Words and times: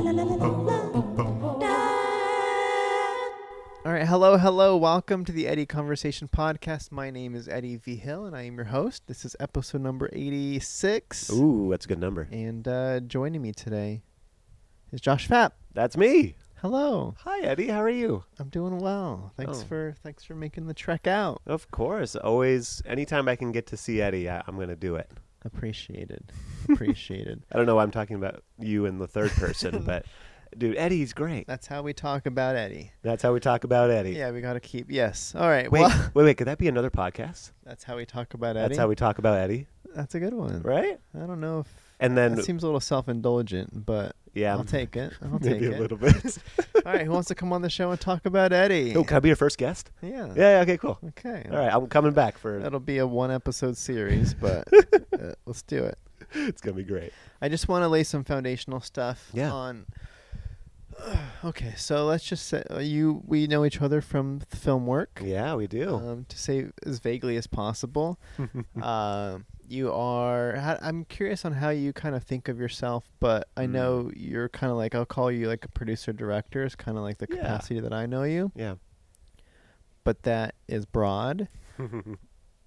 All 0.00 0.06
right, 3.92 4.06
hello, 4.06 4.38
hello. 4.38 4.74
Welcome 4.78 5.26
to 5.26 5.32
the 5.32 5.46
Eddie 5.46 5.66
Conversation 5.66 6.26
Podcast. 6.26 6.90
My 6.90 7.10
name 7.10 7.34
is 7.34 7.46
Eddie 7.48 7.76
Vigil, 7.76 8.24
and 8.24 8.34
I 8.34 8.44
am 8.44 8.54
your 8.56 8.64
host. 8.64 9.02
This 9.08 9.26
is 9.26 9.36
episode 9.38 9.82
number 9.82 10.08
86. 10.14 11.30
Ooh, 11.32 11.68
that's 11.70 11.84
a 11.84 11.88
good 11.88 11.98
number. 12.00 12.28
And 12.32 12.66
uh, 12.66 13.00
joining 13.00 13.42
me 13.42 13.52
today 13.52 14.00
is 14.90 15.02
Josh 15.02 15.28
Fapp. 15.28 15.50
That's 15.74 15.98
me. 15.98 16.36
Hello. 16.62 17.14
Hi, 17.24 17.40
Eddie. 17.40 17.68
How 17.68 17.82
are 17.82 17.90
you? 17.90 18.24
I'm 18.38 18.48
doing 18.48 18.78
well. 18.78 19.34
Thanks 19.36 19.60
Oh. 19.60 19.64
for 19.66 19.94
thanks 20.02 20.24
for 20.24 20.34
making 20.34 20.66
the 20.66 20.72
trek 20.74 21.06
out. 21.06 21.42
Of 21.46 21.70
course. 21.70 22.16
Always, 22.16 22.80
anytime 22.86 23.28
I 23.28 23.36
can 23.36 23.52
get 23.52 23.66
to 23.66 23.76
see 23.76 24.00
Eddie, 24.00 24.30
I, 24.30 24.42
I'm 24.46 24.56
going 24.56 24.68
to 24.68 24.76
do 24.76 24.94
it. 24.96 25.10
Appreciated. 25.44 26.32
Appreciated. 26.68 27.44
I 27.52 27.56
don't 27.56 27.66
know 27.66 27.76
why 27.76 27.82
I'm 27.82 27.90
talking 27.90 28.16
about 28.16 28.42
you 28.58 28.86
in 28.86 28.98
the 28.98 29.06
third 29.08 29.30
person, 29.32 29.82
but 29.86 30.04
dude, 30.56 30.76
Eddie's 30.76 31.12
great. 31.12 31.46
That's 31.46 31.66
how 31.66 31.82
we 31.82 31.92
talk 31.92 32.26
about 32.26 32.56
Eddie. 32.56 32.92
That's 33.02 33.22
how 33.22 33.32
we 33.32 33.40
talk 33.40 33.64
about 33.64 33.90
Eddie. 33.90 34.12
Yeah, 34.12 34.30
we 34.30 34.40
got 34.40 34.54
to 34.54 34.60
keep. 34.60 34.90
Yes. 34.90 35.34
All 35.36 35.48
right. 35.48 35.70
Wait, 35.70 35.80
Well, 35.80 36.10
wait, 36.14 36.24
wait. 36.24 36.36
Could 36.36 36.46
that 36.48 36.58
be 36.58 36.68
another 36.68 36.90
podcast? 36.90 37.52
that's 37.64 37.84
how 37.84 37.96
we 37.96 38.04
talk 38.06 38.34
about 38.34 38.56
Eddie. 38.56 38.68
That's 38.68 38.78
how 38.78 38.88
we 38.88 38.94
talk 38.96 39.18
about 39.18 39.38
Eddie, 39.38 39.66
That's 39.94 40.14
a 40.14 40.20
good 40.20 40.34
one. 40.34 40.62
right? 40.62 40.98
I 41.14 41.26
don't 41.26 41.40
know 41.40 41.60
if 41.60 41.68
And 42.00 42.16
then, 42.16 42.34
that 42.36 42.44
seems 42.44 42.62
a 42.62 42.66
little 42.66 42.80
self-indulgent, 42.80 43.84
but 43.84 44.16
yeah, 44.34 44.52
I'll 44.56 44.64
take 44.64 44.96
it. 44.96 45.12
I'll 45.22 45.38
take 45.38 45.60
maybe 45.60 45.66
it. 45.66 45.76
a 45.78 45.80
little 45.80 45.98
bit. 45.98 46.38
All 46.86 46.92
right, 46.92 47.02
who 47.04 47.10
wants 47.12 47.28
to 47.28 47.34
come 47.34 47.52
on 47.52 47.62
the 47.62 47.68
show 47.70 47.90
and 47.90 48.00
talk 48.00 48.24
about 48.26 48.52
Eddie? 48.52 48.94
oh, 48.96 49.04
can 49.04 49.18
I 49.18 49.20
be 49.20 49.28
your 49.28 49.36
first 49.36 49.58
guest? 49.58 49.90
Yeah. 50.02 50.32
Yeah. 50.34 50.60
Okay. 50.60 50.76
Cool. 50.78 50.98
Okay. 51.08 51.46
All 51.50 51.58
right. 51.58 51.72
I'm 51.72 51.86
coming 51.88 52.12
back 52.12 52.38
for. 52.38 52.56
It. 52.58 52.62
That'll 52.62 52.80
be 52.80 52.98
a 52.98 53.06
one 53.06 53.30
episode 53.30 53.76
series, 53.76 54.32
but 54.34 54.66
uh, 55.12 55.32
let's 55.46 55.62
do 55.62 55.84
it. 55.84 55.98
It's 56.32 56.60
gonna 56.62 56.76
be 56.76 56.84
great. 56.84 57.12
I 57.42 57.48
just 57.48 57.68
want 57.68 57.82
to 57.82 57.88
lay 57.88 58.02
some 58.04 58.24
foundational 58.24 58.80
stuff 58.80 59.28
Yeah. 59.34 59.52
on. 59.52 59.86
okay, 61.44 61.74
so 61.76 62.06
let's 62.06 62.24
just 62.24 62.46
say 62.46 62.62
uh, 62.70 62.78
you 62.78 63.22
we 63.26 63.46
know 63.46 63.64
each 63.64 63.80
other 63.82 64.00
from 64.00 64.40
film 64.50 64.86
work. 64.86 65.20
Yeah, 65.24 65.54
we 65.54 65.66
do. 65.66 65.94
Um, 65.96 66.26
to 66.28 66.38
say 66.38 66.66
as 66.86 66.98
vaguely 66.98 67.36
as 67.36 67.46
possible, 67.46 68.18
um, 68.82 69.44
you 69.70 69.92
are. 69.92 70.56
I'm 70.82 71.04
curious 71.04 71.44
on 71.44 71.52
how 71.52 71.70
you 71.70 71.92
kind 71.92 72.14
of 72.14 72.22
think 72.24 72.48
of 72.48 72.58
yourself, 72.58 73.04
but 73.20 73.48
I 73.56 73.66
Mm. 73.66 73.70
know 73.70 74.10
you're 74.16 74.48
kind 74.48 74.70
of 74.70 74.76
like 74.76 74.94
I'll 74.94 75.06
call 75.06 75.30
you 75.30 75.48
like 75.48 75.64
a 75.64 75.68
producer 75.68 76.12
director 76.12 76.64
is 76.64 76.74
kind 76.74 76.96
of 76.98 77.04
like 77.04 77.18
the 77.18 77.26
Yeah. 77.30 77.36
capacity 77.36 77.80
that 77.80 77.92
I 77.92 78.06
know 78.06 78.24
you, 78.24 78.52
yeah. 78.54 78.74
but 80.04 80.22
that 80.24 80.54
is 80.68 80.86
broad. 80.86 81.48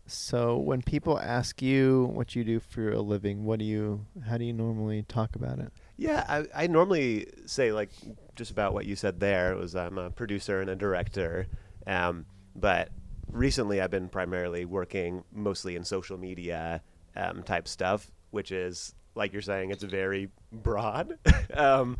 So 0.05 0.57
when 0.57 0.81
people 0.81 1.17
ask 1.17 1.61
you 1.61 2.09
what 2.13 2.35
you 2.35 2.43
do 2.43 2.59
for 2.59 2.91
a 2.91 2.99
living, 3.01 3.45
what 3.45 3.59
do 3.59 3.63
you 3.65 4.05
how 4.27 4.37
do 4.37 4.43
you 4.43 4.51
normally 4.51 5.03
talk 5.03 5.33
about 5.37 5.59
it? 5.59 5.71
Yeah, 5.95 6.25
I, 6.27 6.63
I 6.63 6.67
normally 6.67 7.27
say 7.45 7.71
like 7.71 7.89
just 8.35 8.51
about 8.51 8.73
what 8.73 8.85
you 8.85 8.97
said 8.97 9.21
there. 9.21 9.53
It 9.53 9.57
was 9.57 9.77
I'm 9.77 9.97
a 9.97 10.09
producer 10.09 10.59
and 10.59 10.69
a 10.69 10.75
director, 10.75 11.47
um, 11.87 12.25
but 12.53 12.89
recently 13.31 13.79
I've 13.79 13.91
been 13.91 14.09
primarily 14.09 14.65
working 14.65 15.23
mostly 15.31 15.77
in 15.77 15.85
social 15.85 16.17
media 16.17 16.81
um, 17.15 17.43
type 17.43 17.67
stuff, 17.67 18.11
which 18.31 18.51
is 18.51 18.93
like 19.15 19.33
you're 19.33 19.41
saying, 19.41 19.71
it's 19.71 19.83
very 19.83 20.29
broad. 20.51 21.17
um, 21.53 21.97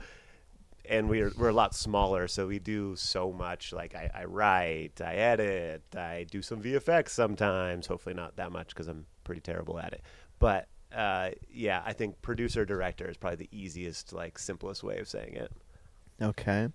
and 0.85 1.07
we're 1.07 1.31
we're 1.37 1.49
a 1.49 1.53
lot 1.53 1.73
smaller, 1.73 2.27
so 2.27 2.47
we 2.47 2.59
do 2.59 2.95
so 2.95 3.31
much. 3.31 3.71
Like 3.71 3.95
I, 3.95 4.09
I 4.13 4.25
write, 4.25 4.99
I 4.99 5.15
edit, 5.15 5.83
I 5.95 6.25
do 6.29 6.41
some 6.41 6.61
VFX 6.61 7.09
sometimes. 7.09 7.87
Hopefully 7.87 8.15
not 8.15 8.35
that 8.35 8.51
much 8.51 8.69
because 8.69 8.87
I'm 8.87 9.05
pretty 9.23 9.41
terrible 9.41 9.79
at 9.79 9.93
it. 9.93 10.01
But 10.39 10.67
uh, 10.93 11.31
yeah, 11.49 11.81
I 11.85 11.93
think 11.93 12.21
producer 12.21 12.65
director 12.65 13.09
is 13.09 13.17
probably 13.17 13.47
the 13.47 13.57
easiest, 13.57 14.11
like 14.11 14.37
simplest 14.37 14.83
way 14.83 14.99
of 14.99 15.07
saying 15.07 15.35
it. 15.35 15.51
Okay. 16.21 16.67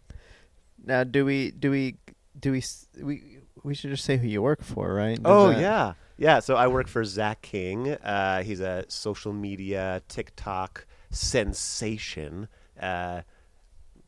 Now, 0.84 1.04
do 1.04 1.24
we 1.24 1.50
do 1.50 1.70
we 1.70 1.96
do 2.38 2.52
we 2.52 2.62
we 3.00 3.38
we 3.64 3.74
should 3.74 3.90
just 3.90 4.04
say 4.04 4.16
who 4.16 4.26
you 4.28 4.40
work 4.42 4.62
for, 4.62 4.92
right? 4.94 5.16
Does 5.16 5.22
Oh 5.24 5.48
that- 5.50 5.60
yeah, 5.60 5.92
yeah. 6.16 6.38
So 6.40 6.54
I 6.56 6.66
work 6.68 6.88
for 6.88 7.04
Zach 7.04 7.42
King. 7.42 7.90
Uh, 7.90 8.42
he's 8.42 8.60
a 8.60 8.84
social 8.88 9.32
media 9.32 10.02
TikTok 10.08 10.86
sensation. 11.10 12.48
Uh, 12.80 13.22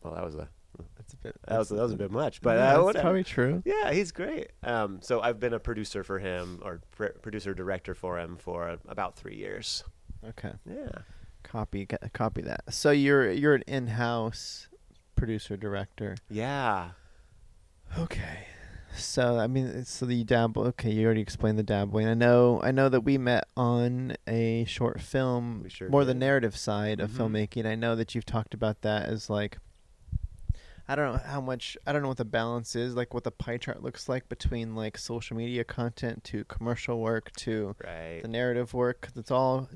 well, 0.03 0.15
that 0.15 0.25
was 0.25 0.35
a 0.35 0.49
That's 0.97 1.13
a 1.13 1.17
bit. 1.17 1.37
that 1.47 1.59
was 1.59 1.69
that 1.71 1.77
was 1.77 1.93
a 1.93 1.97
bit 1.97 2.11
much, 2.11 2.41
but 2.41 2.57
yeah, 2.57 2.79
uh, 2.79 2.85
that's 2.87 3.01
probably 3.01 3.25
true. 3.25 3.63
Yeah, 3.65 3.93
he's 3.93 4.13
great. 4.13 4.51
Um, 4.63 5.01
so 5.03 5.21
I've 5.21 5.41
been 5.41 5.53
a 5.55 5.59
producer 5.59 6.05
for 6.05 6.19
him, 6.19 6.61
or 6.65 6.81
pr- 6.93 7.19
producer 7.23 7.55
director 7.55 7.95
for 7.95 8.19
him 8.19 8.37
for 8.37 8.77
about 8.89 9.17
three 9.17 9.37
years. 9.37 9.85
Okay. 10.27 10.53
Yeah. 10.69 10.91
Copy 11.43 11.87
copy 12.13 12.43
that. 12.43 12.73
So 12.73 12.91
you're 12.91 13.31
you're 13.33 13.55
an 13.55 13.63
in-house 13.67 14.69
producer 15.17 15.57
director. 15.57 16.17
Yeah. 16.29 16.91
Okay. 17.99 18.47
So 18.97 19.39
I 19.39 19.47
mean, 19.47 19.85
so 19.85 20.05
the 20.07 20.25
dabble. 20.25 20.63
Okay, 20.69 20.91
you 20.91 21.05
already 21.05 21.21
explained 21.21 21.59
the 21.59 21.63
dabbling. 21.63 22.07
I 22.09 22.15
know. 22.15 22.61
I 22.63 22.71
know 22.71 22.89
that 22.89 23.03
we 23.03 23.19
met 23.19 23.45
on 23.57 24.17
a 24.27 24.65
short 24.67 25.01
film, 25.01 25.67
sure 25.69 25.89
more 25.89 26.05
the 26.05 26.15
narrative 26.15 26.57
side 26.57 27.01
of 27.01 27.11
Mhm. 27.11 27.17
filmmaking. 27.31 27.67
I 27.67 27.77
know 27.77 27.95
that 27.97 28.15
you've 28.15 28.27
talked 28.27 28.53
about 28.53 28.83
that 28.83 29.09
as 29.09 29.31
like. 29.31 29.59
I 30.89 30.97
don't 30.97 31.13
know 31.13 31.21
how 31.25 31.41
much. 31.41 31.77
I 31.87 31.93
don't 31.93 32.03
know 32.03 32.09
what 32.09 32.17
the 32.17 32.25
balance 32.25 32.75
is, 32.75 32.97
like 32.97 33.15
what 33.15 33.23
the 33.23 33.31
pie 33.31 33.59
chart 33.59 33.81
looks 33.81 34.09
like 34.09 34.29
between 34.29 34.75
like 34.75 34.99
social 34.99 35.37
media 35.37 35.63
content 35.63 36.25
to 36.25 36.43
commercial 36.45 37.01
work 37.01 37.31
to 37.37 37.77
Right. 37.85 38.21
the 38.23 38.29
narrative 38.29 38.75
work. 38.75 39.01
'cause 39.03 39.17
it's 39.17 39.31
all 39.31 39.69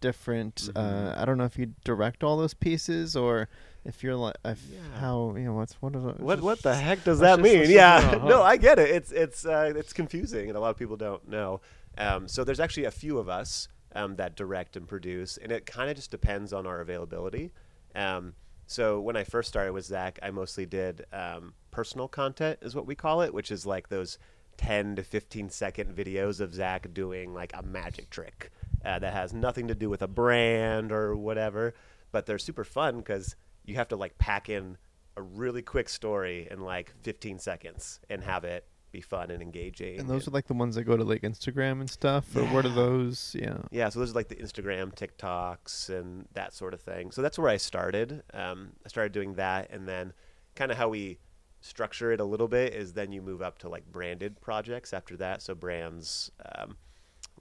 different. 0.00 0.70
Uh, 0.74 0.80
Mhm. 0.80 1.18
I 1.18 1.24
don't 1.26 1.36
know 1.38 1.44
if 1.44 1.58
you 1.58 1.74
direct 1.84 2.24
all 2.24 2.38
those 2.38 2.54
pieces 2.54 3.14
or 3.16 3.48
if 3.84 4.02
you're 4.02 4.16
like, 4.16 4.36
if 4.44 4.62
Yeah. 4.72 4.78
how 5.00 5.34
you 5.36 5.44
know 5.44 5.54
what's 5.54 5.74
what 5.74 5.94
is 5.94 6.04
it? 6.04 6.20
What 6.20 6.40
what 6.40 6.62
the 6.62 6.74
heck 6.74 7.04
does 7.04 7.18
that 7.20 7.38
just- 7.38 7.42
mean? 7.42 7.70
Yeah, 7.70 7.96
uh-huh. 7.96 8.28
no, 8.28 8.42
I 8.42 8.56
get 8.56 8.78
it. 8.78 8.90
It's 8.90 9.12
it's 9.12 9.44
uh, 9.46 9.72
it's 9.76 9.92
confusing, 9.92 10.48
and 10.48 10.56
a 10.56 10.60
lot 10.60 10.70
of 10.70 10.76
people 10.76 10.96
don't 10.96 11.28
know. 11.28 11.60
Um, 11.98 12.26
so 12.28 12.42
there's 12.44 12.60
actually 12.60 12.84
a 12.86 12.90
few 12.90 13.18
of 13.18 13.28
us 13.28 13.68
um, 13.94 14.16
that 14.16 14.34
direct 14.36 14.76
and 14.76 14.88
produce, 14.88 15.36
and 15.36 15.52
it 15.52 15.66
kind 15.66 15.88
of 15.90 15.96
just 15.96 16.10
depends 16.10 16.52
on 16.52 16.66
our 16.66 16.80
availability. 16.80 17.52
Um, 17.94 18.34
so 18.66 19.00
when 19.00 19.16
I 19.16 19.24
first 19.24 19.48
started 19.48 19.72
with 19.72 19.84
Zach, 19.84 20.18
I 20.22 20.30
mostly 20.30 20.66
did 20.66 21.04
um, 21.12 21.54
personal 21.70 22.08
content, 22.08 22.58
is 22.62 22.74
what 22.74 22.86
we 22.86 22.94
call 22.94 23.20
it, 23.20 23.32
which 23.34 23.50
is 23.52 23.64
like 23.66 23.88
those 23.90 24.18
10 24.56 24.96
to 24.96 25.02
15 25.04 25.50
second 25.50 25.94
videos 25.94 26.40
of 26.40 26.54
Zach 26.54 26.92
doing 26.94 27.34
like 27.34 27.52
a 27.54 27.62
magic 27.62 28.08
trick 28.10 28.50
uh, 28.84 28.98
that 28.98 29.12
has 29.12 29.32
nothing 29.32 29.68
to 29.68 29.74
do 29.74 29.88
with 29.90 30.00
a 30.02 30.08
brand 30.08 30.90
or 30.92 31.14
whatever, 31.14 31.74
but 32.10 32.26
they're 32.26 32.38
super 32.38 32.64
fun 32.64 32.98
because 32.98 33.36
you 33.64 33.76
have 33.76 33.88
to 33.88 33.96
like 33.96 34.18
pack 34.18 34.48
in 34.48 34.76
a 35.16 35.22
really 35.22 35.62
quick 35.62 35.88
story 35.88 36.48
in 36.50 36.60
like 36.60 36.92
15 37.02 37.38
seconds 37.38 38.00
and 38.10 38.22
have 38.22 38.44
it 38.44 38.66
be 38.94 39.00
fun 39.00 39.30
and 39.30 39.42
engaging. 39.42 39.98
And 39.98 40.08
those 40.08 40.28
are 40.28 40.30
like 40.30 40.46
the 40.46 40.54
ones 40.54 40.76
that 40.76 40.84
go 40.84 40.96
to 40.96 41.04
like 41.04 41.22
Instagram 41.22 41.80
and 41.80 41.90
stuff, 41.90 42.34
or 42.36 42.44
what 42.46 42.64
are 42.64 42.70
those? 42.70 43.34
Yeah. 43.38 43.58
yeah, 43.70 43.88
so 43.88 43.98
those 43.98 44.12
are 44.12 44.14
like 44.14 44.28
the 44.28 44.36
Instagram, 44.36 44.94
TikToks, 44.94 45.90
and 45.90 46.26
that 46.34 46.54
sort 46.54 46.74
of 46.74 46.80
thing. 46.80 47.10
So 47.10 47.20
that's 47.20 47.38
where 47.38 47.50
I 47.50 47.56
started. 47.56 48.22
Um, 48.32 48.70
I 48.84 48.88
started 48.88 49.12
doing 49.12 49.34
that, 49.34 49.70
and 49.70 49.88
then 49.88 50.12
kind 50.54 50.70
of 50.70 50.78
how 50.78 50.88
we 50.88 51.18
structure 51.60 52.12
it 52.12 52.20
a 52.20 52.24
little 52.24 52.46
bit 52.46 52.74
is 52.74 52.92
then 52.92 53.10
you 53.10 53.22
move 53.22 53.42
up 53.42 53.58
to 53.58 53.68
like 53.68 53.90
branded 53.90 54.40
projects 54.40 54.92
after 54.92 55.16
that. 55.16 55.42
So 55.42 55.54
brands 55.54 56.30
um, 56.54 56.76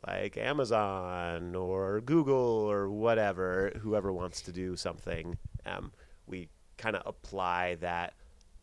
like 0.07 0.37
Amazon 0.37 1.55
or 1.55 2.01
Google 2.01 2.35
or 2.35 2.89
whatever, 2.89 3.73
whoever 3.81 4.11
wants 4.11 4.41
to 4.43 4.51
do 4.51 4.75
something, 4.75 5.37
um, 5.65 5.91
we 6.27 6.49
kind 6.77 6.95
of 6.95 7.03
apply 7.05 7.75
that 7.75 8.13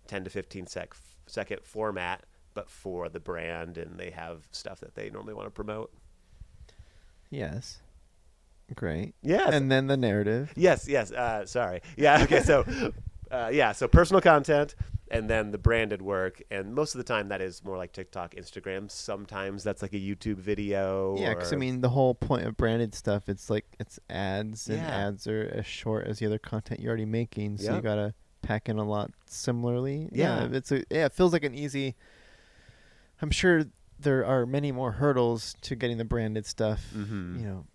10 0.09 0.25
to 0.25 0.31
15 0.31 0.67
sec- 0.67 0.95
second 1.27 1.61
format, 1.63 2.25
but 2.55 2.69
for 2.69 3.09
the 3.09 3.21
brand, 3.21 3.79
and 3.79 3.99
they 3.99 4.11
have 4.11 4.49
stuff 4.51 4.81
that 4.81 4.95
they 4.95 5.11
normally 5.11 5.35
want 5.35 5.47
to 5.47 5.51
promote. 5.51 5.93
Yes. 7.31 7.81
Great. 8.75 9.15
Yes. 9.23 9.53
And 9.53 9.71
then 9.71 9.87
the 9.87 9.97
narrative. 9.97 10.53
Yes, 10.57 10.87
yes. 10.89 11.11
Uh, 11.13 11.47
sorry. 11.47 11.81
Yeah. 11.97 12.23
Okay. 12.23 12.41
So, 12.41 12.65
uh, 13.31 13.51
yeah. 13.53 13.73
So 13.73 13.89
personal 13.89 14.21
content, 14.21 14.75
and 15.11 15.29
then 15.29 15.51
the 15.51 15.59
branded 15.59 16.01
work, 16.03 16.41
and 16.51 16.75
most 16.75 16.95
of 16.95 16.99
the 16.99 17.05
time 17.05 17.29
that 17.29 17.41
is 17.41 17.65
more 17.65 17.77
like 17.77 17.93
TikTok, 17.93 18.35
Instagram. 18.35 18.91
Sometimes 18.91 19.65
that's 19.65 19.83
like 19.83 19.93
a 19.93 19.97
YouTube 19.99 20.37
video. 20.37 21.17
Yeah, 21.19 21.35
because 21.35 21.53
I 21.53 21.57
mean, 21.57 21.81
the 21.81 21.89
whole 21.89 22.15
point 22.15 22.47
of 22.47 22.57
branded 22.57 22.95
stuff, 22.95 23.29
it's 23.29 23.51
like 23.51 23.67
it's 23.79 23.99
ads, 24.09 24.69
and 24.69 24.79
Yeah. 24.79 25.09
ads 25.09 25.27
are 25.27 25.51
as 25.55 25.67
short 25.67 26.07
as 26.07 26.21
the 26.21 26.27
other 26.27 26.39
content 26.39 26.81
you're 26.81 26.91
already 26.91 27.05
making, 27.07 27.59
so 27.59 27.75
you 27.77 27.83
gotta 27.83 28.15
pack 28.43 28.69
in 28.69 28.79
a 28.79 28.85
lot 28.85 29.11
similarly. 29.27 30.09
Yeah. 30.13 30.49
it's 30.53 30.71
a 30.73 30.85
yeah, 30.91 31.07
it 31.07 31.13
feels 31.13 31.33
like 31.33 31.45
an 31.45 31.55
easy. 31.55 31.97
I'm 33.21 33.31
sure 33.31 33.65
there 33.99 34.25
are 34.25 34.47
many 34.47 34.73
more 34.73 34.93
hurdles 34.93 35.55
to 35.63 35.77
getting 35.77 35.99
the 35.99 36.05
branded 36.07 36.47
stuff. 36.47 36.91
Mhm. 36.95 37.39
You 37.39 37.45
know, 37.47 37.67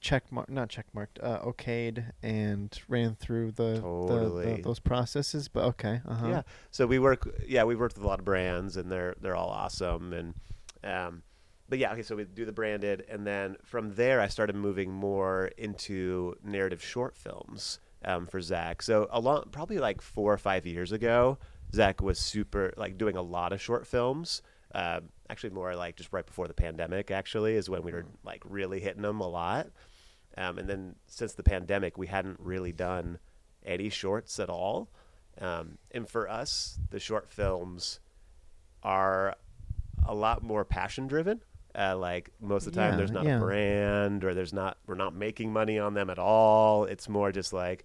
check 0.00 0.30
mark, 0.32 0.48
not 0.50 0.68
check 0.68 0.86
marked, 0.92 1.18
uh, 1.22 1.40
okayed, 1.40 2.12
and 2.22 2.78
ran 2.88 3.14
through 3.14 3.52
the, 3.52 3.74
the, 3.74 3.80
Totally. 3.80 4.56
the 4.56 4.62
those 4.62 4.80
processes. 4.80 5.48
But 5.48 5.64
okay, 5.64 6.00
uh 6.06 6.14
huh. 6.14 6.28
Yeah. 6.28 6.42
So 6.70 6.86
we 6.86 6.98
work. 6.98 7.28
Yeah, 7.46 7.64
we 7.64 7.76
worked 7.76 7.96
with 7.96 8.04
a 8.04 8.08
lot 8.08 8.18
of 8.18 8.24
brands, 8.24 8.76
and 8.76 8.90
they're 8.90 9.14
they're 9.20 9.36
all 9.36 9.50
awesome. 9.50 10.12
And 10.12 10.34
um, 10.82 11.22
but 11.68 11.78
yeah, 11.78 11.92
okay. 11.92 12.02
So 12.02 12.16
we 12.16 12.24
do 12.24 12.44
the 12.44 12.52
branded, 12.52 13.04
and 13.08 13.26
then 13.26 13.56
from 13.64 13.94
there, 13.94 14.20
I 14.20 14.28
started 14.28 14.56
moving 14.56 14.92
more 14.92 15.50
into 15.56 16.34
narrative 16.42 16.82
short 16.82 17.16
films. 17.16 17.78
um, 18.04 18.26
for 18.26 18.40
Zach. 18.40 18.82
So 18.82 19.08
a 19.10 19.20
lot, 19.20 19.52
probably 19.52 19.78
like 19.78 20.00
four 20.00 20.32
or 20.32 20.38
five 20.38 20.66
years 20.66 20.90
ago, 20.90 21.36
Zach 21.74 22.00
was 22.00 22.18
super 22.18 22.72
like 22.76 22.96
doing 22.96 23.14
a 23.16 23.22
lot 23.22 23.52
of 23.52 23.60
short 23.60 23.86
films. 23.86 24.40
Uh, 24.74 25.00
actually, 25.28 25.50
more 25.50 25.74
like 25.74 25.96
just 25.96 26.12
right 26.12 26.26
before 26.26 26.46
the 26.48 26.54
pandemic. 26.54 27.10
Actually, 27.10 27.54
is 27.54 27.68
when 27.68 27.82
we 27.82 27.92
were 27.92 28.06
like 28.24 28.42
really 28.44 28.80
hitting 28.80 29.02
them 29.02 29.20
a 29.20 29.28
lot. 29.28 29.68
Um, 30.36 30.58
and 30.58 30.68
then 30.68 30.94
since 31.06 31.34
the 31.34 31.42
pandemic, 31.42 31.98
we 31.98 32.06
hadn't 32.06 32.38
really 32.40 32.72
done 32.72 33.18
any 33.64 33.88
shorts 33.88 34.38
at 34.38 34.48
all. 34.48 34.88
Um, 35.40 35.78
and 35.90 36.08
for 36.08 36.28
us, 36.28 36.78
the 36.90 37.00
short 37.00 37.28
films 37.28 38.00
are 38.82 39.34
a 40.06 40.14
lot 40.14 40.42
more 40.42 40.64
passion 40.64 41.06
driven. 41.06 41.40
Uh, 41.74 41.96
like 41.96 42.30
most 42.40 42.66
of 42.66 42.72
the 42.72 42.80
time, 42.80 42.92
Yeah, 42.92 42.96
there's 42.96 43.10
not 43.10 43.24
yeah. 43.24 43.36
a 43.36 43.40
brand 43.40 44.24
or 44.24 44.34
there's 44.34 44.52
not 44.52 44.78
we're 44.86 44.94
not 44.96 45.14
making 45.14 45.52
money 45.52 45.78
on 45.78 45.94
them 45.94 46.10
at 46.10 46.18
all. 46.18 46.84
It's 46.84 47.08
more 47.08 47.30
just 47.32 47.52
like 47.52 47.84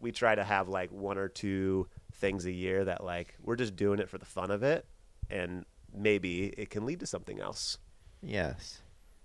we 0.00 0.12
try 0.12 0.34
to 0.34 0.44
have 0.44 0.68
like 0.68 0.92
one 0.92 1.18
or 1.18 1.28
two 1.28 1.88
things 2.14 2.44
a 2.46 2.52
year 2.52 2.84
that 2.84 3.02
like 3.02 3.34
we're 3.42 3.56
just 3.56 3.74
doing 3.76 3.98
it 3.98 4.08
for 4.08 4.18
the 4.18 4.24
fun 4.24 4.50
of 4.52 4.62
it, 4.62 4.86
and 5.30 5.64
maybe 5.94 6.46
it 6.56 6.70
can 6.70 6.86
lead 6.86 7.00
to 7.00 7.06
something 7.06 7.40
else. 7.40 7.78
Yes. 8.22 8.82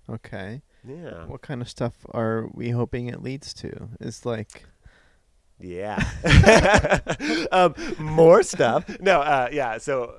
Okay. 0.10 0.62
Yeah, 0.88 1.26
What 1.26 1.42
kind 1.42 1.62
of 1.62 1.68
stuff 1.68 2.06
are 2.12 2.48
we 2.54 2.70
hoping 2.70 3.08
it 3.08 3.22
leads 3.22 3.54
to? 3.56 3.90
It's 4.00 4.26
like 4.26 4.64
yeah. 5.60 6.02
um, 7.52 7.74
more 7.98 8.44
stuff. 8.44 8.86
No, 9.00 9.22
uh, 9.22 9.50
yeah. 9.52 9.80
So 9.80 10.16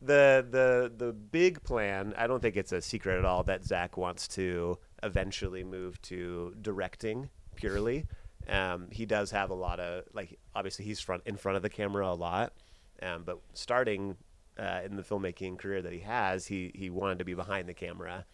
the 0.00 0.46
the 0.50 0.92
the 0.96 1.12
big 1.12 1.62
plan. 1.62 2.14
I 2.16 2.26
don't 2.26 2.40
think 2.40 2.56
it's 2.56 2.72
a 2.72 2.80
secret 2.80 3.18
at 3.18 3.24
all 3.24 3.42
that 3.44 3.64
Zach 3.64 3.96
wants 3.96 4.26
to 4.28 4.78
eventually 5.02 5.64
move 5.64 6.00
to 6.02 6.54
directing 6.60 7.28
purely. 7.56 8.06
Um, 8.48 8.88
he 8.90 9.06
does 9.06 9.30
have 9.30 9.50
a 9.50 9.54
lot 9.54 9.80
of 9.80 10.04
like. 10.12 10.38
Obviously, 10.54 10.84
he's 10.84 11.00
front 11.00 11.22
in 11.26 11.36
front 11.36 11.56
of 11.56 11.62
the 11.62 11.70
camera 11.70 12.08
a 12.08 12.14
lot. 12.14 12.52
Um, 13.02 13.22
but 13.24 13.40
starting 13.52 14.16
uh, 14.58 14.80
in 14.84 14.96
the 14.96 15.02
filmmaking 15.02 15.58
career 15.58 15.82
that 15.82 15.92
he 15.92 16.00
has, 16.00 16.46
he 16.46 16.72
he 16.74 16.90
wanted 16.90 17.18
to 17.18 17.24
be 17.24 17.34
behind 17.34 17.68
the 17.68 17.74
camera. 17.74 18.26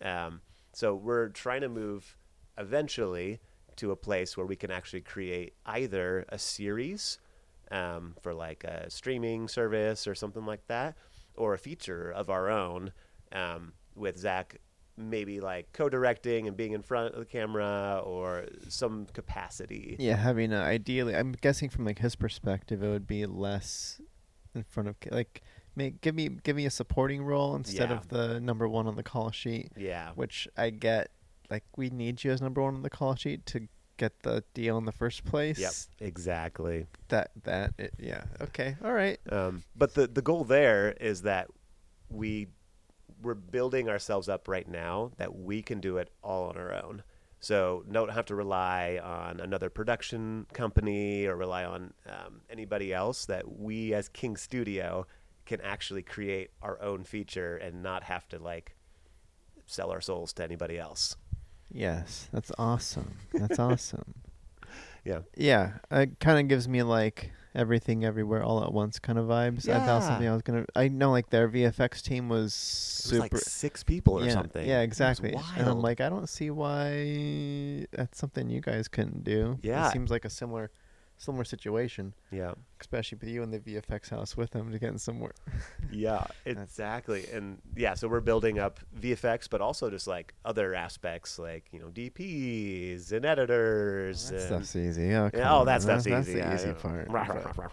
Um, 0.00 0.40
so 0.72 0.94
we're 0.94 1.28
trying 1.28 1.60
to 1.62 1.68
move 1.68 2.16
eventually 2.58 3.40
to 3.76 3.90
a 3.90 3.96
place 3.96 4.36
where 4.36 4.46
we 4.46 4.56
can 4.56 4.70
actually 4.70 5.00
create 5.00 5.54
either 5.64 6.26
a 6.28 6.38
series 6.38 7.18
um, 7.70 8.14
for 8.20 8.34
like 8.34 8.64
a 8.64 8.90
streaming 8.90 9.48
service 9.48 10.06
or 10.06 10.14
something 10.14 10.44
like 10.44 10.66
that, 10.66 10.96
or 11.36 11.54
a 11.54 11.58
feature 11.58 12.10
of 12.10 12.28
our 12.28 12.50
own 12.50 12.92
um, 13.32 13.72
with 13.94 14.18
Zach 14.18 14.58
maybe 14.96 15.40
like 15.40 15.72
co-directing 15.72 16.46
and 16.46 16.56
being 16.56 16.72
in 16.72 16.82
front 16.82 17.14
of 17.14 17.18
the 17.18 17.24
camera 17.24 18.02
or 18.04 18.44
some 18.68 19.06
capacity. 19.12 19.96
yeah, 19.98 20.16
having 20.16 20.52
a 20.52 20.58
ideally. 20.58 21.16
I'm 21.16 21.32
guessing 21.32 21.68
from 21.70 21.84
like 21.84 21.98
his 21.98 22.14
perspective, 22.14 22.82
it 22.82 22.88
would 22.88 23.06
be 23.06 23.26
less 23.26 24.00
in 24.54 24.64
front 24.64 24.88
of 24.88 24.96
like 25.10 25.42
make 25.74 26.00
give 26.00 26.14
me 26.14 26.28
give 26.28 26.56
me 26.56 26.66
a 26.66 26.70
supporting 26.70 27.22
role 27.24 27.54
instead 27.54 27.90
Yeah. 27.90 27.96
of 27.96 28.08
the 28.08 28.40
number 28.40 28.68
one 28.68 28.86
on 28.86 28.96
the 28.96 29.02
call 29.02 29.30
sheet, 29.30 29.72
Yeah. 29.76 30.10
which 30.14 30.48
I 30.56 30.70
get. 30.70 31.10
Like 31.50 31.64
we 31.76 31.90
need 31.90 32.24
you 32.24 32.30
as 32.30 32.40
number 32.40 32.62
one 32.62 32.74
on 32.74 32.82
the 32.82 32.88
call 32.90 33.14
sheet 33.14 33.44
to 33.46 33.68
get 33.98 34.20
the 34.22 34.42
deal 34.54 34.78
in 34.78 34.84
the 34.86 34.92
first 34.92 35.24
place. 35.24 35.58
Yep. 35.58 35.72
Exactly. 36.00 36.86
That 37.08 37.30
that 37.44 37.74
it, 37.78 37.92
yeah. 37.98 38.24
Okay. 38.40 38.76
All 38.82 38.92
right. 38.92 39.18
Um, 39.30 39.62
but 39.76 39.94
the 39.94 40.06
the 40.06 40.22
goal 40.22 40.44
there 40.44 40.92
is 40.92 41.22
that 41.22 41.48
we 42.08 42.48
we're 43.20 43.34
building 43.34 43.88
ourselves 43.88 44.28
up 44.28 44.48
right 44.48 44.66
now 44.66 45.12
that 45.18 45.34
we 45.36 45.62
can 45.62 45.78
do 45.80 45.98
it 45.98 46.08
all 46.22 46.48
on 46.48 46.56
our 46.56 46.72
own. 46.74 47.02
So 47.38 47.84
don't 47.90 48.10
have 48.12 48.26
to 48.26 48.34
rely 48.34 49.00
on 49.02 49.40
another 49.40 49.68
production 49.68 50.46
company 50.52 51.26
or 51.26 51.36
rely 51.36 51.64
on 51.64 51.92
um, 52.06 52.42
anybody 52.48 52.92
else. 52.94 53.26
That 53.26 53.58
we 53.58 53.92
as 53.94 54.08
King 54.08 54.36
Studio 54.36 55.06
can 55.46 55.60
actually 55.60 56.02
create 56.02 56.50
our 56.62 56.80
own 56.82 57.04
feature 57.04 57.56
and 57.56 57.82
not 57.82 58.04
have 58.04 58.28
to 58.28 58.38
like 58.38 58.76
sell 59.66 59.90
our 59.90 60.00
souls 60.00 60.32
to 60.34 60.44
anybody 60.44 60.78
else. 60.78 61.16
Yes, 61.70 62.28
that's 62.32 62.52
awesome. 62.58 63.16
That's 63.32 63.58
awesome. 63.68 64.14
Yeah. 65.04 65.20
Yeah, 65.36 65.72
it 65.90 66.20
kind 66.20 66.38
of 66.38 66.48
gives 66.48 66.68
me 66.68 66.82
like 66.82 67.32
everything 67.54 68.02
everywhere 68.04 68.42
all 68.42 68.62
at 68.64 68.72
once 68.72 68.98
kind 68.98 69.18
of 69.18 69.26
vibes. 69.26 69.68
I 69.68 69.84
thought 69.84 70.02
something 70.04 70.26
I 70.28 70.32
was 70.32 70.42
gonna. 70.42 70.64
I 70.76 70.88
know 70.88 71.10
like 71.10 71.30
their 71.30 71.48
VFX 71.48 72.02
team 72.02 72.28
was 72.28 72.42
It 72.42 72.46
was 72.46 72.54
super. 72.54 73.20
like 73.22 73.36
six 73.38 73.82
people 73.82 74.18
or 74.20 74.24
yeah, 74.24 74.32
something. 74.32 74.66
yeah, 74.66 74.80
exactly. 74.82 75.34
And 75.56 75.66
I'm 75.68 75.80
like, 75.80 76.00
I 76.00 76.08
don't 76.08 76.28
see 76.28 76.50
why 76.50 77.86
that's 77.92 78.18
something 78.18 78.48
you 78.48 78.60
guys 78.60 78.86
couldn't 78.88 79.24
do. 79.24 79.58
Yeah. 79.62 79.88
it 79.88 79.92
seems 79.92 80.10
like 80.10 80.24
a 80.24 80.30
similar, 80.30 80.70
similar 81.22 81.44
situation, 81.44 82.12
yeah. 82.32 82.52
especially 82.80 83.18
with 83.20 83.28
you 83.28 83.42
in 83.42 83.50
the 83.50 83.60
VFX 83.60 84.10
house 84.10 84.36
with 84.36 84.50
them 84.50 84.72
to 84.72 84.78
get 84.78 84.90
in 84.90 84.98
somewhere. 84.98 85.32
Yeah, 85.90 86.24
exactly. 86.46 87.26
And 87.34 87.58
yeah, 87.76 87.92
so 87.92 88.08
we're 88.08 88.20
building 88.20 88.58
up 88.58 88.80
VFX, 88.98 89.48
but 89.50 89.60
also 89.60 89.90
just 89.90 90.06
like 90.06 90.32
other 90.42 90.74
aspects 90.74 91.38
like, 91.38 91.66
you 91.70 91.78
know, 91.78 91.88
DPs 91.88 93.12
and 93.12 93.26
editors. 93.26 94.30
That 94.30 94.36
and, 94.36 94.44
stuff's 94.44 94.76
easy. 94.76 95.14
Oh, 95.14 95.30
Yeah, 95.34 95.54
oh, 95.54 95.66
that 95.66 95.82
stuff's 95.82 96.04
that's 96.04 96.28
easy. 96.28 96.38
the 96.40 96.46
yeah, 96.46 96.54
easy 96.54 96.68
yeah. 96.68 96.74
part. 96.74 97.10
Rah, 97.10 97.24
rah, 97.24 97.34
rah, 97.34 97.52
rah, 97.58 97.68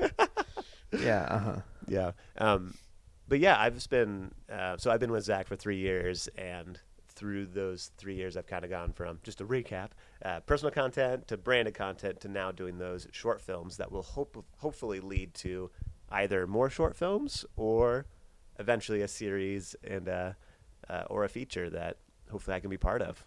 rah. 0.00 0.08
yeah. 1.00 1.22
Uh 1.22 1.38
huh. 1.38 1.56
Yeah. 1.86 2.10
Um, 2.36 2.74
but 3.28 3.38
yeah, 3.38 3.60
I've 3.60 3.74
just 3.74 3.90
been, 3.90 4.32
uh, 4.52 4.76
so 4.76 4.90
I've 4.90 4.98
been 4.98 5.12
with 5.12 5.24
Zach 5.24 5.46
for 5.46 5.54
three 5.54 5.78
years 5.78 6.28
and 6.36 6.80
through 7.20 7.44
those 7.44 7.90
three 7.98 8.14
years, 8.14 8.34
I've 8.34 8.46
kind 8.46 8.64
of 8.64 8.70
gone 8.70 8.94
from 8.94 9.18
just 9.22 9.42
a 9.42 9.44
recap, 9.44 9.90
uh, 10.24 10.40
personal 10.40 10.72
content 10.72 11.28
to 11.28 11.36
branded 11.36 11.74
content 11.74 12.18
to 12.22 12.28
now 12.28 12.50
doing 12.50 12.78
those 12.78 13.06
short 13.12 13.42
films 13.42 13.76
that 13.76 13.92
will 13.92 14.02
hope 14.02 14.42
hopefully 14.56 15.00
lead 15.00 15.34
to 15.34 15.70
either 16.08 16.46
more 16.46 16.70
short 16.70 16.96
films 16.96 17.44
or 17.56 18.06
eventually 18.58 19.02
a 19.02 19.08
series 19.08 19.76
and 19.84 20.08
uh, 20.08 20.32
uh, 20.88 21.02
or 21.10 21.24
a 21.24 21.28
feature 21.28 21.68
that 21.68 21.98
hopefully 22.30 22.56
I 22.56 22.60
can 22.60 22.70
be 22.70 22.78
part 22.78 23.02
of. 23.02 23.22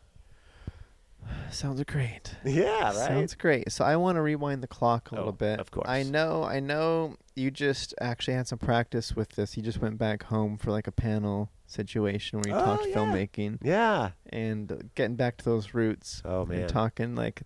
Sounds 1.52 1.82
great. 1.84 2.36
Yeah, 2.44 2.86
right. 2.86 2.94
Sounds 2.96 3.36
great. 3.36 3.72
So 3.72 3.86
I 3.86 3.96
want 3.96 4.16
to 4.18 4.22
rewind 4.22 4.62
the 4.64 4.68
clock 4.68 5.12
a 5.12 5.16
Oh, 5.16 5.18
little 5.20 5.32
bit. 5.34 5.60
of 5.60 5.70
course. 5.72 5.88
I 5.88 6.02
know. 6.04 6.44
I 6.44 6.60
know. 6.60 7.16
You 7.36 7.52
just 7.52 7.94
actually 8.02 8.34
had 8.34 8.48
some 8.48 8.60
practice 8.60 9.16
with 9.16 9.30
this. 9.30 9.56
You 9.56 9.64
just 9.64 9.80
went 9.80 9.98
back 10.00 10.24
home 10.24 10.58
for 10.58 10.72
like 10.72 10.88
a 10.88 10.92
panel 10.92 11.50
situation 11.74 12.40
where 12.40 12.50
you 12.54 12.56
Oh, 12.56 12.66
talked 12.66 12.88
yeah. 12.88 12.96
filmmaking 12.96 13.58
yeah. 13.64 14.12
and 14.30 14.90
getting 14.96 15.16
back 15.16 15.38
to 15.38 15.46
those 15.46 15.74
roots. 15.74 16.22
Oh 16.24 16.46
man. 16.46 16.62
And 16.62 16.70
talking 16.70 17.16
like, 17.16 17.42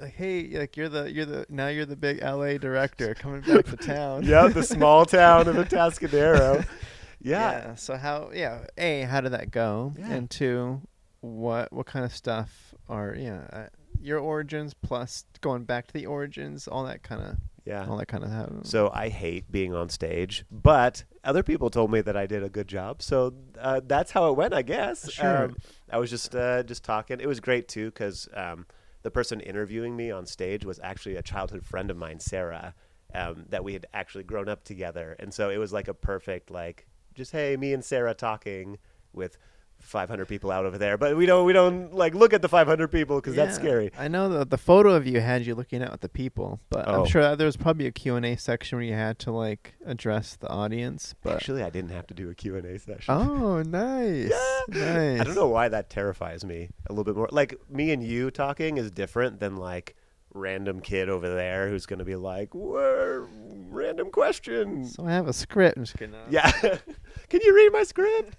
like, 0.00 0.14
hey, 0.14 0.46
like 0.58 0.76
you're 0.76 0.88
the 0.88 1.10
you're 1.12 1.24
the 1.26 1.46
now 1.48 1.68
you're 1.68 1.86
the 1.86 1.96
big 1.96 2.22
LA 2.22 2.58
director 2.58 3.14
coming 3.14 3.40
back 3.40 3.64
to 3.66 3.76
town. 3.76 4.22
yeah, 4.24 4.46
the 4.48 4.62
small 4.62 5.04
town 5.20 5.48
of 5.48 5.56
Atascadero. 5.56 6.64
Yeah. 7.20 7.74
So 7.74 7.96
how? 7.96 8.30
Yeah. 8.32 8.66
A. 8.78 9.00
How 9.02 9.20
did 9.20 9.32
that 9.32 9.50
go? 9.50 9.92
Yeah. 9.98 10.08
And 10.12 10.30
two, 10.30 10.80
what 11.20 11.72
what 11.72 11.84
kind 11.86 12.04
of 12.04 12.14
stuff 12.14 12.72
are 12.88 13.12
yeah 13.18 13.40
uh, 13.52 13.66
your 14.00 14.20
origins 14.20 14.72
plus 14.72 15.24
going 15.40 15.64
back 15.64 15.88
to 15.88 15.92
the 15.92 16.06
origins, 16.06 16.68
all 16.68 16.84
that 16.84 17.02
kind 17.02 17.20
of 17.20 17.36
Yeah. 17.68 17.86
all 17.86 17.98
that 17.98 18.06
kind 18.06 18.24
of 18.24 18.30
have. 18.30 18.60
So 18.62 18.90
I 18.94 19.10
hate 19.10 19.52
being 19.52 19.74
on 19.74 19.90
stage, 19.90 20.44
but 20.50 21.04
other 21.22 21.42
people 21.42 21.68
told 21.68 21.92
me 21.92 22.00
that 22.00 22.16
I 22.16 22.26
did 22.26 22.42
a 22.42 22.48
good 22.48 22.66
job. 22.66 23.02
So 23.02 23.34
uh, 23.60 23.82
that's 23.84 24.10
how 24.10 24.30
it 24.30 24.36
went, 24.36 24.54
I 24.54 24.62
guess. 24.62 25.10
Sure. 25.12 25.44
Um, 25.44 25.56
I 25.90 25.98
was 25.98 26.08
just 26.08 26.34
uh, 26.34 26.62
just 26.62 26.82
talking. 26.82 27.20
It 27.20 27.26
was 27.26 27.40
great 27.40 27.68
too 27.68 27.90
because 27.90 28.26
um, 28.32 28.66
the 29.02 29.10
person 29.10 29.40
interviewing 29.40 29.94
me 29.96 30.10
on 30.10 30.24
stage 30.24 30.64
was 30.64 30.80
actually 30.82 31.16
a 31.16 31.22
childhood 31.22 31.66
friend 31.66 31.90
of 31.90 31.98
mine, 31.98 32.20
Sarah, 32.20 32.74
um, 33.14 33.44
that 33.50 33.62
we 33.64 33.74
had 33.74 33.84
actually 33.92 34.24
grown 34.24 34.48
up 34.48 34.64
together, 34.64 35.14
and 35.18 35.34
so 35.34 35.50
it 35.50 35.58
was 35.58 35.70
like 35.70 35.88
a 35.88 35.94
perfect 35.94 36.50
like 36.50 36.86
just 37.14 37.32
hey, 37.32 37.54
me 37.58 37.74
and 37.74 37.84
Sarah 37.84 38.14
talking 38.14 38.78
with. 39.12 39.36
500 39.80 40.26
people 40.28 40.50
out 40.50 40.66
over 40.66 40.76
there, 40.78 40.98
but 40.98 41.16
we 41.16 41.24
don't 41.26 41.44
we 41.46 41.52
don't 41.52 41.94
like 41.94 42.14
look 42.14 42.32
at 42.32 42.42
the 42.42 42.48
500 42.48 42.88
people 42.88 43.16
because 43.16 43.34
that's 43.34 43.56
Yeah. 43.56 43.62
scary. 43.62 43.92
I 43.98 44.08
know 44.08 44.28
the 44.28 44.44
the 44.44 44.58
photo 44.58 44.92
of 44.94 45.06
you 45.06 45.20
had 45.20 45.46
you 45.46 45.54
looking 45.54 45.82
out 45.82 45.92
at 45.92 46.00
the 46.00 46.08
people, 46.08 46.60
but 46.70 46.86
Oh. 46.88 47.00
I'm 47.02 47.06
sure 47.06 47.22
that 47.22 47.38
there 47.38 47.46
was 47.46 47.56
probably 47.56 47.86
a 47.86 47.92
Q 47.92 48.16
and 48.16 48.26
A 48.26 48.36
section 48.36 48.76
where 48.78 48.84
you 48.84 48.94
had 48.94 49.18
to 49.20 49.32
like 49.32 49.74
address 49.86 50.36
the 50.36 50.48
audience. 50.48 51.14
But 51.22 51.34
Actually, 51.36 51.62
I 51.62 51.70
didn't 51.70 51.90
have 51.92 52.06
to 52.08 52.14
do 52.14 52.28
a 52.28 52.34
Q&A 52.34 52.78
session. 52.78 53.14
oh, 53.14 53.62
nice, 53.62 54.30
nice. 54.68 55.20
I 55.20 55.24
don't 55.24 55.34
know 55.36 55.48
why 55.48 55.68
that 55.68 55.88
terrifies 55.90 56.44
me 56.44 56.68
a 56.88 56.92
little 56.92 57.04
bit 57.04 57.16
more. 57.16 57.28
Like 57.30 57.54
me 57.70 57.90
and 57.92 58.02
you 58.02 58.30
talking 58.30 58.76
is 58.78 58.90
different 58.90 59.40
than 59.40 59.56
like 59.56 59.94
random 60.34 60.80
kid 60.80 61.08
over 61.08 61.32
there 61.34 61.68
who's 61.70 61.86
going 61.86 61.98
to 62.00 62.04
be 62.04 62.16
like, 62.16 62.54
"Whoa, 62.54 63.26
random 63.70 64.10
question." 64.10 64.84
So 64.84 65.06
I 65.06 65.12
have 65.12 65.26
a 65.28 65.32
script. 65.32 65.78
I'm 65.78 65.84
just 65.84 65.96
kidding. 65.96 66.14
Yeah, 66.28 66.50
can 67.28 67.40
you 67.42 67.54
read 67.54 67.72
my 67.72 67.84
script? 67.84 68.36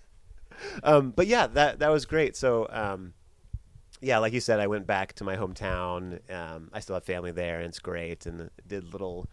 Um, 0.83 1.11
but 1.11 1.27
yeah, 1.27 1.47
that 1.47 1.79
that 1.79 1.89
was 1.89 2.05
great. 2.05 2.35
So 2.35 2.67
um, 2.69 3.13
yeah, 4.01 4.17
like 4.19 4.33
you 4.33 4.39
said, 4.39 4.59
I 4.59 4.67
went 4.67 4.87
back 4.87 5.13
to 5.15 5.23
my 5.23 5.35
hometown. 5.35 6.19
Um, 6.33 6.69
I 6.73 6.79
still 6.79 6.95
have 6.95 7.03
family 7.03 7.31
there, 7.31 7.57
and 7.57 7.65
it's 7.67 7.79
great. 7.79 8.25
And 8.25 8.49
did 8.67 8.91
little 8.93 9.27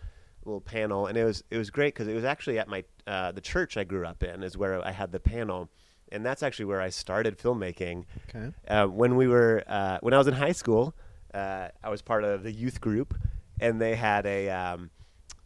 little 0.45 0.61
panel, 0.61 1.07
and 1.07 1.17
it 1.19 1.25
was 1.25 1.43
it 1.51 1.59
was 1.59 1.71
great 1.71 1.95
because 1.95 2.09
it 2.09 2.15
was 2.15 2.25
actually 2.25 2.59
at 2.59 2.69
my 2.69 2.85
uh, 3.07 3.33
the 3.33 3.41
church 3.41 3.77
I 3.77 3.85
grew 3.85 4.07
up 4.07 4.23
in 4.23 4.43
is 4.43 4.57
where 4.57 4.85
I 4.87 4.93
had 4.93 5.13
the 5.13 5.21
panel, 5.21 5.69
and 6.13 6.25
that's 6.25 6.43
actually 6.43 6.67
where 6.67 6.81
I 6.81 6.91
started 6.91 7.39
filmmaking 7.39 8.05
Okay. 8.29 8.53
uh, 8.69 8.87
when 8.87 9.17
we 9.17 9.27
were 9.29 9.63
uh, 9.67 9.99
when 10.01 10.15
I 10.15 10.19
was 10.19 10.27
in 10.27 10.35
high 10.35 10.53
school. 10.53 10.95
uh, 11.35 11.69
I 11.83 11.91
was 11.91 12.01
part 12.03 12.25
of 12.25 12.43
the 12.43 12.53
youth 12.53 12.81
group, 12.81 13.15
and 13.61 13.81
they 13.81 13.95
had 13.95 14.25
a 14.27 14.49
um, 14.51 14.91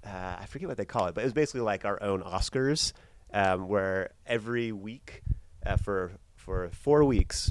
uh, 0.06 0.36
I 0.40 0.46
forget 0.46 0.68
what 0.68 0.76
they 0.76 0.84
call 0.84 1.06
it, 1.06 1.14
but 1.14 1.22
it 1.22 1.24
was 1.24 1.32
basically 1.34 1.62
like 1.62 1.84
our 1.84 2.02
own 2.02 2.22
Oscars, 2.22 2.92
um, 3.34 3.68
where 3.68 4.10
every 4.26 4.70
week 4.72 5.22
uh, 5.64 5.76
for 5.76 6.12
for 6.36 6.70
four 6.72 7.04
weeks 7.04 7.50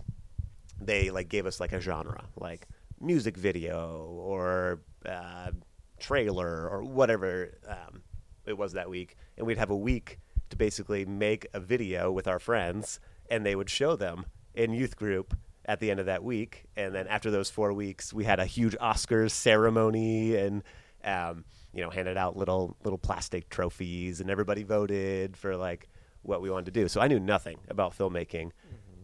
they 0.82 1.10
like 1.10 1.30
gave 1.30 1.46
us 1.46 1.60
like 1.60 1.72
a 1.72 1.82
genre, 1.82 2.25
like 2.38 2.68
music 3.00 3.38
video 3.38 4.06
or 4.20 4.80
uh, 5.06 5.51
trailer 6.00 6.68
or 6.68 6.84
whatever 6.84 7.58
um, 7.68 8.01
it 8.46 8.58
was 8.58 8.74
that 8.74 8.89
week, 8.89 9.16
and 9.38 9.46
we'd 9.46 9.58
have 9.58 9.70
a 9.70 9.78
week 9.78 10.20
to 10.50 10.58
basically 10.58 11.06
make 11.06 11.48
a 11.54 11.60
video 11.60 12.12
with 12.12 12.28
our 12.28 12.39
friends, 12.39 13.00
and 13.30 13.46
they 13.46 13.56
would 13.56 13.70
show 13.70 13.96
them 13.96 14.25
in 14.54 14.74
youth 14.74 14.96
group 14.96 15.38
at 15.66 15.80
the 15.80 15.92
end 15.92 16.00
of 16.00 16.08
that 16.08 16.24
week, 16.24 16.66
and 16.75 16.96
then 16.96 17.08
after 17.08 17.30
those 17.30 17.50
four 17.50 17.74
weeks, 17.74 18.12
we 18.12 18.24
had 18.24 18.39
a 18.39 18.46
huge 18.46 18.75
Oscars 18.78 19.32
ceremony 19.32 20.36
and. 20.36 20.63
Um, 21.01 21.46
you 21.72 21.82
know, 21.82 21.92
handed 21.92 22.18
out 22.18 22.36
little 22.36 22.75
little 22.84 22.98
plastic 22.98 23.48
trophies, 23.48 24.20
and 24.20 24.30
everybody 24.30 24.63
voted 24.63 25.38
for 25.38 25.56
like 25.56 25.88
what 26.24 26.42
we 26.42 26.50
wanted 26.50 26.66
to 26.66 26.72
do. 26.72 26.88
So 26.88 27.02
I 27.02 27.08
knew 27.08 27.20
nothing 27.20 27.58
about 27.70 27.98
filmmaking. 27.98 28.52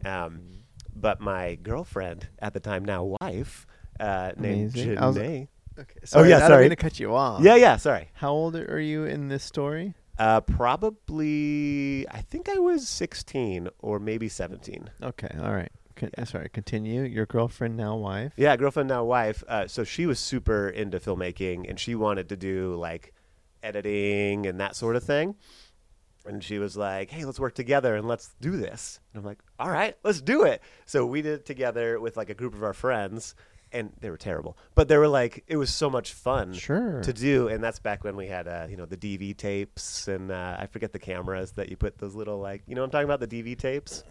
Um, 0.06 0.42
but 0.96 1.20
my 1.20 1.56
girlfriend 1.56 2.28
at 2.40 2.54
the 2.54 2.60
time, 2.60 2.86
now 2.86 3.16
wife, 3.22 3.66
uh, 4.00 4.32
named 4.38 4.74
Amazing. 4.76 5.00
Was- 5.00 5.18
Janae. 5.18 5.48
Okay. 5.78 6.00
Oh, 6.14 6.24
yeah, 6.24 6.40
sorry. 6.40 6.64
I'm 6.64 6.70
gonna 6.70 6.76
cut 6.78 7.00
you 7.02 7.14
off. 7.14 7.42
Yeah, 7.44 7.56
yeah, 7.56 7.76
sorry. 7.76 8.10
How 8.14 8.32
old 8.32 8.56
are 8.56 8.80
you 8.80 9.04
in 9.04 9.28
this 9.28 9.44
story? 9.44 9.94
Uh, 10.18 10.40
probably, 11.10 12.08
I 12.10 12.22
think 12.22 12.48
I 12.50 12.60
was 12.60 12.88
16 12.88 13.70
or 13.80 14.00
maybe 14.00 14.30
17. 14.30 14.90
Okay. 15.02 15.30
All 15.40 15.52
right. 15.54 15.72
Con- 15.96 16.12
Yeah. 16.18 16.24
Sorry. 16.26 16.50
Continue. 16.50 17.04
Your 17.04 17.26
girlfriend 17.26 17.76
now 17.78 17.96
wife. 17.96 18.34
Yeah, 18.38 18.56
girlfriend, 18.56 18.90
now 18.90 19.04
wife. 19.04 19.44
Uh, 19.48 19.68
so 19.68 19.84
she 19.84 20.06
was 20.06 20.20
super 20.20 20.70
into 20.70 21.00
filmmaking 21.00 21.70
and 21.70 21.80
she 21.80 21.96
wanted 21.96 22.30
to 22.30 22.38
do 22.38 22.76
like 22.76 23.14
editing 23.64 24.46
and 24.46 24.60
that 24.60 24.76
sort 24.76 24.96
of 24.96 25.04
thing. 25.04 25.36
And 26.28 26.44
she 26.44 26.60
was 26.60 26.76
like, 26.76 27.10
hey, 27.12 27.26
let's 27.26 27.40
work 27.40 27.56
together 27.56 27.96
and 27.96 28.08
let's 28.08 28.34
do 28.42 28.58
this. 28.58 29.00
And 29.14 29.20
I'm 29.22 29.26
like, 29.26 29.40
all 29.60 29.70
right, 29.70 29.96
let's 30.04 30.22
do 30.22 30.44
it. 30.44 30.62
So 30.86 31.06
we 31.06 31.22
did 31.22 31.34
it 31.34 31.46
together 31.46 32.00
with 32.00 32.18
like 32.18 32.30
a 32.30 32.34
group 32.34 32.54
of 32.54 32.64
our 32.64 32.74
friends 32.74 33.36
and 33.72 33.92
they 34.00 34.10
were 34.10 34.18
terrible, 34.18 34.58
but 34.74 34.88
they 34.88 34.96
were 34.98 35.08
like, 35.08 35.44
it 35.48 35.58
was 35.58 35.70
so 35.74 35.90
much 35.90 36.14
fun. 36.14 36.54
Sure. 36.54 37.02
to 37.02 37.12
do, 37.12 37.48
and 37.50 37.62
that's 37.62 37.80
back 37.80 38.04
when 38.06 38.16
we 38.16 38.28
had, 38.28 38.48
uh, 38.48 38.68
you 38.70 38.78
know, 38.78 38.86
the 38.86 38.96
DV 38.96 39.36
tapes, 39.36 40.08
and 40.08 40.32
uh, 40.32 40.56
I 40.58 40.68
forget 40.68 40.94
the 40.94 41.00
cameras 41.00 41.52
that 41.54 41.68
you 41.68 41.76
put 41.76 41.98
those 41.98 42.16
little 42.16 42.40
like, 42.40 42.64
you 42.68 42.76
know, 42.76 42.82
what 42.82 42.86
I'm 42.86 42.92
talking 42.92 43.10
about 43.12 43.28
the 43.28 43.44
DV 43.44 43.58
tapes. 43.58 44.04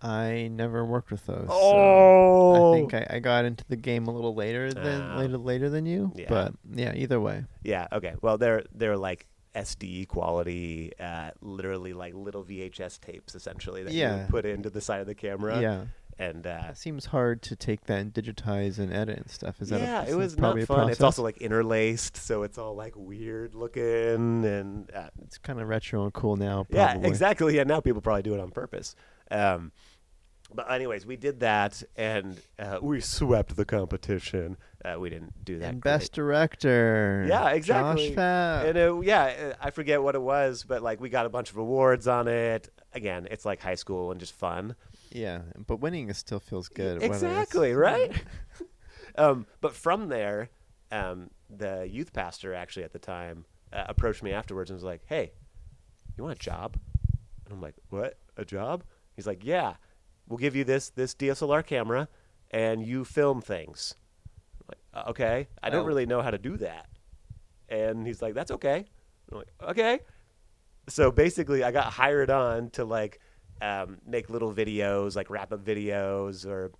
I 0.00 0.48
never 0.50 0.84
worked 0.84 1.10
with 1.10 1.24
those. 1.26 1.46
so 1.46 1.50
Oh, 1.50 2.72
I 2.72 2.76
think 2.76 2.94
I, 2.94 3.06
I 3.10 3.18
got 3.18 3.44
into 3.44 3.64
the 3.68 3.76
game 3.76 4.06
a 4.08 4.12
little 4.12 4.34
later 4.34 4.72
than 4.72 5.00
Ah. 5.02 5.18
later 5.18 5.38
later 5.38 5.68
than 5.70 5.86
you. 5.86 6.12
Yeah. 6.16 6.26
But 6.28 6.54
yeah, 6.72 6.92
either 6.94 7.20
way. 7.20 7.44
yeah. 7.62 7.86
Okay. 7.92 8.14
Well, 8.22 8.38
they're 8.38 8.64
they're 8.74 8.96
like 8.96 9.26
SD 9.54 10.08
quality, 10.08 10.92
uh, 10.98 11.30
literally 11.40 11.92
like 11.92 12.14
little 12.14 12.42
VHS 12.44 12.98
tapes, 13.00 13.34
essentially 13.34 13.82
that 13.82 13.92
you 13.92 14.00
Yeah. 14.00 14.16
would 14.22 14.28
put 14.28 14.46
into 14.46 14.70
the 14.70 14.80
side 14.80 15.00
of 15.00 15.06
the 15.06 15.14
camera. 15.14 15.60
Yeah. 15.60 15.84
And 16.18 16.46
uh, 16.46 16.64
It 16.70 16.76
seems 16.76 17.06
hard 17.06 17.40
to 17.42 17.56
take 17.56 17.86
that 17.86 17.98
and 18.00 18.12
digitize 18.12 18.78
and 18.78 18.92
edit 18.92 19.16
and 19.18 19.30
stuff. 19.30 19.60
Is 19.62 19.70
that 19.70 19.80
a- 19.80 19.84
yeah, 19.84 20.04
it 20.04 20.14
was 20.14 20.34
probably 20.36 20.60
not 20.62 20.68
fun. 20.68 20.90
It's 20.90 21.00
also 21.00 21.22
like 21.22 21.38
interlaced, 21.38 22.16
so 22.16 22.42
it's 22.42 22.58
all 22.58 22.74
like 22.74 22.92
weird 22.96 23.54
looking 23.54 24.44
and 24.44 24.90
uh, 24.94 25.08
it's 25.24 25.38
kind 25.38 25.60
of 25.60 25.68
retro 25.68 26.04
and 26.04 26.12
cool 26.12 26.36
now. 26.36 26.66
Yeah, 26.70 26.96
exactly. 26.98 27.56
Yeah, 27.56 27.64
now 27.64 27.80
people 27.80 28.02
probably 28.02 28.22
do 28.22 28.34
it 28.34 28.40
on 28.40 28.50
purpose. 28.50 28.94
Um, 29.30 29.72
but 30.54 30.70
anyways, 30.70 31.06
we 31.06 31.16
did 31.16 31.40
that, 31.40 31.82
and 31.96 32.40
uh, 32.58 32.78
we 32.80 33.00
swept 33.00 33.56
the 33.56 33.64
competition. 33.64 34.56
Uh, 34.84 34.96
we 34.98 35.10
didn't 35.10 35.44
do 35.44 35.58
that. 35.58 35.68
And 35.70 35.80
great. 35.80 35.92
best 35.92 36.12
director. 36.12 37.24
Yeah, 37.28 37.50
exactly. 37.50 38.08
Josh 38.08 38.16
Fapp. 38.16 38.68
And 38.68 38.78
it, 38.78 39.04
yeah, 39.04 39.24
uh, 39.24 39.54
I 39.60 39.70
forget 39.70 40.02
what 40.02 40.14
it 40.14 40.22
was, 40.22 40.64
but 40.64 40.82
like 40.82 41.00
we 41.00 41.08
got 41.08 41.26
a 41.26 41.28
bunch 41.28 41.50
of 41.50 41.56
awards 41.56 42.08
on 42.08 42.28
it. 42.28 42.68
Again, 42.92 43.28
it's 43.30 43.44
like 43.44 43.60
high 43.60 43.76
school 43.76 44.10
and 44.10 44.20
just 44.20 44.34
fun. 44.34 44.74
yeah, 45.10 45.42
but 45.66 45.76
winning 45.76 46.08
is 46.08 46.18
still 46.18 46.40
feels 46.40 46.68
good. 46.68 47.02
Exactly, 47.02 47.72
right? 47.74 48.12
um, 49.16 49.46
but 49.60 49.74
from 49.74 50.08
there, 50.08 50.50
um, 50.90 51.30
the 51.48 51.88
youth 51.88 52.12
pastor 52.12 52.54
actually 52.54 52.84
at 52.84 52.92
the 52.92 52.98
time 52.98 53.44
uh, 53.72 53.84
approached 53.88 54.22
me 54.22 54.32
afterwards 54.32 54.70
and 54.70 54.76
was 54.76 54.84
like, 54.84 55.02
"Hey, 55.06 55.32
you 56.16 56.24
want 56.24 56.36
a 56.36 56.40
job?" 56.40 56.76
And 57.44 57.54
I'm 57.54 57.60
like, 57.60 57.74
"What? 57.90 58.18
A 58.36 58.44
job?" 58.44 58.84
He's 59.14 59.26
like, 59.26 59.44
"Yeah, 59.44 59.74
we'll 60.32 60.38
give 60.38 60.56
you 60.56 60.64
this 60.64 60.88
this 60.90 61.14
DSLR 61.14 61.62
camera, 61.64 62.08
and 62.50 62.82
you 62.84 63.04
film 63.04 63.40
things." 63.42 63.94
I'm 64.60 64.64
like, 64.68 64.78
"Uh, 65.06 65.10
"Okay, 65.10 65.48
I 65.62 65.70
don't 65.70 65.82
Oh. 65.84 65.86
really 65.86 66.06
know 66.06 66.22
how 66.22 66.30
to 66.30 66.38
do 66.38 66.56
that." 66.56 66.88
And 67.68 68.06
he's 68.06 68.22
like, 68.22 68.34
"That's 68.34 68.50
okay." 68.52 68.86
I'm 69.30 69.38
like, 69.38 69.52
"Okay." 69.62 70.00
So 70.88 71.10
basically, 71.12 71.62
I 71.62 71.70
got 71.70 71.92
hired 71.92 72.30
on 72.30 72.70
to 72.70 72.84
like 72.84 73.20
um, 73.60 73.98
make 74.04 74.28
little 74.30 74.52
videos, 74.52 75.14
like 75.14 75.30
wrap 75.30 75.52
up 75.52 75.64
videos 75.64 76.44
or 76.46 76.72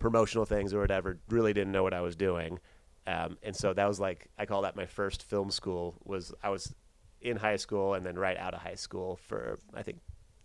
promotional 0.00 0.44
things 0.44 0.74
or 0.74 0.80
whatever. 0.80 1.18
Really 1.28 1.52
didn't 1.52 1.72
know 1.72 1.82
what 1.84 1.94
I 1.94 2.00
was 2.00 2.16
doing, 2.16 2.58
um, 3.06 3.38
and 3.42 3.54
so 3.54 3.72
that 3.74 3.86
was 3.86 4.00
like 4.00 4.28
I 4.38 4.44
call 4.46 4.62
that 4.62 4.74
my 4.76 4.86
first 4.86 5.22
film 5.22 5.50
school. 5.50 5.96
Was 6.04 6.32
I 6.42 6.48
was 6.48 6.74
in 7.20 7.36
high 7.36 7.56
school 7.56 7.94
and 7.94 8.04
then 8.06 8.16
right 8.18 8.36
out 8.36 8.54
of 8.54 8.60
high 8.60 8.74
school 8.76 9.16
for 9.16 9.58
I 9.74 9.82
think 9.82 9.98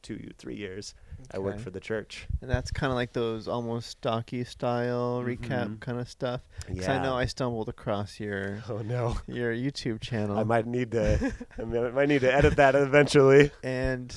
two 0.04 0.30
three 0.38 0.56
years. 0.56 0.94
I 1.34 1.40
worked 1.40 1.56
Okay. 1.56 1.64
for 1.64 1.70
the 1.72 1.80
church. 1.80 2.28
And 2.42 2.52
that's 2.52 2.70
kind 2.70 2.92
of 2.92 2.96
like 2.96 3.14
those 3.14 3.48
almost 3.48 4.02
docu 4.02 4.46
style 4.46 5.24
Mhm. 5.26 5.38
recap 5.40 5.80
kind 5.80 6.00
of 6.00 6.10
stuff. 6.10 6.42
'Cause. 6.68 6.88
I 6.88 7.02
know 7.02 7.16
I 7.16 7.26
stumbled 7.26 7.70
across 7.70 8.20
your 8.20 8.62
Oh 8.70 8.80
no. 8.80 9.18
your 9.28 9.54
YouTube 9.54 10.02
channel. 10.02 10.38
I 10.38 10.44
might 10.44 10.68
need 10.68 10.92
to. 10.92 11.34
I 11.58 11.64
might 11.64 11.94
might 11.94 12.10
need 12.10 12.22
to 12.22 12.32
edit 12.34 12.58
that 12.58 12.76
eventually. 12.76 13.52
and 13.64 14.14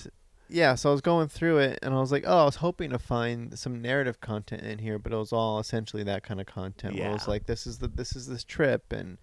yeah, 0.49 0.77
so 0.77 0.91
I 0.91 0.93
was 0.93 1.01
going 1.01 1.27
through 1.27 1.59
it, 1.59 1.81
and 1.83 1.93
I 1.93 1.99
was 1.99 2.13
like, 2.13 2.23
oh, 2.25 2.43
I 2.43 2.45
was 2.45 2.57
hoping 2.57 2.91
to 2.91 3.01
find 3.01 3.59
some 3.59 3.83
narrative 3.83 4.21
content 4.21 4.63
in 4.63 4.79
here, 4.79 4.97
but 4.97 5.13
it 5.13 5.17
was 5.17 5.33
all 5.33 5.59
essentially 5.59 6.05
that 6.05 6.23
kind 6.23 6.41
of 6.41 6.47
content. 6.47 6.95
Where 6.95 7.09
it 7.11 7.13
was 7.13 7.25
Yeah. 7.27 7.31
like, 7.33 7.47
this 7.47 7.67
is 7.67 7.79
the 7.79 7.89
this 7.89 8.15
is 8.15 8.27
this 8.29 8.45
trip, 8.45 8.93
and 8.93 9.19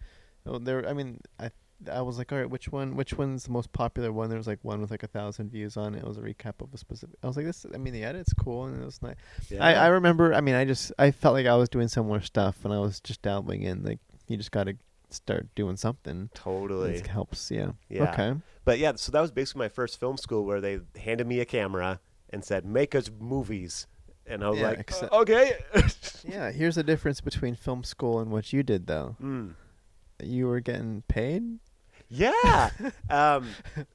oh, 0.45 0.57
there. 0.59 0.85
I 0.87 0.91
mean, 0.93 1.21
I 1.39 1.51
I 1.91 2.01
was 2.01 2.17
like, 2.17 2.31
all 2.31 2.37
right, 2.37 2.49
which 2.49 2.69
one? 2.69 2.95
Which 2.95 3.13
one's 3.17 3.43
the 3.45 3.51
most 3.51 3.71
popular 3.73 4.11
one? 4.11 4.29
There 4.29 4.37
was 4.37 4.47
like 4.47 4.59
one 4.63 4.81
with 4.81 4.91
like 4.91 5.03
a 5.03 5.07
thousand 5.07 5.51
views 5.51 5.77
on 5.77 5.95
it. 5.95 5.99
It 5.99 6.07
was 6.07 6.17
a 6.17 6.21
recap 6.21 6.61
of 6.61 6.73
a 6.73 6.77
specific. 6.77 7.15
I 7.23 7.27
was 7.27 7.37
like, 7.37 7.45
this. 7.45 7.65
I 7.73 7.77
mean, 7.77 7.93
the 7.93 8.03
edit's 8.03 8.33
cool, 8.33 8.65
and 8.65 8.81
it 8.81 8.85
was 8.85 9.01
nice. 9.01 9.15
Yeah. 9.49 9.63
I, 9.63 9.73
I 9.73 9.87
remember. 9.87 10.33
I 10.33 10.41
mean, 10.41 10.55
I 10.55 10.65
just 10.65 10.91
I 10.99 11.11
felt 11.11 11.33
like 11.33 11.45
I 11.45 11.55
was 11.55 11.69
doing 11.69 11.87
similar 11.87 12.21
stuff, 12.21 12.63
and 12.65 12.73
I 12.73 12.79
was 12.79 12.99
just 12.99 13.21
dabbling 13.21 13.63
in. 13.63 13.83
Like, 13.83 13.99
you 14.27 14.37
just 14.37 14.51
got 14.51 14.65
to 14.65 14.75
start 15.09 15.47
doing 15.55 15.75
something. 15.77 16.29
totally. 16.33 16.95
It 16.95 17.07
helps. 17.07 17.51
Yeah. 17.51 17.71
Yeah. 17.89 18.11
Okay. 18.11 18.33
But 18.65 18.79
yeah, 18.79 18.93
so 18.95 19.11
that 19.11 19.21
was 19.21 19.31
basically 19.31 19.59
my 19.59 19.69
first 19.69 19.99
film 19.99 20.17
school 20.17 20.45
where 20.45 20.61
they 20.61 20.79
handed 20.97 21.27
me 21.27 21.39
a 21.39 21.45
camera 21.45 21.99
and 22.29 22.43
said, 22.43 22.65
"Make 22.65 22.95
us 22.95 23.11
movies," 23.19 23.87
and 24.25 24.43
I 24.43 24.49
was 24.49 24.59
Yeah, 24.59 24.67
like, 24.69 24.79
except- 24.79 25.11
"Uh, 25.13 25.19
"Okay." 25.19 25.53
Yeah. 26.25 26.51
Here's 26.51 26.75
the 26.75 26.83
difference 26.83 27.19
between 27.19 27.53
film 27.55 27.83
school 27.83 28.19
and 28.21 28.31
what 28.31 28.53
you 28.53 28.63
did, 28.63 28.87
though. 28.87 29.17
Mm. 29.21 29.55
You 30.23 30.47
were 30.47 30.61
getting 30.61 31.03
paid. 31.09 31.59
Yeah, 32.15 32.69
um, 33.09 33.47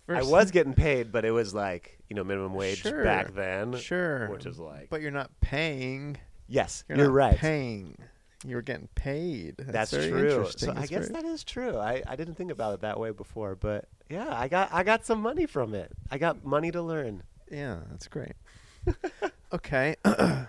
I 0.09 0.23
was 0.25 0.51
getting 0.51 0.75
paid, 0.75 1.13
but 1.13 1.25
it 1.25 1.31
was 1.31 1.55
like 1.55 1.99
you 2.09 2.17
know 2.17 2.25
minimum 2.25 2.55
wage 2.55 2.83
Sure. 2.83 3.05
back 3.05 3.35
then, 3.35 3.77
Sure. 3.77 4.29
which 4.29 4.45
is 4.45 4.59
like 4.59 4.91
But 4.91 5.01
you're 5.03 5.11
not 5.13 5.31
paying. 5.41 6.17
yes, 6.49 6.83
You're, 6.89 6.99
you're, 6.99 7.07
not 7.09 7.15
right. 7.15 7.37
paying. 7.37 7.97
You're 8.45 8.63
getting 8.63 8.89
paid. 8.95 9.57
That's, 9.59 9.91
That's, 9.91 9.93
very 9.93 10.11
true. 10.11 10.31
interesting. 10.31 10.75
So 10.75 10.81
I 10.81 10.87
guess 10.87 11.09
very- 11.09 11.23
that 11.23 11.25
is 11.29 11.45
true. 11.45 11.77
I, 11.77 12.03
I 12.07 12.17
didn't 12.17 12.35
think 12.35 12.51
about 12.51 12.75
it 12.75 12.81
that 12.81 12.99
way 12.99 13.11
before, 13.11 13.55
but 13.55 13.87
yeah, 14.09 14.29
I 14.31 14.49
got 14.49 14.73
I 14.73 14.83
got 14.83 15.07
some 15.07 15.21
money 15.21 15.47
from 15.47 15.75
it. 15.75 15.93
I 16.11 16.19
got 16.19 16.45
money 16.45 16.71
to 16.73 16.83
learn. 16.83 17.23
Yeah, 17.51 17.79
that's 17.91 18.09
great. 18.09 18.33
okay. 19.53 19.97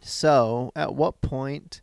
so, 0.00 0.72
at 0.76 0.94
what 0.94 1.20
point? 1.20 1.80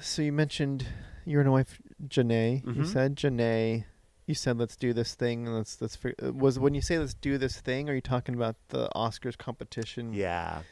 So 0.00 0.22
you 0.22 0.32
mentioned 0.32 0.86
you 1.24 1.38
and 1.38 1.46
your 1.46 1.52
wife, 1.52 1.80
Janae. 2.08 2.64
You 2.66 2.82
Mhm. 2.82 2.86
said 2.86 3.16
Janae. 3.16 3.84
You 4.26 4.34
said 4.34 4.58
let's 4.58 4.76
do 4.76 4.92
this 4.92 5.14
thing. 5.14 5.46
and 5.46 5.56
Let's 5.56 5.80
let's. 5.80 5.98
uh, 6.04 6.32
Was 6.32 6.58
when 6.58 6.74
you 6.74 6.82
say 6.82 6.98
let's 6.98 7.14
do 7.14 7.36
this 7.38 7.60
thing? 7.60 7.88
Are 7.90 7.94
you 7.94 8.00
talking 8.00 8.34
about 8.34 8.56
the 8.68 8.88
Oscars 8.94 9.36
competition? 9.36 10.12
Yeah. 10.12 10.62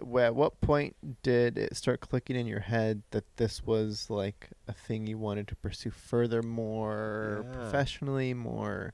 Wh- 0.00 0.20
At 0.20 0.34
what 0.36 0.60
point 0.60 1.22
did 1.22 1.56
it 1.56 1.74
start 1.76 2.00
clicking 2.00 2.36
in 2.36 2.46
your 2.46 2.60
head 2.60 3.02
that 3.12 3.24
this 3.36 3.62
was 3.62 4.10
like 4.10 4.50
a 4.68 4.72
thing 4.74 5.06
you 5.06 5.16
wanted 5.16 5.48
to 5.48 5.56
pursue 5.56 5.90
further, 5.90 6.42
more 6.42 7.44
Yeah. 7.46 7.52
professionally, 7.54 8.34
more, 8.34 8.92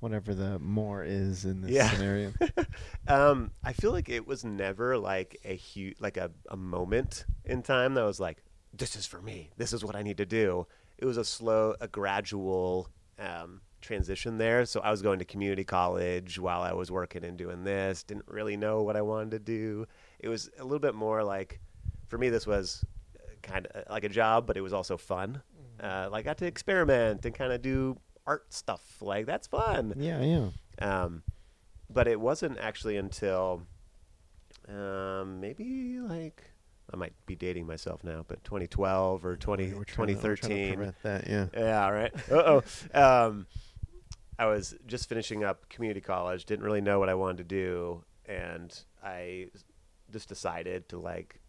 whatever 0.00 0.34
the 0.34 0.58
more 0.58 1.04
is 1.04 1.44
in 1.44 1.60
this 1.62 1.70
Yeah. 1.70 1.90
scenario? 1.90 2.32
Um, 3.06 3.52
I 3.62 3.72
feel 3.74 3.92
like 3.92 4.08
it 4.08 4.26
was 4.26 4.44
never 4.44 4.98
like 4.98 5.38
a 5.44 5.54
huge, 5.54 6.00
like 6.00 6.16
a, 6.16 6.30
a 6.50 6.56
moment 6.56 7.26
in 7.44 7.62
time 7.62 7.94
that 7.94 8.02
was 8.02 8.18
like, 8.18 8.42
this 8.76 8.96
is 8.96 9.06
for 9.06 9.20
me. 9.20 9.50
This 9.56 9.72
is 9.72 9.84
what 9.84 9.96
I 9.96 10.02
need 10.02 10.16
to 10.18 10.26
do. 10.26 10.66
It 10.98 11.06
was 11.06 11.16
a 11.16 11.24
slow, 11.24 11.74
a 11.80 11.88
gradual 11.88 12.88
um, 13.18 13.60
transition 13.80 14.38
there. 14.38 14.64
So 14.64 14.80
I 14.80 14.90
was 14.90 15.02
going 15.02 15.18
to 15.18 15.24
community 15.24 15.64
college 15.64 16.38
while 16.38 16.62
I 16.62 16.72
was 16.72 16.90
working 16.90 17.24
and 17.24 17.36
doing 17.36 17.64
this. 17.64 18.02
Didn't 18.02 18.26
really 18.28 18.56
know 18.56 18.82
what 18.82 18.96
I 18.96 19.02
wanted 19.02 19.30
to 19.32 19.38
do. 19.38 19.86
It 20.18 20.28
was 20.28 20.50
a 20.58 20.64
little 20.64 20.78
bit 20.78 20.94
more 20.94 21.22
like, 21.22 21.60
for 22.08 22.18
me, 22.18 22.28
this 22.30 22.46
was 22.46 22.84
kind 23.42 23.66
of 23.66 23.84
like 23.90 24.04
a 24.04 24.08
job, 24.08 24.46
but 24.46 24.56
it 24.56 24.60
was 24.62 24.72
also 24.72 24.96
fun. 24.96 25.42
Uh, 25.80 26.08
like 26.10 26.24
I 26.24 26.30
got 26.30 26.38
to 26.38 26.46
experiment 26.46 27.24
and 27.26 27.34
kind 27.34 27.52
of 27.52 27.60
do 27.60 27.98
art 28.26 28.52
stuff. 28.52 28.82
Like 29.00 29.26
that's 29.26 29.46
fun. 29.46 29.94
Yeah, 29.96 30.20
yeah. 30.22 30.48
Um, 30.78 31.22
but 31.90 32.08
it 32.08 32.18
wasn't 32.20 32.58
actually 32.58 32.96
until 32.96 33.62
um, 34.68 35.40
maybe 35.40 35.98
like 36.00 36.42
I 36.94 36.96
might 36.96 37.12
be 37.26 37.34
dating 37.34 37.66
myself 37.66 38.04
now, 38.04 38.24
but 38.28 38.44
2012 38.44 39.24
or 39.24 39.36
20, 39.36 39.72
We're 39.74 39.82
trying 39.84 40.06
to- 40.08 40.14
we're 40.14 40.36
to 40.36 40.42
2013. 40.42 40.74
prevent 40.76 41.02
that, 41.02 41.26
yeah. 41.28 41.46
Yeah, 41.52 41.88
right. 41.88 42.12
Uh 42.30 42.60
oh. 42.94 43.28
Um, 43.28 43.46
I 44.38 44.46
was 44.46 44.74
just 44.86 45.08
finishing 45.08 45.42
up 45.42 45.68
community 45.68 46.00
college, 46.00 46.44
didn't 46.44 46.64
really 46.64 46.80
know 46.80 47.00
what 47.00 47.08
I 47.08 47.14
wanted 47.14 47.38
to 47.38 47.44
do, 47.44 48.04
and 48.26 48.72
I 49.02 49.48
just 50.12 50.28
decided 50.28 50.88
to 50.90 50.98
like 50.98 51.40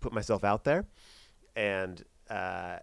put 0.00 0.12
myself 0.12 0.44
out 0.44 0.62
there 0.64 0.84
and 1.56 2.02
uh, 2.30 2.78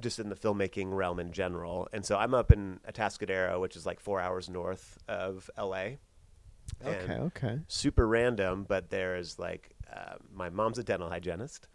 just 0.00 0.18
in 0.18 0.28
the 0.30 0.34
filmmaking 0.36 0.94
realm 0.94 1.18
in 1.20 1.32
general. 1.32 1.86
And 1.92 2.04
so 2.04 2.16
I'm 2.16 2.32
up 2.34 2.50
in 2.50 2.80
Atascadero, 2.90 3.60
which 3.60 3.76
is 3.76 3.84
like 3.86 4.00
four 4.00 4.20
hours 4.20 4.48
north 4.48 4.98
of 5.06 5.50
LA. 5.58 5.96
Okay, 6.84 7.12
okay. 7.14 7.58
super 7.68 8.06
random, 8.08 8.64
but 8.66 8.88
there 8.90 9.16
is 9.16 9.38
like 9.38 9.73
uh, 9.92 10.14
my 10.32 10.50
mom's 10.50 10.78
a 10.78 10.84
dental 10.84 11.08
hygienist, 11.08 11.68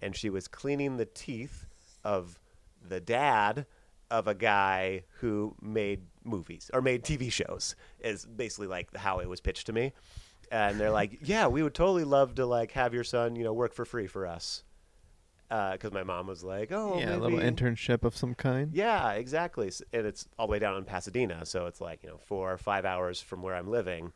and 0.00 0.14
she 0.14 0.30
was 0.30 0.48
cleaning 0.48 0.96
the 0.96 1.06
teeth 1.06 1.66
of 2.04 2.38
the 2.86 3.00
dad 3.00 3.66
of 4.10 4.28
a 4.28 4.34
guy 4.34 5.02
who 5.20 5.54
made 5.60 6.02
movies 6.24 6.70
or 6.72 6.80
made 6.80 7.02
TV 7.02 7.30
shows. 7.30 7.74
Is 8.00 8.24
basically 8.24 8.68
like 8.68 8.94
how 8.96 9.18
it 9.18 9.28
was 9.28 9.40
pitched 9.40 9.66
to 9.66 9.72
me, 9.72 9.92
and 10.50 10.78
they're 10.78 10.90
like, 10.90 11.18
"Yeah, 11.22 11.48
we 11.48 11.62
would 11.62 11.74
totally 11.74 12.04
love 12.04 12.34
to 12.36 12.46
like 12.46 12.72
have 12.72 12.94
your 12.94 13.04
son, 13.04 13.36
you 13.36 13.44
know, 13.44 13.52
work 13.52 13.74
for 13.74 13.84
free 13.84 14.06
for 14.06 14.26
us," 14.26 14.62
because 15.48 15.92
my 15.92 16.04
mom 16.04 16.26
was 16.26 16.44
like, 16.44 16.70
"Oh, 16.72 16.98
yeah, 16.98 17.16
a 17.16 17.18
little 17.18 17.38
internship 17.38 18.04
of 18.04 18.16
some 18.16 18.34
kind. 18.34 18.72
yeah, 18.72 19.12
exactly. 19.12 19.72
And 19.92 20.06
it's 20.06 20.26
all 20.38 20.46
the 20.46 20.52
way 20.52 20.58
down 20.58 20.76
in 20.76 20.84
Pasadena, 20.84 21.44
so 21.46 21.66
it's 21.66 21.80
like 21.80 22.02
you 22.02 22.10
know 22.10 22.18
four 22.18 22.52
or 22.52 22.58
five 22.58 22.84
hours 22.84 23.20
from 23.20 23.42
where 23.42 23.54
I'm 23.54 23.68
living, 23.68 24.12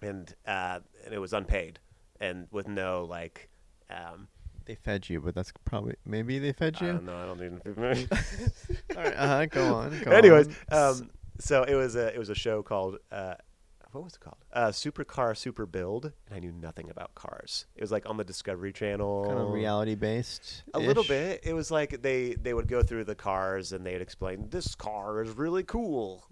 and 0.00 0.32
uh, 0.46 0.80
and 1.04 1.14
it 1.14 1.18
was 1.18 1.32
unpaid 1.32 1.80
and 2.20 2.46
with 2.50 2.68
no 2.68 3.04
like. 3.04 3.48
Um, 3.90 4.28
They 4.66 4.74
fed 4.74 5.08
you, 5.08 5.20
but 5.20 5.34
that's 5.34 5.52
probably 5.64 5.94
maybe 6.04 6.38
they 6.38 6.52
fed 6.52 6.76
I 6.80 6.86
you. 6.86 6.92
don't 6.92 7.04
know. 7.06 7.16
I 7.16 7.26
don't 7.26 7.42
even. 7.42 7.60
All 8.96 9.02
right, 9.02 9.14
uh, 9.16 9.46
go 9.46 9.74
on. 9.74 9.98
Go 10.04 10.10
Anyways, 10.10 10.48
on. 10.70 10.78
um, 11.00 11.10
so 11.40 11.62
it 11.64 11.74
was 11.74 11.96
a 11.96 12.14
it 12.14 12.18
was 12.18 12.28
a 12.28 12.34
show 12.34 12.62
called 12.62 12.98
uh, 13.10 13.34
what 13.92 14.04
was 14.04 14.14
it 14.16 14.20
called? 14.20 14.36
Uh, 14.52 14.68
Supercar 14.68 15.34
Super 15.34 15.64
Build, 15.64 16.12
and 16.26 16.36
I 16.36 16.38
knew 16.40 16.52
nothing 16.52 16.90
about 16.90 17.14
cars. 17.14 17.64
It 17.74 17.80
was 17.80 17.90
like 17.90 18.06
on 18.06 18.18
the 18.18 18.24
Discovery 18.24 18.70
Channel, 18.74 19.24
kind 19.26 19.38
of 19.38 19.50
reality 19.50 19.94
based. 19.94 20.64
A 20.74 20.78
little 20.78 21.04
bit. 21.04 21.40
It 21.44 21.54
was 21.54 21.70
like 21.70 22.02
they 22.02 22.34
they 22.34 22.52
would 22.52 22.68
go 22.68 22.82
through 22.82 23.04
the 23.04 23.14
cars 23.14 23.72
and 23.72 23.86
they'd 23.86 24.02
explain 24.02 24.50
this 24.50 24.74
car 24.74 25.22
is 25.22 25.30
really 25.30 25.62
cool. 25.62 26.26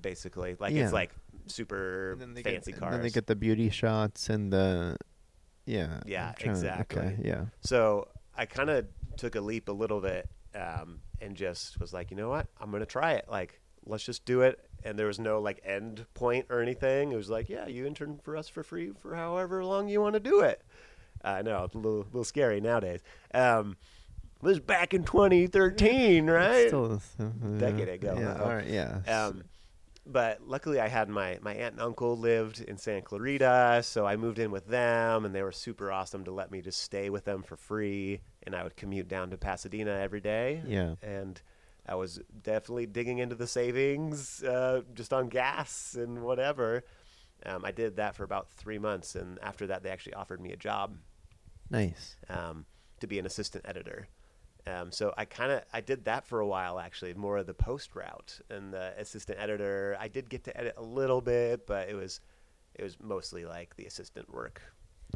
Basically, 0.00 0.56
like 0.60 0.72
Yeah. 0.74 0.84
it's 0.84 0.92
like 0.92 1.10
super 1.48 2.12
And 2.12 2.20
then 2.20 2.34
they 2.34 2.42
fancy 2.42 2.72
get, 2.72 2.80
cars. 2.80 2.94
And 2.94 3.02
then 3.02 3.08
they 3.08 3.12
get 3.12 3.26
the 3.26 3.36
beauty 3.36 3.70
shots 3.70 4.28
and 4.28 4.52
the, 4.52 4.96
yeah. 5.64 6.00
Yeah, 6.06 6.32
trying 6.38 6.50
exactly. 6.50 7.02
okay, 7.02 7.16
yeah. 7.22 7.46
So 7.60 8.08
I 8.36 8.46
kind 8.46 8.70
of 8.70 8.86
took 9.16 9.34
a 9.34 9.40
leap 9.40 9.68
a 9.68 9.72
little 9.72 10.00
bit 10.00 10.28
um, 10.54 11.00
and 11.20 11.36
just 11.36 11.80
was 11.80 11.92
like, 11.92 12.10
you 12.10 12.16
know 12.16 12.28
what? 12.28 12.46
I'm 12.60 12.70
gonna 12.70 12.86
try 12.86 13.12
it. 13.12 13.26
Like, 13.30 13.60
let's 13.84 14.04
just 14.04 14.24
do 14.24 14.42
it. 14.42 14.60
And 14.84 14.98
there 14.98 15.06
was 15.06 15.18
no 15.18 15.40
like 15.40 15.60
end 15.64 16.06
point 16.14 16.46
or 16.50 16.60
anything. 16.60 17.12
It 17.12 17.16
was 17.16 17.30
like, 17.30 17.48
yeah, 17.48 17.66
you 17.66 17.86
intern 17.86 18.18
for 18.22 18.36
us 18.36 18.48
for 18.48 18.62
free 18.62 18.92
for 19.00 19.14
however 19.14 19.64
long 19.64 19.88
you 19.88 20.00
want 20.00 20.14
to 20.14 20.20
do 20.20 20.40
it. 20.40 20.62
I 21.24 21.42
know 21.42 21.64
it's 21.64 21.74
a 21.74 21.78
little, 21.78 22.04
little 22.04 22.24
scary 22.24 22.60
nowadays. 22.60 23.00
Um, 23.34 23.76
it 24.42 24.46
was 24.46 24.60
back 24.60 24.92
in 24.92 25.02
2013, 25.02 26.28
right? 26.28 26.68
Still, 26.68 27.00
uh, 27.18 27.24
Decade 27.58 27.88
ago, 27.88 28.16
Yeah. 28.18 28.40
All 28.40 28.54
right. 28.54 28.66
Yeah. 28.66 28.98
Um, 29.08 29.44
but 30.06 30.46
luckily, 30.46 30.78
I 30.78 30.88
had 30.88 31.08
my, 31.08 31.38
my 31.42 31.54
aunt 31.54 31.74
and 31.74 31.82
uncle 31.82 32.16
lived 32.16 32.60
in 32.60 32.78
Santa 32.78 33.02
Clarita, 33.02 33.80
so 33.82 34.06
I 34.06 34.16
moved 34.16 34.38
in 34.38 34.50
with 34.50 34.68
them, 34.68 35.24
and 35.24 35.34
they 35.34 35.42
were 35.42 35.52
super 35.52 35.90
awesome 35.90 36.24
to 36.24 36.30
let 36.30 36.50
me 36.50 36.62
just 36.62 36.80
stay 36.80 37.10
with 37.10 37.24
them 37.24 37.42
for 37.42 37.56
free. 37.56 38.20
And 38.44 38.54
I 38.54 38.62
would 38.62 38.76
commute 38.76 39.08
down 39.08 39.30
to 39.30 39.36
Pasadena 39.36 39.90
every 39.90 40.20
day. 40.20 40.62
Yeah. 40.66 40.94
And 41.02 41.40
I 41.88 41.96
was 41.96 42.20
definitely 42.42 42.86
digging 42.86 43.18
into 43.18 43.34
the 43.34 43.46
savings 43.46 44.42
uh, 44.44 44.82
just 44.94 45.12
on 45.12 45.28
gas 45.28 45.96
and 45.98 46.22
whatever. 46.22 46.84
Um, 47.44 47.64
I 47.64 47.72
did 47.72 47.96
that 47.96 48.14
for 48.14 48.24
about 48.24 48.50
three 48.50 48.78
months, 48.78 49.14
and 49.14 49.38
after 49.42 49.66
that, 49.66 49.82
they 49.82 49.90
actually 49.90 50.14
offered 50.14 50.40
me 50.40 50.52
a 50.52 50.56
job 50.56 50.96
nice. 51.68 52.16
um, 52.30 52.64
to 53.00 53.06
be 53.06 53.18
an 53.18 53.26
assistant 53.26 53.64
editor. 53.66 54.08
Um, 54.66 54.90
so 54.90 55.14
I 55.16 55.24
kind 55.24 55.52
of 55.52 55.62
I 55.72 55.80
did 55.80 56.04
that 56.06 56.26
for 56.26 56.40
a 56.40 56.46
while 56.46 56.78
actually, 56.80 57.14
more 57.14 57.38
of 57.38 57.46
the 57.46 57.54
post 57.54 57.94
route 57.94 58.40
and 58.50 58.72
the 58.72 58.92
assistant 58.98 59.38
editor. 59.40 59.96
I 60.00 60.08
did 60.08 60.28
get 60.28 60.44
to 60.44 60.56
edit 60.56 60.74
a 60.76 60.82
little 60.82 61.20
bit, 61.20 61.66
but 61.66 61.88
it 61.88 61.94
was 61.94 62.20
it 62.74 62.82
was 62.82 62.96
mostly 63.00 63.44
like 63.44 63.76
the 63.76 63.86
assistant 63.86 64.32
work. 64.32 64.60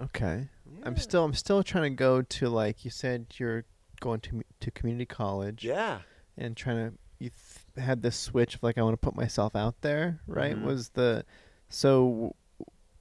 Okay. 0.00 0.48
I'm 0.84 0.96
still 0.96 1.24
I'm 1.24 1.34
still 1.34 1.62
trying 1.62 1.90
to 1.92 1.96
go 1.96 2.22
to 2.22 2.48
like 2.48 2.84
you 2.84 2.90
said 2.90 3.26
you're 3.38 3.64
going 4.00 4.20
to 4.20 4.42
to 4.60 4.70
community 4.70 5.04
college 5.06 5.64
Yeah, 5.64 5.98
and 6.38 6.56
trying 6.56 6.90
to 6.90 6.96
you 7.18 7.30
th- 7.30 7.84
had 7.84 8.02
this 8.02 8.16
switch 8.16 8.54
of 8.54 8.62
like 8.62 8.78
I 8.78 8.82
want 8.82 8.94
to 8.94 9.04
put 9.04 9.16
myself 9.16 9.56
out 9.56 9.80
there, 9.82 10.20
right? 10.26 10.56
Mhm. 10.56 10.62
Was 10.64 10.90
the 10.90 11.24
so 11.68 12.34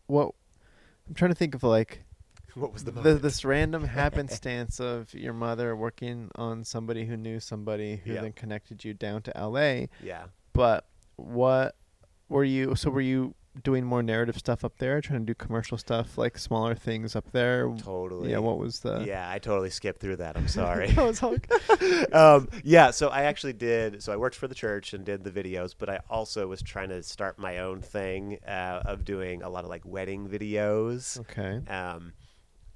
what 0.08 0.34
I'm 1.08 1.14
trying 1.14 1.32
to 1.32 1.36
think 1.36 1.54
of 1.56 1.64
like 1.64 2.04
what 2.60 2.74
was 2.74 2.84
the, 2.84 2.92
the, 2.92 3.16
this 3.16 3.44
random 3.46 3.84
happenstance 4.00 4.80
of 4.80 5.14
your 5.14 5.34
mother 5.34 5.76
working 5.76 6.30
on 6.36 6.64
somebody 6.64 7.06
who 7.06 7.18
knew 7.18 7.40
somebody 7.40 7.98
who 8.04 8.14
Yeah. 8.14 8.22
then 8.22 8.34
connected 8.34 8.84
you 8.84 8.94
down 8.94 9.22
to 9.24 9.32
LA. 9.36 9.86
yeah. 10.04 10.26
But 10.54 10.86
what 11.16 11.76
were 12.28 12.44
you? 12.44 12.76
So 12.76 12.90
were 12.90 13.02
you 13.02 13.36
doing 13.64 13.84
more 13.84 14.02
narrative 14.04 14.38
stuff 14.38 14.64
up 14.64 14.78
there, 14.78 15.02
trying 15.02 15.20
to 15.20 15.26
do 15.26 15.34
commercial 15.36 15.78
stuff 15.78 16.18
like 16.18 16.38
smaller 16.38 16.76
things 16.76 17.16
up 17.16 17.32
there? 17.32 17.68
Totally. 17.78 18.32
Yeah. 18.32 18.38
What 18.40 18.58
was 18.58 18.80
the? 18.80 19.04
yeah, 19.06 19.30
I 19.30 19.40
totally 19.40 19.70
skipped 19.70 20.00
through 20.02 20.18
that. 20.18 20.38
I'm 20.38 20.48
sorry. 20.62 20.92
That 20.92 21.06
was 21.06 21.24
um, 22.14 22.50
yeah, 22.64 22.92
so 22.92 23.10
I 23.10 23.24
actually 23.24 23.54
did. 23.54 24.02
So 24.04 24.12
I 24.14 24.18
worked 24.18 24.36
for 24.36 24.48
the 24.48 24.56
church 24.56 24.94
and 24.94 25.04
did 25.06 25.24
the 25.24 25.32
videos, 25.32 25.74
but 25.78 25.90
I 25.90 26.00
also 26.10 26.48
was 26.48 26.62
trying 26.62 26.90
to 26.90 27.02
start 27.04 27.38
my 27.40 27.60
own 27.60 27.82
thing 27.82 28.38
uh, 28.48 28.82
of 28.86 29.04
doing 29.06 29.44
a 29.44 29.50
lot 29.50 29.64
of 29.64 29.70
like 29.70 29.82
wedding 29.86 30.28
videos. 30.28 31.20
okay. 31.22 31.62
Um, 31.72 32.14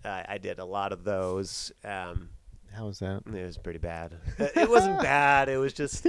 I, 0.05 0.25
I 0.29 0.37
did 0.37 0.59
a 0.59 0.65
lot 0.65 0.91
of 0.91 1.03
those. 1.03 1.71
Um, 1.83 2.29
How 2.73 2.87
was 2.87 2.99
that? 2.99 3.23
it 3.27 3.45
was 3.45 3.57
pretty 3.57 3.79
bad. 3.79 4.13
Uh, 4.39 4.47
it 4.55 4.69
wasn't 4.69 4.99
bad. 5.01 5.49
It 5.49 5.57
was 5.57 5.73
just 5.73 6.05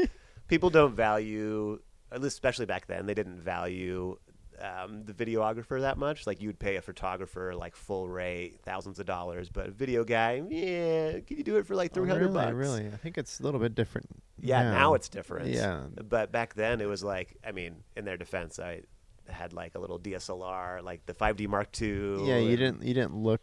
people 0.49 0.71
don't 0.71 0.95
value, 0.95 1.81
at 2.13 2.21
least 2.21 2.35
especially 2.35 2.67
back 2.67 2.87
then, 2.87 3.07
they 3.07 3.15
didn't 3.15 3.41
value 3.41 4.17
um, 4.61 5.05
the 5.05 5.13
videographer 5.13 5.81
that 5.81 5.99
much. 5.99 6.27
Like 6.27 6.41
you'd 6.41 6.59
pay 6.59 6.77
a 6.77 6.83
photographer 6.83 7.55
like 7.55 7.75
full 7.77 8.09
rate, 8.09 8.61
thousands 8.63 8.99
of 8.99 9.07
dollars, 9.07 9.49
but 9.49 9.67
a 9.69 9.71
video 9.71 10.05
guy, 10.05 10.43
yeah, 10.49 11.21
can 11.21 11.37
you 11.37 11.43
do 11.45 11.57
it 11.57 11.67
for 11.67 11.75
like 11.75 11.91
Oh, 11.93 11.95
three 11.95 12.09
hundred 12.09 12.27
really? 12.27 12.35
bucks? 12.35 12.55
Really? 12.55 12.87
I 12.87 12.97
think 12.97 13.19
it's 13.19 13.41
a 13.41 13.43
little 13.43 13.61
bit 13.61 13.75
different. 13.75 14.09
Yeah, 14.41 14.63
now 14.71 14.95
it's 14.95 15.09
different. 15.09 15.49
Yeah. 15.49 15.85
But 16.09 16.31
back 16.33 16.55
then 16.55 16.81
it 16.81 16.87
was 16.87 17.03
like, 17.03 17.37
I 17.47 17.53
mean, 17.53 17.77
in 17.97 18.05
their 18.05 18.17
defense, 18.17 18.59
I 18.59 18.83
had 19.29 19.53
like 19.53 19.75
a 19.75 19.79
little 19.79 19.99
DSLR, 19.99 20.83
like 20.83 21.07
the 21.07 21.15
5D 21.15 21.49
Mark 21.49 21.69
II. 21.81 22.27
Yeah, 22.29 22.39
you 22.39 22.57
didn't. 22.57 22.83
You 22.83 22.95
didn't 22.95 23.17
look. 23.17 23.41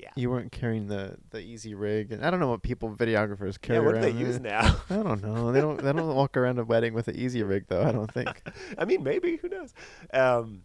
Yeah. 0.00 0.10
You 0.14 0.30
weren't 0.30 0.50
carrying 0.50 0.86
the 0.86 1.16
the 1.30 1.38
Easyrig, 1.38 2.10
and 2.10 2.24
I 2.24 2.30
don't 2.30 2.40
know 2.40 2.48
what 2.48 2.62
people 2.62 2.90
videographers 2.90 3.60
carry 3.60 3.78
Yeah, 3.78 3.84
what 3.84 3.94
do 3.96 4.00
they 4.00 4.10
use 4.10 4.40
now? 4.40 4.76
I 4.90 4.96
don't 4.96 5.22
know. 5.22 5.52
They 5.52 5.60
don't. 5.60 5.82
They 5.82 5.92
don't 5.92 6.14
walk 6.14 6.36
around 6.36 6.58
a 6.58 6.64
wedding 6.64 6.94
with 6.94 7.08
an 7.08 7.16
Easyrig, 7.16 7.66
though. 7.68 7.82
I 7.82 7.92
don't 7.92 8.10
think. 8.10 8.42
I 8.78 8.86
mean, 8.86 9.02
maybe 9.02 9.36
who 9.36 9.48
knows? 9.50 9.74
Um, 10.14 10.62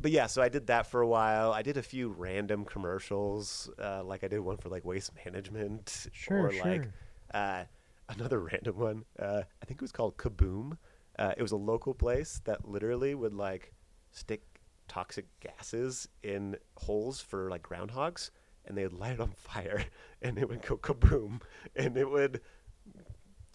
but 0.00 0.12
yeah, 0.12 0.26
so 0.26 0.40
I 0.40 0.48
did 0.48 0.68
that 0.68 0.86
for 0.86 1.02
a 1.02 1.06
while. 1.06 1.52
I 1.52 1.62
did 1.62 1.76
a 1.76 1.82
few 1.82 2.08
random 2.08 2.64
commercials, 2.64 3.68
uh, 3.82 4.02
like 4.04 4.24
I 4.24 4.28
did 4.28 4.40
one 4.40 4.56
for 4.56 4.68
like 4.68 4.84
waste 4.84 5.10
management, 5.24 6.06
Sure, 6.12 6.46
or 6.46 6.52
like 6.52 6.88
uh, 7.34 7.64
another 8.08 8.38
random 8.40 8.78
one. 8.78 9.04
Uh, 9.18 9.42
I 9.62 9.66
think 9.66 9.78
it 9.78 9.82
was 9.82 9.92
called 9.92 10.16
Kaboom. 10.16 10.78
Uh, 11.18 11.34
it 11.36 11.42
was 11.42 11.52
a 11.52 11.56
local 11.56 11.94
place 11.94 12.40
that 12.44 12.66
literally 12.66 13.14
would 13.14 13.34
like 13.34 13.72
stick 14.12 14.42
toxic 14.86 15.26
gases 15.40 16.08
in 16.22 16.56
holes 16.76 17.20
for 17.20 17.50
like 17.50 17.62
groundhogs, 17.62 18.30
and 18.68 18.76
they 18.78 18.84
would 18.84 18.92
light 18.92 19.14
it 19.14 19.20
on 19.20 19.32
fire, 19.32 19.84
and 20.22 20.38
it 20.38 20.48
would 20.48 20.62
go 20.62 20.76
kaboom, 20.76 21.40
and 21.74 21.96
it 21.96 22.08
would 22.08 22.40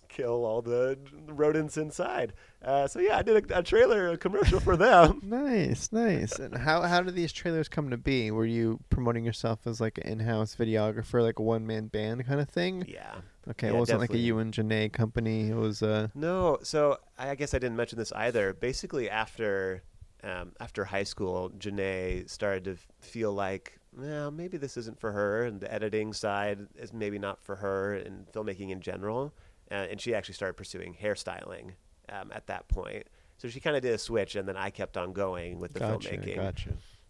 kill 0.09 0.45
all 0.45 0.61
the 0.61 0.95
rodents 1.27 1.75
inside. 1.75 2.33
Uh, 2.63 2.87
so 2.87 2.99
yeah, 2.99 3.17
I 3.17 3.23
did 3.23 3.49
a, 3.51 3.59
a 3.59 3.63
trailer, 3.63 4.09
a 4.09 4.17
commercial 4.17 4.59
for 4.59 4.77
them. 4.77 5.21
Nice, 5.33 5.91
nice. 5.91 6.37
And 6.37 6.55
how 6.55 6.81
how 6.83 7.01
did 7.01 7.15
these 7.15 7.31
trailers 7.33 7.67
come 7.67 7.89
to 7.89 7.97
be? 7.97 8.29
Were 8.29 8.45
you 8.45 8.79
promoting 8.89 9.25
yourself 9.25 9.65
as 9.65 9.81
like 9.81 9.97
an 9.99 10.03
in-house 10.07 10.55
videographer, 10.55 11.21
like 11.23 11.39
a 11.39 11.41
one-man 11.41 11.87
band 11.87 12.25
kind 12.27 12.39
of 12.39 12.49
thing? 12.49 12.85
yeah. 12.87 13.15
Okay, 13.49 13.67
Yeah, 13.67 13.73
it 13.73 13.79
wasn't 13.79 13.99
like 13.99 14.09
a 14.11 14.13
definitely. 14.13 14.25
you 14.27 14.37
and 14.39 14.53
Janae 14.53 14.93
company. 14.93 15.49
It 15.49 15.55
was 15.55 15.81
uh 15.81 16.07
No, 16.13 16.59
so 16.61 16.97
I 17.17 17.33
guess 17.35 17.53
I 17.53 17.59
didn't 17.59 17.75
mention 17.75 17.97
this 17.97 18.11
either. 18.13 18.53
Basically, 18.53 19.09
after 19.09 19.81
um, 20.23 20.53
after 20.59 20.85
high 20.85 21.03
school, 21.03 21.49
Janae 21.57 22.29
started 22.29 22.63
to 22.65 22.77
feel 23.05 23.33
like 23.33 23.79
well, 23.97 24.31
maybe 24.31 24.57
this 24.57 24.77
isn't 24.77 24.99
for 24.99 25.11
her, 25.11 25.43
and 25.43 25.59
the 25.59 25.71
editing 25.73 26.13
side 26.13 26.67
is 26.75 26.93
maybe 26.93 27.19
not 27.19 27.41
for 27.43 27.55
her, 27.57 27.95
and 27.95 28.25
filmmaking 28.31 28.69
in 28.69 28.81
general. 28.81 29.33
Uh, 29.71 29.75
and 29.89 29.99
she 30.01 30.13
actually 30.13 30.33
started 30.35 30.55
pursuing 30.55 30.95
hairstyling 31.01 31.71
um, 32.09 32.31
at 32.33 32.47
that 32.47 32.67
point. 32.67 33.07
So 33.37 33.47
she 33.47 33.59
kind 33.59 33.75
of 33.75 33.81
did 33.81 33.93
a 33.93 33.97
switch, 33.97 34.35
and 34.35 34.47
then 34.47 34.57
I 34.57 34.69
kept 34.69 34.97
on 34.97 35.13
going 35.13 35.59
with 35.59 35.73
the 35.73 35.79
Gotcha, 35.79 36.09
filmmaking. 36.09 36.35
gotcha. 36.35 36.69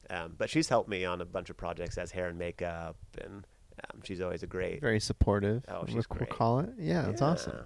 Um, 0.10 0.36
but 0.38 0.50
she's 0.50 0.70
helped 0.70 0.90
me 0.90 1.06
on 1.06 1.22
a 1.22 1.26
bunch 1.26 1.50
of 1.50 1.58
projects 1.58 1.98
as 1.98 2.12
hair 2.12 2.28
and 2.28 2.38
makeup, 2.38 2.96
and 3.22 3.46
um, 3.92 4.02
she's 4.04 4.22
always 4.22 4.44
a 4.44 4.48
great. 4.48 4.82
Very 4.82 5.00
supportive. 5.00 5.64
Oh, 5.68 5.84
she's 5.86 5.96
we'll, 5.96 6.04
great. 6.10 6.30
we'll 6.30 6.38
call 6.38 6.60
it. 6.60 6.70
Yeah, 6.78 7.04
that's 7.04 7.22
awesome. 7.22 7.66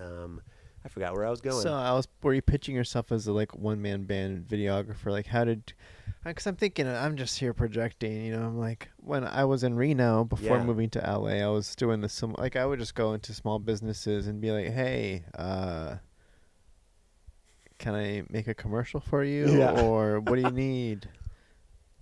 Um, 0.00 0.40
I 0.86 0.88
forgot 0.88 1.14
where 1.14 1.26
I 1.26 1.30
was 1.30 1.40
going. 1.40 1.62
So 1.62 1.74
I 1.74 1.92
was, 1.94 2.06
were 2.22 2.32
you 2.32 2.40
pitching 2.42 2.72
yourself 2.76 3.10
as 3.10 3.26
a 3.26 3.32
like 3.32 3.56
one 3.56 3.82
man 3.82 4.04
band 4.04 4.46
videographer? 4.46 5.06
Like, 5.10 5.26
how 5.26 5.44
did? 5.44 5.72
Because 6.24 6.46
I'm 6.46 6.54
thinking, 6.54 6.86
I'm 6.86 7.16
just 7.16 7.38
here 7.40 7.52
projecting. 7.52 8.24
You 8.24 8.36
know, 8.36 8.46
I'm 8.46 8.56
like, 8.56 8.88
when 8.98 9.24
I 9.24 9.44
was 9.46 9.64
in 9.64 9.74
Reno 9.74 10.22
before 10.22 10.58
Yeah. 10.58 10.62
moving 10.64 10.88
to 10.90 10.98
LA, 11.00 11.42
I 11.44 11.48
was 11.48 11.74
doing 11.74 12.02
this. 12.02 12.12
Some 12.12 12.36
like, 12.38 12.54
I 12.54 12.64
would 12.64 12.78
just 12.78 12.94
go 12.94 13.14
into 13.14 13.34
small 13.34 13.58
businesses 13.58 14.28
and 14.28 14.40
be 14.40 14.52
like, 14.52 14.72
hey, 14.72 15.24
uh, 15.36 15.96
can 17.78 17.94
I 17.96 18.22
make 18.30 18.46
a 18.46 18.54
commercial 18.54 19.00
for 19.00 19.24
you, 19.24 19.58
Yeah. 19.58 19.72
or 19.82 20.20
what 20.20 20.36
do 20.36 20.42
you 20.42 20.50
need? 20.52 21.08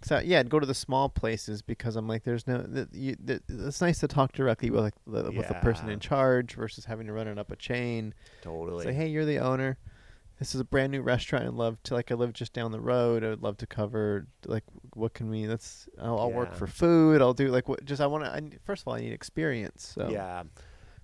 So 0.05 0.19
yeah, 0.19 0.41
I'd 0.41 0.51
go 0.51 0.61
to 0.61 0.67
the 0.67 0.75
small 0.75 1.09
places 1.09 1.63
because 1.63 1.97
I'm 1.97 2.07
like, 2.07 2.25
there's 2.25 2.47
no. 2.47 2.59
The, 2.59 2.89
you, 2.93 3.17
the, 3.19 3.41
it's 3.49 3.81
nice 3.81 3.99
to 4.01 4.09
talk 4.09 4.33
directly 4.33 4.71
with 4.71 4.81
like 4.81 4.95
the, 5.07 5.33
with 5.33 5.49
the 5.49 5.55
person 5.55 5.89
in 5.89 5.99
charge 5.99 6.55
versus 6.55 6.85
having 6.85 7.07
to 7.07 7.13
run 7.13 7.27
it 7.27 7.39
up 7.39 7.51
a 7.51 7.57
chain. 7.57 8.13
totally. 8.43 8.85
Say, 8.85 8.93
hey, 8.93 9.09
you're 9.09 9.25
the 9.25 9.39
owner. 9.39 9.79
This 10.39 10.55
is 10.55 10.61
a 10.61 10.65
brand 10.65 10.93
new 10.93 11.01
restaurant. 11.01 11.47
I'd 11.47 11.55
love 11.55 11.83
to 11.85 11.95
like. 11.95 12.11
I 12.11 12.17
live 12.17 12.35
just 12.35 12.53
down 12.53 12.71
the 12.71 12.81
road. 12.81 13.25
I 13.25 13.31
would 13.31 13.43
love 13.43 13.57
to 13.59 13.67
cover 13.67 14.27
like 14.45 14.65
what 14.93 15.15
can 15.15 15.31
we? 15.31 15.47
Let's. 15.47 15.89
I'll, 15.99 16.19
I'll 16.19 16.33
work 16.33 16.55
for 16.55 16.67
food. 16.67 17.23
I'll 17.23 17.35
do 17.35 17.49
like 17.49 17.69
what? 17.69 17.85
Just 17.85 18.03
I 18.03 18.07
want 18.07 18.25
to. 18.25 18.59
First 18.65 18.83
of 18.83 18.89
all, 18.89 18.95
I 18.95 19.01
need 19.01 19.13
experience. 19.13 19.93
So 19.95 20.09
Yeah, 20.11 20.43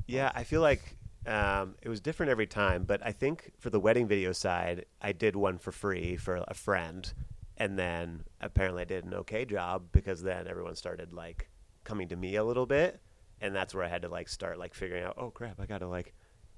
yeah. 0.06 0.30
I 0.34 0.44
feel 0.44 0.60
like 0.60 0.96
um, 1.26 1.74
it 1.82 1.88
was 1.88 2.00
different 2.00 2.30
every 2.30 2.46
time, 2.46 2.84
but 2.84 3.04
I 3.04 3.12
think 3.12 3.52
for 3.58 3.70
the 3.70 3.80
wedding 3.80 4.06
video 4.08 4.32
side, 4.32 4.86
I 5.00 5.12
did 5.12 5.36
one 5.36 5.58
for 5.58 5.72
free 5.72 6.16
for 6.16 6.44
a 6.48 6.54
friend, 6.54 7.12
and 7.60 7.78
then 7.78 8.24
apparently 8.40 8.82
I 8.82 8.86
did 8.86 9.04
an 9.04 9.14
okay 9.14 9.44
job 9.44 9.84
because 9.92 10.20
then 10.22 10.48
everyone 10.48 10.74
started 10.74 11.12
like 11.12 11.48
coming 11.84 12.08
to 12.08 12.16
me 12.16 12.34
a 12.34 12.42
little 12.42 12.66
bit, 12.66 13.00
and 13.40 13.54
that's 13.54 13.72
where 13.74 13.84
I 13.84 13.88
had 13.88 14.02
to 14.02 14.08
like 14.08 14.28
start 14.28 14.58
like 14.58 14.74
figuring 14.74 15.04
out, 15.04 15.14
oh 15.16 15.30
crap, 15.30 15.60
I 15.60 15.66
got 15.66 15.78
to 15.78 15.86
like 15.86 16.12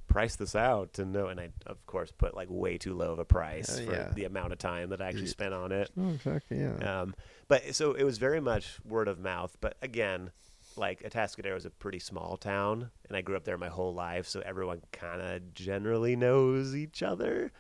price 0.09 0.37
this 0.37 0.55
out 0.55 0.99
and 0.99 1.13
know, 1.13 1.27
and 1.29 1.41
I 1.41 1.51
of 1.67 1.85
course 1.87 2.13
put 2.13 2.35
like 2.35 2.49
way 2.51 2.79
too 2.79 2.95
low 2.95 3.13
of 3.13 3.19
a 3.19 3.25
price 3.25 3.79
Uh, 3.79 3.83
for 3.85 3.93
yeah. 3.93 4.13
the 4.15 4.25
amount 4.25 4.53
of 4.53 4.59
time 4.59 4.91
that 4.91 5.01
I 5.03 5.09
actually 5.09 5.27
spent 5.27 5.53
on 5.55 5.73
it. 5.73 5.91
Oh, 5.99 6.11
exactly. 6.11 6.59
Yeah. 6.61 7.01
Um, 7.03 7.15
but 7.49 7.75
so 7.75 7.93
it 7.95 8.05
was 8.05 8.19
very 8.19 8.41
much 8.41 8.79
word 8.85 9.09
of 9.09 9.19
mouth. 9.19 9.57
But 9.61 9.77
again, 9.83 10.31
like 10.77 11.03
Atascadero 11.03 11.57
is 11.57 11.67
a 11.67 11.71
pretty 11.71 11.99
small 11.99 12.37
town, 12.37 12.91
and 13.09 13.17
I 13.17 13.23
grew 13.23 13.37
up 13.37 13.45
there 13.45 13.59
my 13.59 13.69
whole 13.69 13.93
life, 13.95 14.27
so 14.27 14.41
everyone 14.45 14.83
kind 14.93 15.21
of 15.21 15.53
generally 15.55 16.15
knows 16.17 16.75
each 16.77 17.03
other. 17.03 17.51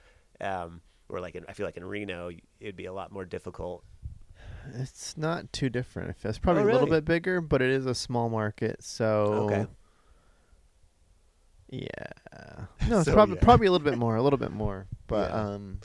Um, 0.41 0.81
or 1.13 1.21
like 1.21 1.35
in, 1.37 1.45
I 1.49 1.53
feel 1.53 1.67
like 1.67 1.77
in 1.77 1.85
Reno, 1.85 2.31
it'd 2.59 2.75
be 2.77 2.87
a 2.87 2.93
lot 2.93 3.13
more 3.13 3.25
difficult. 3.25 3.85
It's 4.75 5.17
not 5.17 5.53
too 5.53 5.69
different. 5.69 6.17
It's 6.25 6.39
probably 6.39 6.63
Oh, 6.63 6.67
a 6.71 6.73
little 6.73 6.87
bit 6.89 7.05
bigger, 7.05 7.41
but 7.41 7.61
it 7.63 7.71
is 7.71 7.87
a 7.87 7.95
small 7.95 8.29
market. 8.29 8.83
So 8.83 9.05
Okay. 9.45 9.67
Yeah. 11.71 11.89
No, 12.89 12.99
it's 13.01 13.05
So, 13.07 13.13
probably 13.13 13.37
yeah. 13.37 13.41
probably 13.43 13.67
a 13.67 13.73
little 13.73 13.85
bit 13.85 13.99
more, 13.99 14.17
a 14.17 14.23
little 14.23 14.39
bit 14.39 14.53
more. 14.53 14.87
But 15.07 15.31
Yeah. 15.31 15.37
um, 15.55 15.81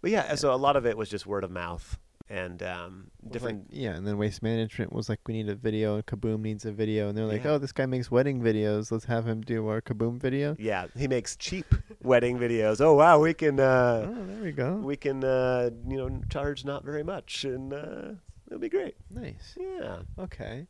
But 0.00 0.10
yeah, 0.10 0.34
so 0.34 0.52
a 0.52 0.56
lot 0.56 0.76
of 0.76 0.86
it 0.86 0.96
was 0.96 1.08
just 1.08 1.26
word 1.26 1.44
of 1.44 1.50
mouth 1.50 1.98
and 2.32 2.62
um, 2.62 3.10
was 3.22 3.24
like- 3.24 3.32
different. 3.32 3.66
yeah, 3.70 3.90
and 3.90 4.06
then 4.06 4.16
waste 4.16 4.42
management 4.42 4.90
was 4.92 5.08
like, 5.10 5.20
we 5.26 5.34
need 5.34 5.48
a 5.50 5.54
video, 5.54 5.96
and 5.96 6.06
Kaboom 6.06 6.40
needs 6.40 6.64
a 6.64 6.72
video, 6.72 7.08
and 7.08 7.16
they're 7.18 7.26
like, 7.26 7.44
Yeah. 7.44 7.52
oh, 7.52 7.58
this 7.58 7.72
guy 7.72 7.84
makes 7.84 8.10
wedding 8.10 8.40
videos. 8.40 8.90
Let's 8.90 9.04
have 9.04 9.26
him 9.28 9.42
do 9.42 9.68
our 9.68 9.82
Kaboom 9.82 10.18
video. 10.18 10.56
yeah, 10.58 10.86
he 10.96 11.06
makes 11.08 11.36
cheap 11.36 11.66
wedding 12.02 12.38
videos. 12.38 12.80
Oh 12.80 12.94
wow, 12.94 13.18
we 13.20 13.34
can 13.34 13.60
uh, 13.60 14.06
oh, 14.08 14.24
there 14.26 14.42
we 14.42 14.52
go. 14.52 14.76
we 14.76 14.96
can 14.96 15.22
uh, 15.22 15.68
you 15.86 15.96
know 15.98 16.22
charge 16.30 16.64
not 16.64 16.84
very 16.84 17.02
much, 17.04 17.44
and 17.44 17.72
uh, 17.74 18.12
it'll 18.46 18.58
be 18.58 18.70
great. 18.70 18.94
nice. 19.10 19.54
Yeah. 19.60 19.98
Okay. 20.18 20.66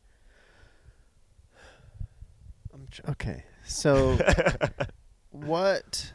I'm 2.73 2.87
tr- 2.91 3.09
okay. 3.11 3.43
So 3.63 4.17
what? 5.31 6.11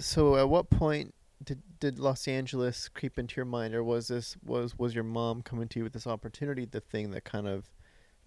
So 0.00 0.36
at 0.36 0.48
what 0.48 0.70
point 0.70 1.14
did 1.44 1.60
did 1.80 1.98
Los 1.98 2.28
Angeles 2.28 2.88
creep 2.88 3.18
into 3.18 3.36
your 3.36 3.44
mind, 3.44 3.74
or 3.74 3.82
was 3.82 4.08
this 4.08 4.36
was 4.44 4.78
was 4.78 4.94
your 4.94 5.04
mom 5.04 5.42
coming 5.42 5.68
to 5.68 5.78
you 5.78 5.84
with 5.84 5.92
this 5.92 6.06
opportunity? 6.06 6.64
The 6.64 6.80
thing 6.80 7.10
that 7.12 7.24
kind 7.24 7.46
of 7.46 7.70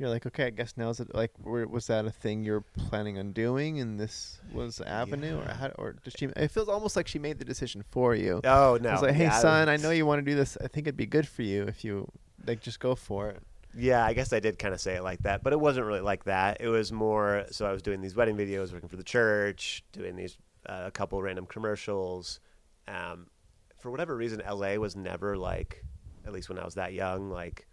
you're 0.02 0.10
like, 0.10 0.26
okay, 0.26 0.46
I 0.46 0.50
guess 0.50 0.74
now's 0.78 1.00
it. 1.00 1.14
Like, 1.14 1.32
were, 1.40 1.68
was 1.68 1.86
that 1.88 2.06
a 2.06 2.12
thing 2.12 2.44
you're 2.44 2.66
planning 2.90 3.20
on 3.20 3.34
doing, 3.34 3.80
and 3.80 4.00
this 4.00 4.40
was 4.52 4.78
the 4.78 4.88
avenue, 4.88 5.38
or 5.40 5.54
how? 5.54 5.68
Or 5.78 5.94
did 6.04 6.18
she? 6.18 6.26
It 6.26 6.50
feels 6.50 6.70
almost 6.70 6.96
like 6.96 7.08
she 7.08 7.20
made 7.20 7.38
the 7.38 7.46
decision 7.46 7.84
for 7.92 8.16
you. 8.16 8.42
Oh 8.44 8.80
no! 8.82 8.90
I 8.90 8.94
was 8.94 9.02
like, 9.04 9.14
hey, 9.14 9.26
yeah, 9.26 9.40
son, 9.40 9.70
I 9.70 9.78
know 9.78 9.92
you 9.92 10.08
want 10.08 10.26
to 10.26 10.30
do 10.30 10.36
this. 10.36 10.58
I 10.60 10.68
think 10.68 10.88
it'd 10.88 10.98
be 10.98 11.06
good 11.06 11.28
for 11.28 11.44
you 11.44 11.64
if 11.64 11.86
you 11.86 12.12
like 12.48 12.62
just 12.62 12.80
go 12.80 12.96
for 12.96 13.30
it. 13.30 13.44
Yeah, 13.78 14.04
I 14.04 14.14
guess 14.14 14.34
I 14.34 14.40
did 14.40 14.60
kind 14.60 14.74
of 14.74 14.82
say 14.82 14.96
it 14.96 15.04
like 15.04 15.20
that, 15.20 15.44
but 15.44 15.54
it 15.54 15.60
wasn't 15.60 15.86
really 15.86 16.02
like 16.02 16.24
that. 16.26 16.58
It 16.60 16.68
was 16.68 16.92
more 16.92 17.46
so 17.52 17.68
I 17.68 17.72
was 17.72 17.84
doing 17.84 18.02
these 18.02 18.16
wedding 18.16 18.36
videos, 18.36 18.74
working 18.74 18.90
for 18.90 18.98
the 18.98 19.04
church, 19.04 19.84
doing 19.92 20.16
these 20.16 20.36
uh, 20.66 20.86
a 20.88 20.92
couple 20.92 21.22
random 21.22 21.46
commercials. 21.46 22.40
Um, 22.88 23.28
for 23.82 23.92
whatever 23.92 24.16
reason, 24.16 24.42
LA 24.48 24.76
was 24.76 24.96
never 24.96 25.38
like, 25.38 25.84
at 26.26 26.32
least 26.34 26.50
when 26.50 26.58
I 26.60 26.66
was 26.66 26.76
that 26.76 26.94
young, 26.94 27.30
like 27.30 27.68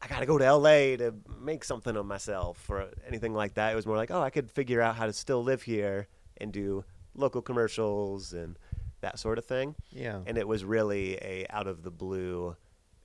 I 0.00 0.06
got 0.08 0.20
to 0.20 0.26
go 0.26 0.38
to 0.38 0.52
LA 0.52 0.96
to 0.96 1.14
make 1.40 1.64
something 1.64 1.96
of 1.96 2.06
myself 2.06 2.68
or 2.70 2.88
anything 3.06 3.34
like 3.34 3.54
that. 3.54 3.72
It 3.72 3.76
was 3.76 3.86
more 3.86 3.96
like, 3.96 4.10
oh, 4.10 4.22
I 4.22 4.30
could 4.30 4.50
figure 4.50 4.80
out 4.80 4.96
how 4.96 5.06
to 5.06 5.12
still 5.12 5.42
live 5.42 5.62
here 5.62 6.06
and 6.36 6.52
do 6.52 6.84
local 7.14 7.42
commercials 7.42 8.32
and 8.32 8.58
that 9.00 9.18
sort 9.18 9.38
of 9.38 9.44
thing 9.44 9.74
Yeah. 9.92 10.20
and 10.26 10.36
it 10.36 10.46
was 10.48 10.64
really 10.64 11.14
a 11.16 11.46
out 11.50 11.66
of 11.68 11.82
the 11.84 11.90
blue 11.90 12.56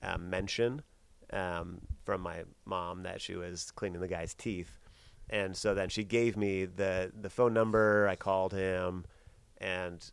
um, 0.02 0.28
mention 0.28 0.82
um, 1.32 1.80
from 2.04 2.20
my 2.20 2.42
mom 2.64 3.04
that 3.04 3.20
she 3.20 3.34
was 3.36 3.70
cleaning 3.70 4.00
the 4.00 4.08
guy's 4.08 4.34
teeth, 4.34 4.80
and 5.30 5.56
so 5.56 5.72
then 5.74 5.88
she 5.88 6.04
gave 6.04 6.36
me 6.36 6.64
the 6.64 7.10
the 7.18 7.30
phone 7.30 7.54
number. 7.54 8.06
I 8.08 8.14
called 8.16 8.52
him, 8.52 9.04
and 9.58 10.04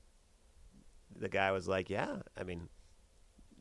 the 1.22 1.30
guy 1.30 1.52
was 1.52 1.68
like, 1.68 1.90
"Yeah, 1.90 2.18
I 2.38 2.44
mean, 2.44 2.68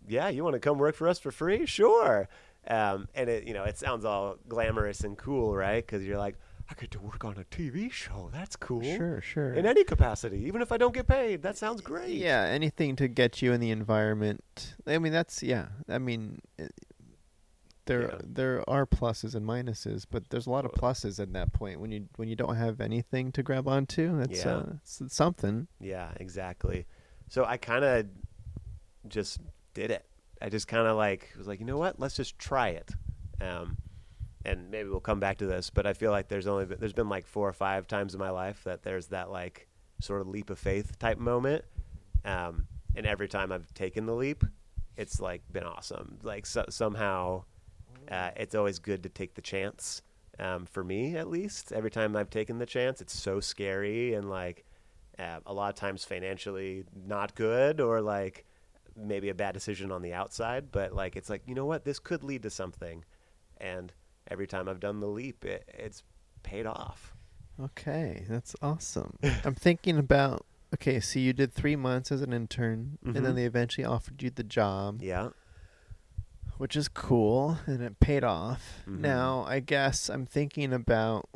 yeah, 0.08 0.28
you 0.28 0.42
want 0.42 0.54
to 0.54 0.60
come 0.60 0.78
work 0.78 0.94
for 0.96 1.06
us 1.08 1.18
for 1.18 1.30
free? 1.30 1.66
Sure." 1.66 2.28
Um, 2.66 3.08
and 3.14 3.30
it 3.30 3.46
you 3.46 3.54
know 3.54 3.64
it 3.64 3.78
sounds 3.78 4.04
all 4.04 4.36
glamorous 4.48 5.00
and 5.04 5.16
cool, 5.16 5.54
right? 5.56 5.84
Because 5.86 6.04
you're 6.04 6.18
like, 6.18 6.36
I 6.70 6.74
get 6.78 6.90
to 6.92 7.00
work 7.00 7.24
on 7.24 7.36
a 7.38 7.44
TV 7.44 7.90
show. 7.90 8.30
That's 8.32 8.54
cool. 8.56 8.82
Sure, 8.82 9.20
sure. 9.20 9.54
In 9.54 9.64
any 9.66 9.82
capacity, 9.84 10.38
even 10.46 10.60
if 10.62 10.70
I 10.72 10.76
don't 10.76 10.94
get 10.94 11.06
paid, 11.06 11.42
that 11.42 11.56
sounds 11.56 11.80
great. 11.80 12.10
Yeah, 12.16 12.42
anything 12.42 12.96
to 12.96 13.08
get 13.08 13.40
you 13.42 13.52
in 13.52 13.60
the 13.60 13.70
environment. 13.70 14.74
I 14.86 14.98
mean, 14.98 15.12
that's 15.12 15.42
yeah. 15.42 15.68
I 15.88 15.98
mean, 15.98 16.40
it- 16.58 16.74
there 17.86 18.02
Yeah. 18.02 18.18
there 18.22 18.70
are 18.70 18.86
pluses 18.86 19.34
and 19.34 19.44
minuses, 19.44 20.04
but 20.08 20.28
there's 20.30 20.46
a 20.46 20.50
lot 20.50 20.64
of 20.64 20.70
pluses 20.72 21.18
at 21.18 21.32
that 21.32 21.52
point 21.52 21.80
when 21.80 21.90
you 21.90 22.08
when 22.16 22.28
you 22.28 22.36
don't 22.36 22.54
have 22.56 22.80
anything 22.80 23.32
to 23.32 23.42
grab 23.42 23.66
onto. 23.66 24.16
That's 24.18 24.44
Yeah. 24.44 24.56
uh, 24.56 24.72
something. 24.84 25.66
Yeah, 25.80 26.12
exactly. 26.20 26.86
So 27.30 27.44
I 27.44 27.56
kind 27.56 27.84
of 27.84 28.06
just 29.08 29.40
did 29.72 29.92
it. 29.92 30.04
I 30.42 30.48
just 30.48 30.66
kind 30.66 30.86
of 30.86 30.96
like 30.96 31.30
was 31.38 31.46
like, 31.46 31.60
you 31.60 31.64
know 31.64 31.78
what? 31.78 32.00
Let's 32.00 32.16
just 32.16 32.38
try 32.38 32.70
it. 32.70 32.90
Um, 33.40 33.78
and 34.44 34.68
maybe 34.70 34.88
we'll 34.88 35.00
come 35.00 35.20
back 35.20 35.38
to 35.38 35.46
this, 35.46 35.70
but 35.70 35.86
I 35.86 35.92
feel 35.92 36.10
like 36.10 36.26
there's 36.26 36.48
only 36.48 36.66
been, 36.66 36.78
there's 36.80 36.92
been 36.92 37.08
like 37.08 37.26
four 37.26 37.48
or 37.48 37.52
five 37.52 37.86
times 37.86 38.14
in 38.14 38.20
my 38.20 38.30
life 38.30 38.64
that 38.64 38.82
there's 38.82 39.06
that 39.08 39.30
like 39.30 39.68
sort 40.00 40.20
of 40.20 40.26
leap 40.26 40.50
of 40.50 40.58
faith 40.58 40.98
type 40.98 41.18
moment. 41.18 41.64
Um, 42.24 42.66
and 42.96 43.06
every 43.06 43.28
time 43.28 43.52
I've 43.52 43.72
taken 43.74 44.06
the 44.06 44.14
leap, 44.14 44.42
it's 44.96 45.20
like 45.20 45.42
been 45.52 45.64
awesome. 45.64 46.18
Like 46.24 46.46
so, 46.46 46.64
somehow, 46.68 47.44
uh, 48.10 48.30
it's 48.36 48.56
always 48.56 48.80
good 48.80 49.04
to 49.04 49.08
take 49.08 49.34
the 49.34 49.42
chance. 49.42 50.02
Um, 50.40 50.66
for 50.66 50.82
me, 50.82 51.16
at 51.16 51.28
least, 51.28 51.70
every 51.70 51.92
time 51.92 52.16
I've 52.16 52.30
taken 52.30 52.58
the 52.58 52.66
chance, 52.66 53.00
it's 53.00 53.16
so 53.16 53.38
scary 53.38 54.14
and 54.14 54.28
like 54.28 54.64
uh, 55.20 55.40
a 55.46 55.52
lot 55.52 55.68
of 55.68 55.74
times 55.74 56.04
financially 56.04 56.84
not 57.06 57.34
good 57.34 57.80
or 57.80 58.00
like 58.00 58.44
maybe 58.96 59.28
a 59.28 59.34
bad 59.34 59.52
decision 59.54 59.92
on 59.92 60.02
the 60.02 60.12
outside. 60.14 60.72
But 60.72 60.92
like 60.94 61.16
it's 61.16 61.28
like 61.30 61.42
you 61.46 61.54
know 61.54 61.66
what, 61.66 61.84
this 61.84 61.98
could 61.98 62.22
lead 62.24 62.42
to 62.44 62.50
something. 62.50 63.04
And 63.58 63.92
every 64.30 64.46
time 64.46 64.68
I've 64.68 64.80
done 64.80 65.00
the 65.00 65.06
leap, 65.08 65.44
it, 65.44 65.64
it's 65.68 66.02
paid 66.42 66.66
off. 66.66 67.14
Okay, 67.62 68.24
that's 68.28 68.56
awesome. 68.62 69.18
I'm 69.44 69.54
thinking 69.54 69.98
about 69.98 70.46
okay, 70.74 71.00
so 71.00 71.18
you 71.18 71.32
did 71.32 71.52
three 71.52 71.76
months 71.76 72.10
as 72.12 72.22
an 72.22 72.32
intern, 72.32 72.96
and 73.04 73.16
then 73.16 73.32
Mhm. 73.32 73.34
they 73.34 73.44
eventually 73.44 73.84
offered 73.84 74.22
you 74.22 74.30
the 74.30 74.44
job, 74.44 75.02
Yeah. 75.02 75.30
which 76.58 76.76
is 76.76 76.86
cool, 76.88 77.58
and 77.66 77.82
it 77.82 77.98
paid 78.00 78.22
off. 78.22 78.84
Mhm. 78.86 79.00
Now, 79.00 79.44
I 79.48 79.58
guess 79.60 80.08
I'm 80.08 80.26
thinking 80.26 80.72
about 80.72 81.28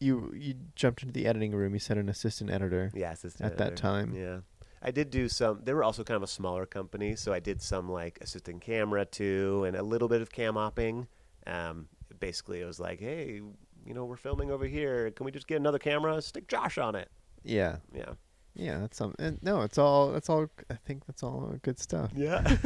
you. 0.00 0.32
You 0.36 0.54
jumped 0.74 1.02
into 1.02 1.12
the 1.12 1.26
editing 1.26 1.52
room. 1.52 1.72
You 1.74 1.78
said 1.80 1.98
an 1.98 2.08
assistant 2.08 2.50
editor. 2.50 2.90
Yeah. 2.94 3.12
assistant 3.12 3.50
At 3.52 3.58
that 3.58 3.76
time. 3.76 4.14
Yeah. 4.14 4.38
I 4.80 4.90
did 4.92 5.10
do 5.10 5.28
some. 5.28 5.60
They 5.64 5.74
were 5.74 5.82
also 5.82 6.04
kind 6.04 6.16
of 6.16 6.22
a 6.22 6.28
smaller 6.28 6.64
company, 6.64 7.16
so 7.16 7.32
I 7.32 7.40
did 7.40 7.60
some 7.60 7.90
like 7.90 8.18
assistant 8.20 8.60
camera 8.62 9.04
too, 9.04 9.64
and 9.66 9.76
a 9.76 9.82
little 9.82 10.08
bit 10.08 10.20
of 10.22 10.30
cam 10.30 10.54
opping. 10.54 11.08
Um, 11.46 11.88
basically, 12.20 12.60
it 12.60 12.64
was 12.64 12.78
like, 12.78 13.00
hey, 13.00 13.40
you 13.84 13.94
know, 13.94 14.04
we're 14.04 14.16
filming 14.16 14.50
over 14.52 14.66
here. 14.66 15.10
Can 15.10 15.26
we 15.26 15.32
just 15.32 15.48
get 15.48 15.56
another 15.56 15.78
camera? 15.80 16.22
Stick 16.22 16.46
Josh 16.46 16.78
on 16.78 16.94
it. 16.94 17.10
Yeah. 17.42 17.76
Yeah. 17.92 18.12
Yeah, 18.54 18.78
that's 18.78 18.96
some. 18.96 19.14
No, 19.42 19.62
it's 19.62 19.78
all. 19.78 20.12
That's 20.12 20.28
all. 20.28 20.46
I 20.70 20.74
think 20.74 21.06
that's 21.06 21.22
all 21.24 21.54
good 21.62 21.78
stuff. 21.78 22.10
Yeah. 22.14 22.42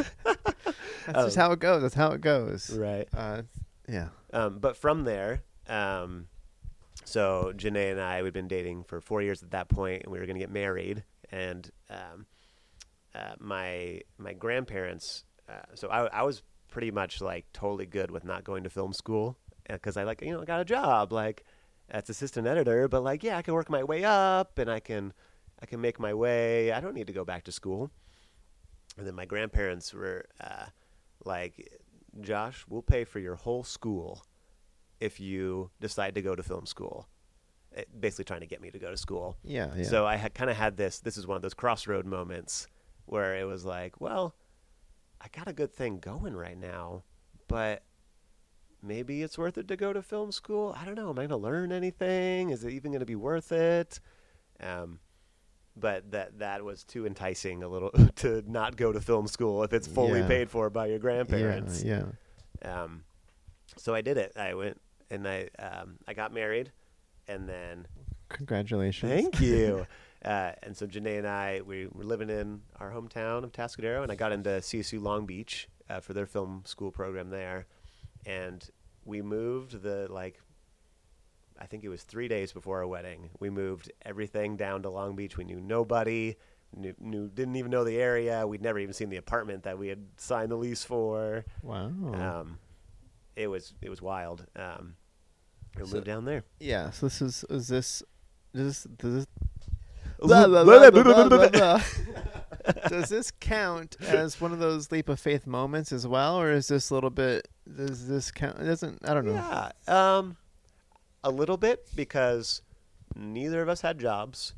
That's 1.06 1.24
just 1.24 1.36
Um, 1.38 1.42
how 1.46 1.52
it 1.52 1.58
goes. 1.58 1.82
That's 1.82 1.94
how 1.96 2.12
it 2.12 2.20
goes. 2.20 2.70
right. 2.78 3.08
Uh, 3.12 3.42
yeah. 3.88 4.08
Um, 4.32 4.58
but 4.60 4.76
from 4.76 5.02
there, 5.02 5.42
um, 5.68 6.28
so 7.04 7.52
Janae 7.56 7.90
and 7.90 8.00
I, 8.00 8.22
we'd 8.22 8.32
been 8.32 8.48
dating 8.48 8.84
for 8.84 9.00
four 9.00 9.22
years 9.22 9.42
at 9.42 9.50
that 9.50 9.68
point, 9.68 10.04
and 10.04 10.12
we 10.12 10.18
were 10.18 10.26
going 10.26 10.36
to 10.36 10.40
get 10.40 10.50
married. 10.50 11.04
And 11.30 11.70
um, 11.90 12.26
uh, 13.14 13.34
my 13.38 14.02
my 14.18 14.32
grandparents, 14.32 15.24
uh, 15.48 15.74
so 15.74 15.88
I, 15.88 16.06
I 16.06 16.22
was 16.22 16.42
pretty 16.68 16.90
much 16.90 17.20
like 17.20 17.46
totally 17.52 17.86
good 17.86 18.10
with 18.10 18.24
not 18.24 18.44
going 18.44 18.64
to 18.64 18.70
film 18.70 18.92
school 18.92 19.36
because 19.68 19.96
I 19.96 20.04
like 20.04 20.22
you 20.22 20.32
know 20.32 20.42
got 20.44 20.60
a 20.60 20.64
job 20.64 21.12
like 21.12 21.44
as 21.90 22.08
assistant 22.08 22.46
editor, 22.46 22.88
but 22.88 23.02
like 23.02 23.22
yeah 23.22 23.36
I 23.36 23.42
can 23.42 23.54
work 23.54 23.70
my 23.70 23.82
way 23.82 24.04
up 24.04 24.58
and 24.58 24.70
I 24.70 24.80
can 24.80 25.12
I 25.62 25.66
can 25.66 25.80
make 25.80 26.00
my 26.00 26.12
way. 26.12 26.72
I 26.72 26.80
don't 26.80 26.94
need 26.94 27.06
to 27.06 27.12
go 27.12 27.24
back 27.24 27.44
to 27.44 27.52
school. 27.52 27.90
And 28.98 29.06
then 29.06 29.14
my 29.14 29.24
grandparents 29.24 29.94
were 29.94 30.26
uh, 30.40 30.66
like, 31.24 31.72
Josh, 32.20 32.64
we'll 32.68 32.82
pay 32.82 33.04
for 33.04 33.20
your 33.20 33.36
whole 33.36 33.62
school 33.62 34.24
if 35.02 35.18
you 35.20 35.70
decide 35.80 36.14
to 36.14 36.22
go 36.22 36.34
to 36.34 36.42
film 36.42 36.66
school. 36.66 37.08
Eh, 37.74 37.84
Basically, 37.98 38.24
trying 38.24 38.40
to 38.40 38.46
get 38.46 38.60
me 38.60 38.70
to 38.70 38.78
go 38.78 38.90
to 38.90 38.96
school. 38.96 39.36
Yeah. 39.44 39.70
Yeah. 39.76 39.84
So 39.84 40.06
I 40.06 40.16
had 40.16 40.32
kind 40.34 40.50
of 40.50 40.56
had 40.56 40.76
this. 40.76 41.00
This 41.00 41.16
is 41.16 41.26
one 41.26 41.36
of 41.36 41.42
those 41.42 41.54
crossroad 41.54 42.06
moments 42.06 42.66
where 43.06 43.34
it 43.36 43.44
was 43.44 43.64
like, 43.64 44.00
well, 44.00 44.34
I 45.20 45.26
got 45.36 45.48
a 45.48 45.52
good 45.52 45.72
thing 45.72 45.98
going 45.98 46.34
right 46.34 46.58
now, 46.58 47.02
but 47.48 47.82
maybe 48.82 49.22
it's 49.22 49.38
worth 49.38 49.56
it 49.58 49.68
to 49.68 49.76
go 49.76 49.92
to 49.92 50.02
film 50.02 50.32
school. 50.32 50.74
I 50.78 50.84
don't 50.84 50.94
know. 50.96 51.10
Am 51.10 51.18
I 51.18 51.22
going 51.26 51.28
to 51.30 51.36
learn 51.36 51.72
anything? 51.72 52.50
Is 52.50 52.64
it 52.64 52.72
even 52.72 52.90
going 52.92 53.00
to 53.00 53.06
be 53.06 53.16
worth 53.16 53.52
it? 53.52 54.00
Um, 54.60 54.98
but 55.76 56.10
that 56.10 56.38
that 56.40 56.62
was 56.64 56.84
too 56.84 57.06
enticing 57.06 57.62
a 57.62 57.68
little 57.68 57.90
to 58.16 58.42
not 58.46 58.76
go 58.76 58.92
to 58.92 59.00
film 59.00 59.26
school 59.26 59.62
if 59.62 59.72
it's 59.72 59.86
fully 59.88 60.20
Yeah. 60.20 60.28
paid 60.28 60.50
for 60.50 60.68
by 60.68 60.86
your 60.86 60.98
grandparents. 60.98 61.82
Yeah. 61.82 62.04
Um, 62.62 63.04
so 63.78 63.94
I 63.94 64.02
did 64.02 64.18
it. 64.18 64.32
I 64.36 64.52
went 64.52 64.81
and 65.12 65.28
I 65.28 65.48
um, 65.58 65.98
I 66.08 66.14
got 66.14 66.32
married, 66.32 66.72
and 67.28 67.48
then 67.48 67.86
Congratulations. 68.28 69.12
Thank 69.12 69.40
you. 69.40 69.86
Uh, 70.24 70.52
and 70.62 70.76
so 70.76 70.86
Janae 70.86 71.18
and 71.18 71.26
I, 71.26 71.62
we 71.66 71.88
were 71.88 72.04
living 72.04 72.30
in 72.30 72.60
our 72.78 72.92
hometown 72.92 73.42
of 73.42 73.50
Tascadero, 73.50 74.04
and 74.04 74.12
I 74.12 74.14
got 74.14 74.30
into 74.30 74.50
CSU 74.50 75.02
Long 75.02 75.26
Beach 75.26 75.68
uh, 75.90 75.98
for 75.98 76.12
their 76.12 76.26
film 76.26 76.62
school 76.64 76.92
program 76.92 77.30
there. 77.30 77.66
And 78.24 78.64
we 79.04 79.20
moved 79.20 79.82
the, 79.82 80.06
like, 80.08 80.40
I 81.58 81.66
think 81.66 81.82
it 81.82 81.88
was 81.88 82.04
three 82.04 82.28
days 82.28 82.52
before 82.52 82.78
our 82.78 82.86
wedding. 82.86 83.30
We 83.40 83.50
moved 83.50 83.90
everything 84.04 84.56
down 84.56 84.82
to 84.82 84.90
Long 84.90 85.16
Beach. 85.16 85.36
We 85.36 85.42
knew 85.42 85.60
nobody, 85.60 86.36
knew, 86.72 86.94
knew 87.00 87.28
didn't 87.28 87.56
even 87.56 87.72
know 87.72 87.82
the 87.82 88.00
area. 88.00 88.46
We'd 88.46 88.62
never 88.62 88.78
even 88.78 88.94
seen 88.94 89.08
the 89.08 89.16
apartment 89.16 89.64
that 89.64 89.76
we 89.76 89.88
had 89.88 90.06
signed 90.18 90.52
the 90.52 90.56
lease 90.56 90.84
for. 90.84 91.44
Wow. 91.62 91.90
Um, 92.14 92.58
it 93.34 93.48
was 93.48 93.74
it 93.82 93.90
was 93.90 94.00
wild. 94.00 94.46
Um, 94.54 94.94
He'll 95.76 95.86
so, 95.86 95.96
live 95.96 96.04
down 96.04 96.24
there. 96.24 96.44
Yeah. 96.60 96.90
So 96.90 97.06
this 97.06 97.22
is 97.22 97.44
is 97.50 97.68
this 97.68 98.02
does 98.54 98.84
this, 98.84 99.26
does 102.88 103.08
this 103.08 103.30
count 103.40 103.96
as 104.00 104.40
one 104.40 104.52
of 104.52 104.58
those 104.58 104.92
leap 104.92 105.08
of 105.08 105.18
faith 105.18 105.46
moments 105.46 105.90
as 105.92 106.06
well, 106.06 106.40
or 106.40 106.52
is 106.52 106.68
this 106.68 106.90
a 106.90 106.94
little 106.94 107.10
bit? 107.10 107.48
Does 107.76 108.06
this 108.06 108.30
count? 108.30 108.58
It 108.60 108.64
doesn't 108.64 108.98
I 109.08 109.14
don't 109.14 109.26
know. 109.26 109.32
Yeah, 109.32 109.70
um, 109.88 110.36
a 111.24 111.30
little 111.30 111.56
bit 111.56 111.88
because 111.96 112.62
neither 113.16 113.62
of 113.62 113.68
us 113.68 113.80
had 113.80 113.98
jobs, 113.98 114.54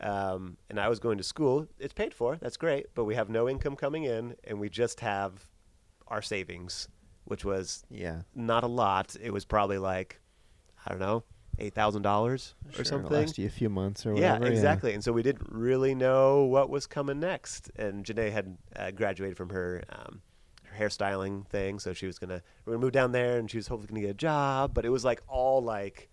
um, 0.00 0.56
and 0.68 0.78
I 0.78 0.88
was 0.88 0.98
going 0.98 1.18
to 1.18 1.24
school. 1.24 1.66
It's 1.78 1.94
paid 1.94 2.12
for. 2.12 2.36
That's 2.36 2.56
great, 2.56 2.86
but 2.94 3.04
we 3.04 3.14
have 3.14 3.28
no 3.28 3.48
income 3.48 3.76
coming 3.76 4.04
in, 4.04 4.34
and 4.44 4.60
we 4.60 4.68
just 4.68 5.00
have 5.00 5.46
our 6.08 6.20
savings, 6.20 6.88
which 7.24 7.44
was 7.44 7.84
yeah 7.90 8.22
not 8.34 8.64
a 8.64 8.68
lot. 8.68 9.16
It 9.22 9.32
was 9.32 9.44
probably 9.44 9.78
like 9.78 10.20
I 10.86 10.90
don't 10.90 10.98
know, 11.00 11.24
eight 11.58 11.74
thousand 11.74 12.02
dollars 12.02 12.54
or 12.68 12.72
Sure, 12.76 12.84
something. 12.84 13.10
Last 13.12 13.38
you 13.38 13.46
a 13.46 13.50
few 13.50 13.68
months 13.68 14.06
or 14.06 14.14
whatever. 14.14 14.44
Yeah, 14.46 14.50
exactly. 14.50 14.94
And 14.94 15.02
so 15.04 15.12
we 15.12 15.22
didn't 15.22 15.48
really 15.50 15.94
know 15.94 16.42
what 16.44 16.70
was 16.70 16.86
coming 16.86 17.20
next. 17.20 17.70
And 17.76 18.04
Janae 18.04 18.32
had 18.32 18.56
uh, 18.76 18.90
graduated 18.92 19.36
from 19.36 19.50
her 19.50 19.82
um, 19.90 20.22
her 20.64 20.84
hairstyling 20.84 21.46
thing, 21.48 21.78
so 21.78 21.92
she 21.92 22.06
was 22.06 22.18
gonna 22.18 22.42
we're 22.64 22.72
gonna 22.74 22.84
move 22.84 22.92
down 22.92 23.12
there, 23.12 23.38
and 23.38 23.50
she 23.50 23.56
was 23.58 23.66
hopefully 23.68 23.88
gonna 23.88 24.00
get 24.00 24.10
a 24.10 24.14
job. 24.14 24.72
But 24.74 24.84
it 24.84 24.90
was 24.90 25.04
like 25.04 25.20
all 25.28 25.62
like 25.62 26.08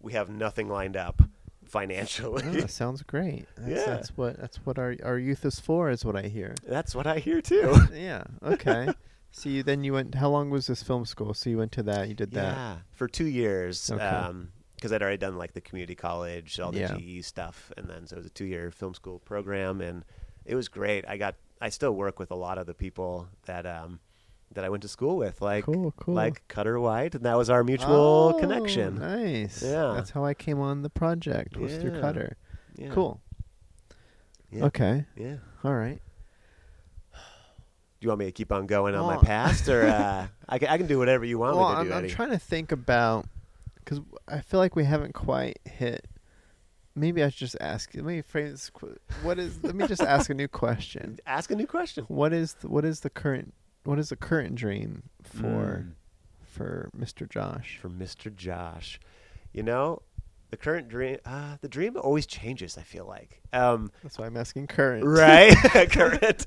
we 0.00 0.12
have 0.12 0.28
nothing 0.28 0.68
lined 0.68 0.96
up 0.96 1.22
financially. 1.64 2.42
Oh, 2.46 2.50
that 2.52 2.70
sounds 2.70 3.02
great. 3.02 3.46
That's, 3.56 3.70
Yeah. 3.70 3.86
that's 3.94 4.16
what 4.16 4.38
that's 4.38 4.58
what 4.58 4.78
our 4.78 4.94
our 5.02 5.18
youth 5.18 5.44
is 5.44 5.58
for, 5.58 5.90
is 5.90 6.04
what 6.04 6.14
I 6.14 6.22
hear. 6.28 6.54
That's 6.66 6.94
what 6.94 7.06
I 7.06 7.18
hear 7.18 7.40
too. 7.40 7.74
yeah. 7.94 8.24
Okay. 8.42 8.88
so 9.36 9.48
you 9.48 9.62
then 9.64 9.82
you 9.82 9.92
went. 9.92 10.14
How 10.14 10.30
long 10.30 10.48
was 10.48 10.66
this 10.68 10.82
film 10.82 11.04
school? 11.04 11.34
So 11.34 11.50
you 11.50 11.58
went 11.58 11.72
to 11.72 11.82
that. 11.82 12.08
You 12.08 12.14
did 12.14 12.30
that. 12.32 12.56
Yeah, 12.56 12.76
for 12.92 13.08
two 13.08 13.26
years. 13.26 13.90
Okay. 13.90 14.02
Um, 14.02 14.50
because 14.76 14.92
I'd 14.92 15.02
already 15.02 15.16
done 15.16 15.36
like 15.38 15.54
the 15.54 15.60
community 15.62 15.94
college, 15.94 16.60
all 16.60 16.70
the 16.70 16.80
Yeah. 16.80 16.96
GE 16.98 17.24
stuff, 17.24 17.72
and 17.76 17.88
then 17.88 18.06
so 18.06 18.16
it 18.16 18.18
was 18.18 18.26
a 18.26 18.30
two-year 18.30 18.70
film 18.70 18.92
school 18.94 19.18
program, 19.18 19.80
and 19.80 20.04
it 20.44 20.54
was 20.54 20.68
great. 20.68 21.04
I 21.08 21.16
got, 21.16 21.36
I 21.58 21.70
still 21.70 21.92
work 21.92 22.18
with 22.18 22.30
a 22.30 22.34
lot 22.34 22.58
of 22.58 22.66
the 22.66 22.74
people 22.74 23.28
that 23.46 23.64
um, 23.64 23.98
that 24.52 24.62
I 24.62 24.68
went 24.68 24.82
to 24.82 24.88
school 24.88 25.16
with, 25.16 25.40
like 25.40 25.64
cool. 25.64 25.92
Cool. 25.96 26.14
like 26.14 26.46
Cutter 26.48 26.78
White, 26.78 27.14
and 27.14 27.24
that 27.24 27.36
was 27.36 27.48
our 27.50 27.64
mutual 27.64 28.34
Oh, 28.34 28.38
connection. 28.38 28.98
Nice. 28.98 29.62
Yeah. 29.62 29.94
That's 29.96 30.10
how 30.10 30.24
I 30.24 30.34
came 30.34 30.60
on 30.60 30.82
the 30.82 30.90
project. 30.90 31.56
Was 31.56 31.74
through 31.76 31.98
Cutter. 32.00 32.36
Yeah. 32.76 32.90
Cool. 32.90 33.20
Yeah. 34.50 34.64
Okay. 34.66 35.06
Yeah. 35.16 35.36
All 35.64 35.74
right. 35.74 36.00
Do 38.04 38.08
you 38.08 38.10
want 38.10 38.18
me 38.18 38.26
to 38.26 38.32
keep 38.32 38.52
on 38.52 38.66
going 38.66 38.94
on 38.94 39.06
Well- 39.06 39.16
my 39.16 39.22
past, 39.22 39.66
or 39.66 39.86
uh, 39.86 40.26
I 40.50 40.58
can 40.58 40.68
I 40.68 40.76
can 40.76 40.86
do 40.86 40.98
whatever 40.98 41.24
you 41.24 41.38
want 41.38 41.56
well, 41.56 41.70
me 41.70 41.74
to 41.74 41.80
I'm, 41.80 41.86
do, 41.88 41.94
I'm 41.94 42.08
trying 42.10 42.32
to 42.32 42.38
think 42.38 42.70
about 42.70 43.26
because 43.76 44.02
I 44.28 44.40
feel 44.42 44.60
like 44.60 44.76
we 44.76 44.84
haven't 44.84 45.14
quite 45.14 45.58
hit. 45.64 46.06
Maybe 46.94 47.24
I 47.24 47.30
should 47.30 47.38
just 47.38 47.56
ask. 47.62 47.92
Let 47.94 48.04
me 48.04 48.20
phrase. 48.20 48.50
This, 48.50 48.68
qu- 48.68 48.98
what 49.22 49.38
is? 49.38 49.58
let 49.64 49.74
me 49.74 49.86
just 49.86 50.02
ask 50.02 50.28
a 50.28 50.34
new 50.34 50.48
question. 50.48 51.18
Ask 51.26 51.50
a 51.50 51.54
new 51.56 51.66
question. 51.66 52.04
What 52.08 52.34
is 52.34 52.52
the, 52.60 52.68
what 52.68 52.84
is 52.84 53.00
the 53.00 53.08
current 53.08 53.54
what 53.84 53.98
is 53.98 54.10
the 54.10 54.16
current 54.16 54.54
dream 54.54 55.04
for 55.22 55.86
Mm. 55.86 55.92
for 56.42 56.90
Mr. 56.94 57.26
Josh? 57.26 57.78
for 57.80 57.88
Mr. 57.88 58.36
Josh. 58.36 59.00
You 59.54 59.62
know, 59.62 60.02
the 60.50 60.58
current 60.58 60.88
dream, 60.88 61.16
uh, 61.24 61.56
the 61.62 61.68
dream 61.68 61.96
always 61.96 62.26
changes. 62.26 62.76
I 62.76 62.82
feel 62.82 63.06
like, 63.06 63.40
um, 63.54 63.90
That's 64.02 64.18
why 64.18 64.26
I'm 64.26 64.36
asking 64.36 64.66
current. 64.66 65.04
right? 65.06 65.56
current. 65.90 66.46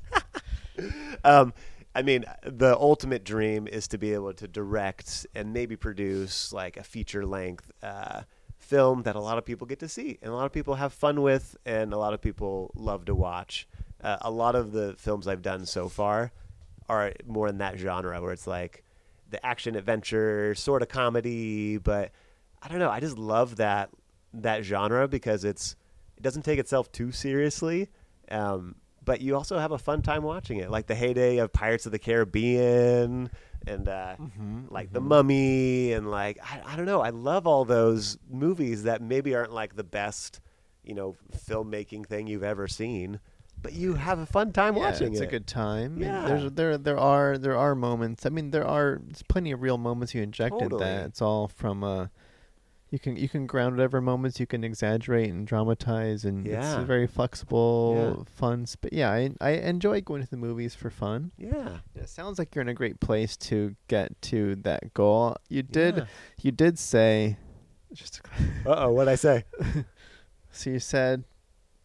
um, 1.24 1.52
I 1.94 2.02
mean, 2.02 2.24
the 2.42 2.76
ultimate 2.76 3.24
dream 3.24 3.66
is 3.66 3.88
to 3.88 3.98
be 3.98 4.14
able 4.14 4.32
to 4.34 4.46
direct 4.46 5.26
and 5.34 5.52
maybe 5.52 5.76
produce 5.76 6.52
like 6.52 6.76
a 6.76 6.82
feature 6.82 7.26
length 7.26 7.70
uh, 7.82 8.22
film 8.58 9.02
that 9.02 9.16
a 9.16 9.20
lot 9.20 9.38
of 9.38 9.44
people 9.44 9.66
get 9.66 9.78
to 9.80 9.88
see 9.88 10.18
and 10.22 10.30
a 10.30 10.34
lot 10.34 10.44
of 10.44 10.52
people 10.52 10.74
have 10.74 10.92
fun 10.92 11.22
with 11.22 11.56
and 11.64 11.92
a 11.92 11.98
lot 11.98 12.14
of 12.14 12.20
people 12.20 12.70
love 12.74 13.04
to 13.06 13.14
watch. 13.14 13.66
Uh, 14.02 14.18
a 14.20 14.30
lot 14.30 14.54
of 14.54 14.72
the 14.72 14.94
films 14.98 15.26
I've 15.26 15.42
done 15.42 15.66
so 15.66 15.88
far 15.88 16.32
are 16.88 17.12
more 17.26 17.48
in 17.48 17.58
that 17.58 17.78
genre 17.78 18.20
where 18.22 18.32
it's 18.32 18.46
like 18.46 18.84
the 19.30 19.44
action 19.44 19.74
adventure 19.74 20.54
sort 20.54 20.82
of 20.82 20.88
comedy, 20.88 21.78
but 21.78 22.12
I 22.62 22.68
don't 22.68 22.78
know. 22.78 22.90
I 22.90 23.00
just 23.00 23.18
love 23.18 23.56
that 23.56 23.90
that 24.34 24.64
genre 24.64 25.08
because 25.08 25.44
it's 25.44 25.76
it 26.16 26.22
doesn't 26.22 26.42
take 26.42 26.58
itself 26.58 26.90
too 26.92 27.12
seriously, 27.12 27.88
um, 28.30 28.76
but 29.08 29.22
you 29.22 29.34
also 29.34 29.58
have 29.58 29.72
a 29.72 29.78
fun 29.78 30.02
time 30.02 30.22
watching 30.22 30.58
it. 30.58 30.70
Like 30.70 30.86
the 30.86 30.94
heyday 30.94 31.38
of 31.38 31.50
Pirates 31.50 31.86
of 31.86 31.92
the 31.92 31.98
Caribbean 31.98 33.30
and 33.66 33.88
uh, 33.88 34.16
Mm-hmm, 34.20 34.66
like 34.68 34.92
The 34.92 35.00
Mummy 35.00 35.94
and 35.94 36.10
like 36.10 36.38
I, 36.44 36.60
I 36.74 36.76
don't 36.76 36.84
know. 36.84 37.00
I 37.00 37.08
love 37.08 37.46
all 37.46 37.64
those 37.64 38.18
movies 38.30 38.82
that 38.82 39.00
maybe 39.00 39.34
aren't 39.34 39.54
like 39.54 39.76
the 39.76 39.82
best, 39.82 40.40
you 40.84 40.94
know, 40.94 41.16
filmmaking 41.34 42.06
thing 42.06 42.26
you've 42.26 42.42
ever 42.42 42.68
seen, 42.68 43.18
but 43.62 43.72
you 43.72 43.94
have 43.94 44.18
a 44.18 44.26
fun 44.26 44.52
time 44.52 44.76
yeah, 44.76 44.82
watching 44.90 45.12
it's 45.12 45.20
it. 45.20 45.22
It's 45.24 45.32
a 45.32 45.36
good 45.36 45.46
time. 45.46 45.96
Yeah. 45.96 46.26
There's 46.26 46.52
there 46.52 46.76
there 46.76 46.98
are 46.98 47.38
there 47.38 47.56
are 47.56 47.74
moments. 47.74 48.26
I 48.26 48.28
mean, 48.28 48.50
there 48.50 48.66
are 48.66 49.00
plenty 49.28 49.52
of 49.52 49.62
real 49.62 49.78
moments 49.78 50.14
you 50.14 50.22
injected 50.22 50.60
Totally. 50.60 50.84
that. 50.84 51.06
It's 51.06 51.22
all 51.22 51.48
from 51.48 51.82
uh 51.82 52.08
you 52.90 52.98
can 52.98 53.16
you 53.16 53.28
can 53.28 53.46
ground 53.46 53.76
whatever 53.76 54.00
moments 54.00 54.40
you 54.40 54.46
can 54.46 54.64
exaggerate 54.64 55.30
and 55.30 55.46
dramatize 55.46 56.24
and 56.24 56.46
it's 56.46 56.54
Yeah. 56.54 56.80
a 56.80 56.84
very 56.84 57.06
flexible, 57.06 58.14
Yeah. 58.18 58.24
fun. 58.34 58.64
Sp- 58.64 58.92
yeah, 58.92 59.10
I 59.10 59.30
I 59.40 59.50
enjoy 59.50 60.00
going 60.00 60.22
to 60.22 60.30
the 60.30 60.36
movies 60.36 60.74
for 60.74 60.90
fun. 60.90 61.32
yeah. 61.36 61.80
It 61.94 62.08
sounds 62.08 62.38
like 62.38 62.54
you're 62.54 62.62
in 62.62 62.68
a 62.68 62.74
great 62.74 62.98
place 63.00 63.36
to 63.48 63.76
get 63.88 64.20
to 64.22 64.56
that 64.56 64.94
goal. 64.94 65.36
You 65.48 65.62
did 65.62 65.96
Yeah. 65.96 66.06
you 66.40 66.50
did 66.52 66.78
say 66.78 67.36
just 67.92 68.14
to 68.14 68.20
Uh 68.66 68.74
oh, 68.86 68.92
what'd 68.92 69.12
I 69.12 69.16
say? 69.16 69.44
So 70.50 70.70
you 70.70 70.78
said 70.78 71.24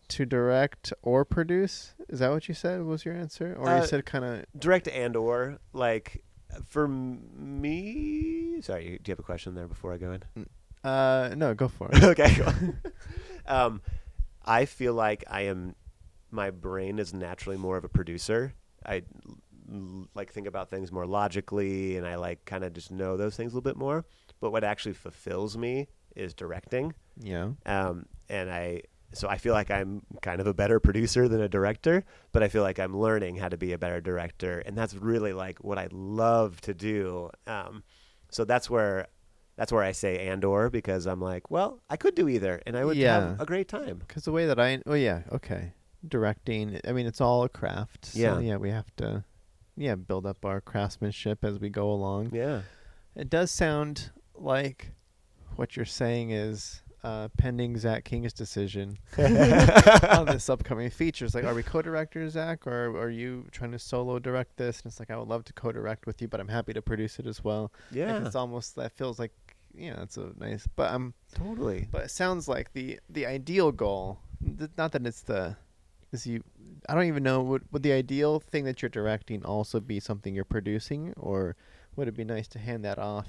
to 0.08 0.26
direct 0.26 0.94
or 1.02 1.26
produce? 1.26 1.96
Is 2.08 2.20
that 2.20 2.32
what 2.32 2.48
you 2.48 2.54
said? 2.56 2.82
Was 2.84 3.04
your 3.04 3.14
answer, 3.14 3.56
or 3.60 3.68
Uh, 3.68 3.82
you 3.82 3.88
said 3.88 4.06
kind 4.06 4.24
of? 4.24 4.46
direct 4.58 4.88
and 4.88 5.16
or 5.18 5.60
like 5.74 6.24
for 6.66 6.88
me. 6.88 8.62
Sorry, 8.62 9.00
do 9.04 9.10
you 9.10 9.12
have 9.12 9.20
a 9.20 9.24
question 9.24 9.54
there 9.56 9.68
before 9.68 9.94
I 9.94 9.98
go 9.98 10.12
in? 10.14 10.24
Uh, 10.84 11.34
no, 11.36 11.54
go 11.54 11.68
for 11.68 11.90
it. 11.92 12.04
okay. 12.04 12.36
cool. 12.36 12.54
um, 13.48 13.82
I 14.46 14.66
feel 14.66 14.94
like 14.94 15.24
I 15.30 15.44
am. 15.44 15.76
My 16.32 16.50
brain 16.50 16.98
is 17.00 17.14
naturally 17.14 17.58
more 17.58 17.78
of 17.78 17.84
a 17.84 17.90
producer. 17.90 18.54
I 18.86 19.04
l- 19.72 20.08
like 20.16 20.32
think 20.34 20.48
about 20.48 20.70
things 20.70 20.92
more 20.92 21.06
logically, 21.06 21.96
and 21.98 22.06
I 22.08 22.16
like 22.16 22.44
kind 22.46 22.64
of 22.64 22.74
just 22.74 22.92
know 22.92 23.18
those 23.18 23.36
things 23.36 23.54
a 23.54 23.56
little 23.56 23.70
bit 23.70 23.78
more. 23.78 24.06
But 24.40 24.52
what 24.52 24.64
actually 24.64 24.94
fulfills 24.94 25.58
me 25.58 25.88
is 26.16 26.34
directing. 26.34 26.94
yeah. 27.20 27.50
Um, 27.66 28.06
and 28.30 28.52
I 28.52 28.82
so 29.14 29.30
I 29.30 29.38
feel 29.38 29.54
like 29.54 29.70
I'm 29.70 30.02
kind 30.22 30.42
of 30.42 30.48
a 30.48 30.54
better 30.54 30.80
producer 30.80 31.28
than 31.28 31.40
a 31.42 31.48
director, 31.48 32.04
but 32.32 32.42
I 32.44 32.48
feel 32.50 32.64
like 32.64 32.80
I'm 32.80 32.98
learning 32.98 33.36
how 33.38 33.48
to 33.48 33.58
be 33.58 33.72
a 33.74 33.78
better 33.78 34.02
director, 34.02 34.60
and 34.66 34.78
that's 34.78 34.96
really 34.96 35.34
like 35.34 35.64
what 35.64 35.78
I 35.78 35.88
love 35.92 36.60
to 36.62 36.74
do. 36.74 37.30
Um, 37.48 37.84
so 38.32 38.44
that's 38.44 38.70
where 38.70 39.08
that's 39.56 39.72
where 39.72 39.84
I 39.84 39.92
say 39.92 40.28
and 40.28 40.44
or 40.44 40.70
because 40.70 41.06
I'm 41.06 41.22
like, 41.22 41.50
well, 41.52 41.82
I 41.90 41.98
could 41.98 42.16
do 42.16 42.28
either, 42.28 42.62
and 42.66 42.76
I 42.78 42.84
would 42.86 42.98
Yeah. 42.98 43.32
have 43.32 43.42
a 43.42 43.46
great 43.46 43.68
time. 43.68 43.98
Because 44.00 44.24
the 44.26 44.32
way 44.32 44.46
that 44.48 44.60
I, 44.60 44.82
oh 44.86 44.94
yeah, 44.96 45.22
okay, 45.32 45.74
directing. 46.08 46.80
I 46.88 46.92
mean, 46.92 47.06
it's 47.06 47.22
all 47.22 47.44
a 47.44 47.50
craft. 47.50 48.06
So 48.06 48.20
Yeah. 48.20 48.40
yeah, 48.40 48.58
we 48.58 48.70
have 48.72 48.94
to, 48.98 49.24
yeah, 49.76 49.96
build 49.96 50.26
up 50.26 50.44
our 50.46 50.62
craftsmanship 50.62 51.44
as 51.46 51.60
we 51.60 51.70
go 51.70 51.92
along. 51.92 52.32
Yeah, 52.34 52.62
It 53.16 53.30
does 53.30 53.52
sound 53.52 54.12
like 54.36 54.92
what 55.56 55.76
you're 55.76 55.86
saying 55.86 56.32
is 56.32 56.82
uh, 57.04 57.28
pending 57.38 57.78
Zach 57.78 58.06
King's 58.06 58.32
decision 58.34 58.98
on 59.18 60.26
this 60.26 60.50
upcoming 60.50 60.90
feature. 60.90 61.26
It's 61.26 61.36
like, 61.36 61.44
are 61.44 61.54
we 61.54 61.62
co-directors, 61.62 62.32
Zach, 62.34 62.66
or 62.66 62.98
are 62.98 63.10
you 63.10 63.46
trying 63.52 63.72
to 63.74 63.80
solo 63.80 64.20
direct 64.20 64.56
this? 64.58 64.80
And 64.82 64.86
it's 64.90 65.00
like, 65.00 65.12
I 65.12 65.18
would 65.18 65.28
love 65.28 65.44
to 65.46 65.54
co-direct 65.54 66.06
with 66.08 66.22
you, 66.22 66.28
but 66.30 66.40
I'm 66.40 66.48
happy 66.48 66.72
to 66.74 66.82
produce 66.82 67.20
it 67.20 67.28
as 67.28 67.44
well. 67.44 67.74
Like, 67.92 67.98
yeah, 67.98 68.26
it's 68.26 68.36
almost 68.36 68.76
that 68.78 68.94
feels 68.94 69.20
like, 69.20 69.32
yeah, 69.76 69.96
that's 69.98 70.18
a 70.18 70.32
nice. 70.40 70.68
But 70.76 70.92
I'm 70.92 71.14
totally. 71.36 71.88
but 71.92 72.04
it 72.04 72.12
sounds 72.12 72.48
like 72.48 72.74
the 72.74 73.00
the 73.10 73.26
ideal 73.26 73.72
goal. 73.72 74.20
th- 74.58 74.72
Not 74.78 74.92
that 74.94 75.06
it's 75.06 75.22
the, 75.22 75.56
is 76.12 76.28
you. 76.28 76.44
I 76.88 76.96
don't 76.96 77.06
even 77.06 77.24
know. 77.24 77.42
Would 77.42 77.64
would 77.72 77.84
the 77.84 77.94
ideal 77.94 78.40
thing 78.40 78.66
that 78.66 78.82
you're 78.82 78.90
directing 78.90 79.44
also 79.46 79.80
be 79.80 80.00
something 80.00 80.34
you're 80.36 80.46
producing, 80.46 81.14
or 81.18 81.56
would 81.96 82.08
it 82.08 82.16
be 82.16 82.24
nice 82.24 82.48
to 82.50 82.60
hand 82.60 82.86
that 82.86 83.00
off? 83.00 83.28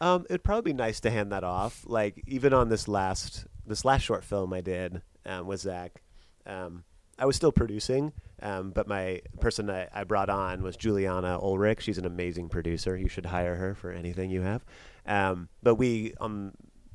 Um, 0.00 0.26
it'd 0.28 0.42
probably 0.42 0.72
be 0.72 0.76
nice 0.76 0.98
to 1.00 1.10
hand 1.10 1.30
that 1.32 1.44
off. 1.44 1.84
Like 1.86 2.22
even 2.26 2.52
on 2.52 2.68
this 2.68 2.88
last 2.88 3.46
this 3.66 3.84
last 3.84 4.02
short 4.02 4.24
film 4.24 4.52
I 4.52 4.60
did 4.60 5.02
um, 5.26 5.46
with 5.46 5.60
Zach, 5.60 6.02
um, 6.46 6.84
I 7.18 7.26
was 7.26 7.36
still 7.36 7.52
producing, 7.52 8.12
um, 8.42 8.70
but 8.70 8.88
my 8.88 9.20
person 9.40 9.70
I, 9.70 9.86
I 9.94 10.04
brought 10.04 10.28
on 10.30 10.62
was 10.62 10.76
Juliana 10.76 11.38
Ulrich. 11.40 11.82
She's 11.82 11.98
an 11.98 12.06
amazing 12.06 12.48
producer. 12.48 12.96
You 12.96 13.08
should 13.08 13.26
hire 13.26 13.54
her 13.56 13.74
for 13.74 13.92
anything 13.92 14.30
you 14.30 14.40
have. 14.40 14.64
Um, 15.06 15.48
but 15.62 15.74
we 15.76 16.14
um 16.20 16.52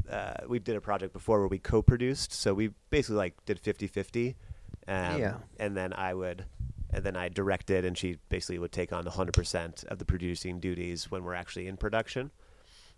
uh, 0.10 0.34
we 0.48 0.60
did 0.60 0.76
a 0.76 0.82
project 0.82 1.14
before 1.14 1.40
where 1.40 1.48
we 1.48 1.60
co-produced, 1.60 2.32
so 2.32 2.54
we 2.54 2.70
basically 2.90 3.18
like 3.18 3.46
did 3.46 3.62
50-50. 3.62 4.36
Um, 4.88 5.20
Yeah. 5.20 5.38
And 5.60 5.76
then 5.76 5.94
I 5.94 6.14
would. 6.14 6.46
And 6.92 7.04
then 7.04 7.18
I 7.18 7.28
directed, 7.28 7.84
and 7.84 7.98
she 7.98 8.18
basically 8.30 8.60
would 8.60 8.72
take 8.72 8.94
on 8.94 9.04
100% 9.04 9.86
of 9.86 10.00
the 10.00 10.06
producing 10.06 10.62
duties 10.62 11.12
when 11.12 11.26
we're 11.26 11.34
actually 11.34 11.68
in 11.68 11.76
production. 11.76 12.32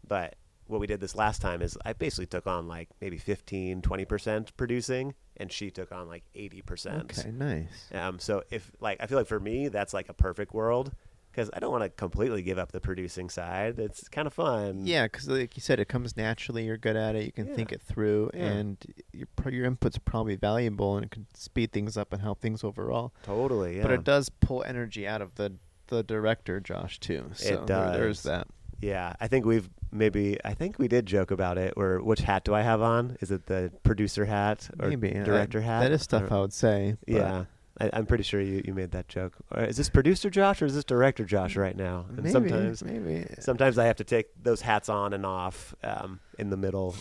But 0.07 0.35
what 0.67 0.79
we 0.79 0.85
did 0.85 0.99
this 0.99 1.15
last 1.15 1.41
time 1.41 1.63
is 1.63 1.75
I 1.83 1.93
basically 1.93 2.27
took 2.27 2.45
on 2.45 2.67
like 2.67 2.89
maybe 3.01 3.17
15, 3.17 3.81
20% 3.81 4.49
producing, 4.55 5.15
and 5.37 5.51
she 5.51 5.71
took 5.71 5.91
on 5.91 6.07
like 6.07 6.23
80%. 6.35 7.01
Okay, 7.19 7.31
nice. 7.31 7.89
Um, 7.91 8.19
so 8.19 8.43
if 8.51 8.71
like 8.79 8.97
I 9.01 9.07
feel 9.07 9.17
like 9.17 9.27
for 9.27 9.39
me 9.39 9.67
that's 9.69 9.93
like 9.95 10.09
a 10.09 10.13
perfect 10.13 10.53
world 10.53 10.91
because 11.31 11.49
I 11.53 11.59
don't 11.59 11.71
want 11.71 11.83
to 11.83 11.89
completely 11.89 12.41
give 12.41 12.57
up 12.57 12.71
the 12.71 12.79
producing 12.79 13.29
side. 13.29 13.79
It's 13.79 14.07
kind 14.09 14.27
of 14.27 14.33
fun. 14.33 14.85
Yeah, 14.85 15.03
because 15.05 15.27
like 15.27 15.55
you 15.55 15.61
said, 15.61 15.79
it 15.79 15.85
comes 15.87 16.17
naturally. 16.17 16.65
You're 16.65 16.77
good 16.77 16.95
at 16.95 17.15
it. 17.15 17.25
You 17.25 17.31
can 17.31 17.53
think 17.55 17.71
it 17.71 17.81
through, 17.81 18.31
Yeah. 18.33 18.45
and 18.45 18.77
your 19.13 19.27
your 19.51 19.65
input's 19.69 19.97
probably 19.99 20.35
valuable, 20.35 20.95
and 20.97 21.05
it 21.05 21.11
can 21.11 21.27
speed 21.33 21.71
things 21.71 21.97
up 21.97 22.13
and 22.13 22.21
help 22.21 22.41
things 22.41 22.63
overall. 22.63 23.13
totally. 23.23 23.77
Yeah. 23.77 23.83
But 23.83 23.91
it 23.91 24.03
does 24.03 24.29
pull 24.29 24.63
energy 24.63 25.07
out 25.07 25.21
of 25.21 25.35
the 25.35 25.53
the 25.87 26.03
director, 26.03 26.59
Josh, 26.59 26.99
too. 26.99 27.31
So 27.33 27.65
there- 27.65 27.91
there's 27.93 28.21
that. 28.23 28.47
Yeah, 28.81 29.13
I 29.19 29.27
think 29.27 29.43
we've 29.45 29.69
maybe 29.91 30.37
I 30.45 30.53
think 30.53 30.77
we 30.79 30.87
did 30.87 31.05
joke 31.05 31.31
about 31.31 31.57
it. 31.57 31.73
Or 31.75 32.01
which 32.01 32.21
hat 32.21 32.43
do 32.45 32.53
I 32.53 32.61
have 32.61 32.81
on? 32.81 33.17
Is 33.21 33.29
it 33.31 33.47
the 33.47 33.71
producer 33.83 34.23
hat 34.25 34.69
or 34.79 34.87
Maybe 34.89 35.09
director 35.11 35.61
hat? 35.61 35.81
That 35.81 35.91
is 35.91 36.01
stuff 36.03 36.31
I 36.31 36.39
would 36.39 36.53
say. 36.53 36.95
Yeah, 37.07 37.45
I, 37.79 37.89
I'm 37.93 38.05
pretty 38.05 38.23
sure 38.23 38.41
you, 38.41 38.61
you 38.65 38.73
made 38.73 38.91
that 38.91 39.07
joke. 39.07 39.33
Or 39.51 39.63
is 39.63 39.77
this 39.77 39.89
producer 39.89 40.29
Josh 40.29 40.61
or 40.61 40.65
is 40.65 40.75
this 40.75 40.83
director 40.83 41.25
Josh 41.25 41.55
right 41.55 41.75
now? 41.75 42.05
And 42.09 42.17
maybe, 42.17 42.29
sometimes 42.31 42.83
maybe. 42.83 43.25
sometimes 43.39 43.77
I 43.77 43.85
have 43.85 43.97
to 43.97 44.03
take 44.03 44.27
those 44.41 44.61
hats 44.61 44.89
on 44.89 45.13
and 45.13 45.25
off 45.25 45.73
um, 45.83 46.19
in 46.37 46.49
the 46.49 46.57
middle. 46.57 46.95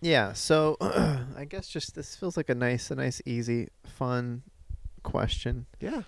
Yeah. 0.00 0.32
So 0.34 0.76
I 0.80 1.46
guess 1.48 1.68
just 1.68 1.94
this 1.94 2.14
feels 2.16 2.36
like 2.36 2.48
a 2.48 2.54
nice, 2.54 2.90
a 2.90 2.94
nice, 2.94 3.22
easy, 3.24 3.68
fun 3.84 4.42
question. 5.02 5.66
Yeah. 5.80 6.02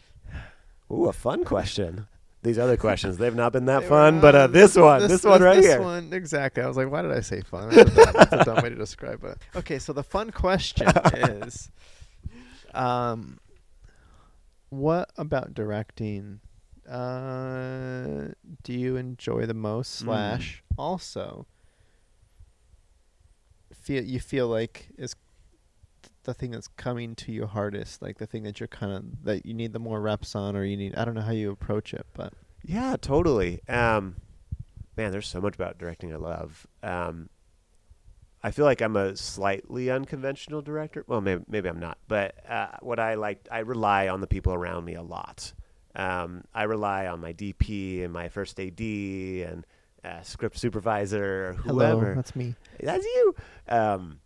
Ooh, 0.91 1.07
a 1.07 1.13
fun 1.13 1.45
question. 1.45 2.07
These 2.43 2.59
other 2.59 2.79
questions, 2.79 3.19
they've 3.19 3.35
not 3.35 3.53
been 3.53 3.67
that 3.67 3.85
fun, 3.89 4.21
but 4.21 4.35
uh, 4.35 4.47
this 4.47 4.75
one, 4.75 5.07
this, 5.09 5.25
one 5.25 5.43
right 5.43 5.57
this 5.57 5.67
here. 5.67 5.81
one, 5.81 6.11
exactly. 6.15 6.63
I 6.63 6.67
was 6.67 6.77
like, 6.77 6.91
why 6.91 7.03
did 7.03 7.13
I 7.13 7.21
say 7.21 7.43
fun? 7.43 7.69
That's 7.69 7.91
a 7.91 7.95
dumb, 7.95 8.15
that's 8.15 8.33
a 8.33 8.45
dumb 8.45 8.63
way 8.63 8.71
to 8.71 8.77
describe 8.77 9.23
it. 9.25 9.37
Okay, 9.55 9.79
so 9.79 9.93
the 9.93 10.03
fun 10.03 10.31
question 10.31 10.89
is, 11.15 11.71
um, 12.73 13.39
what 14.71 15.11
about 15.17 15.55
directing? 15.55 16.41
Uh, 16.89 18.29
do 18.63 18.73
you 18.73 18.97
enjoy 18.97 19.47
the 19.47 19.55
most? 19.55 20.01
Mm. 20.01 20.05
Slash, 20.05 20.65
also, 20.79 21.47
feel 23.73 24.03
you 24.03 24.19
feel 24.21 24.49
like 24.49 24.89
is 24.97 25.15
the 26.25 26.35
thing 26.35 26.51
that's 26.51 26.69
coming 26.69 27.15
to 27.17 27.33
you 27.33 27.47
hardest, 27.47 28.03
like 28.03 28.19
the 28.19 28.27
thing 28.27 28.43
that 28.45 28.61
you're 28.61 28.69
kind 28.69 28.93
of 28.93 29.25
that 29.25 29.47
you 29.47 29.55
need 29.55 29.73
the 29.73 29.79
more 29.79 30.01
reps 30.01 30.35
on, 30.35 30.57
or 30.57 30.65
you 30.65 30.77
need. 30.77 30.95
I 30.95 31.05
don't 31.05 31.15
know 31.15 31.21
how 31.21 31.33
you 31.33 31.51
approach 31.51 31.95
it, 31.95 32.07
but 32.15 32.33
Yeah, 32.65 32.97
totally. 33.01 33.61
Um, 33.69 34.17
man, 34.97 35.13
there's 35.13 35.29
so 35.29 35.41
much 35.41 35.55
about 35.55 35.79
directing 35.79 36.13
I 36.13 36.17
love. 36.17 36.67
Um, 36.83 37.29
I 38.43 38.51
feel 38.51 38.65
like 38.65 38.81
I'm 38.81 38.97
a 38.97 39.17
slightly 39.17 39.91
unconventional 39.91 40.63
director. 40.63 41.05
Well, 41.07 41.21
maybe 41.21 41.45
maybe 41.49 41.69
I'm 41.69 41.81
not, 41.81 41.99
but 42.09 42.35
uh, 42.49 42.69
what 42.81 42.99
I 42.99 43.15
like, 43.15 43.47
I 43.51 43.61
rely 43.61 44.09
on 44.09 44.21
the 44.21 44.27
people 44.27 44.55
around 44.55 44.85
me 44.85 44.95
a 44.95 45.03
lot. 45.03 45.53
Um, 45.95 46.45
I 46.55 46.63
rely 46.65 47.07
on 47.07 47.21
my 47.21 47.33
DP 47.33 48.05
and 48.05 48.13
my 48.13 48.29
first 48.29 48.59
AD 48.59 48.81
and 48.81 49.67
uh, 50.05 50.23
script 50.23 50.59
supervisor 50.59 51.49
or 51.49 51.53
hello, 51.55 51.99
whoever. 51.99 52.15
that's 52.15 52.35
me. 52.35 52.55
That's 52.81 53.05
you. 53.05 53.35
Um, 53.69 54.21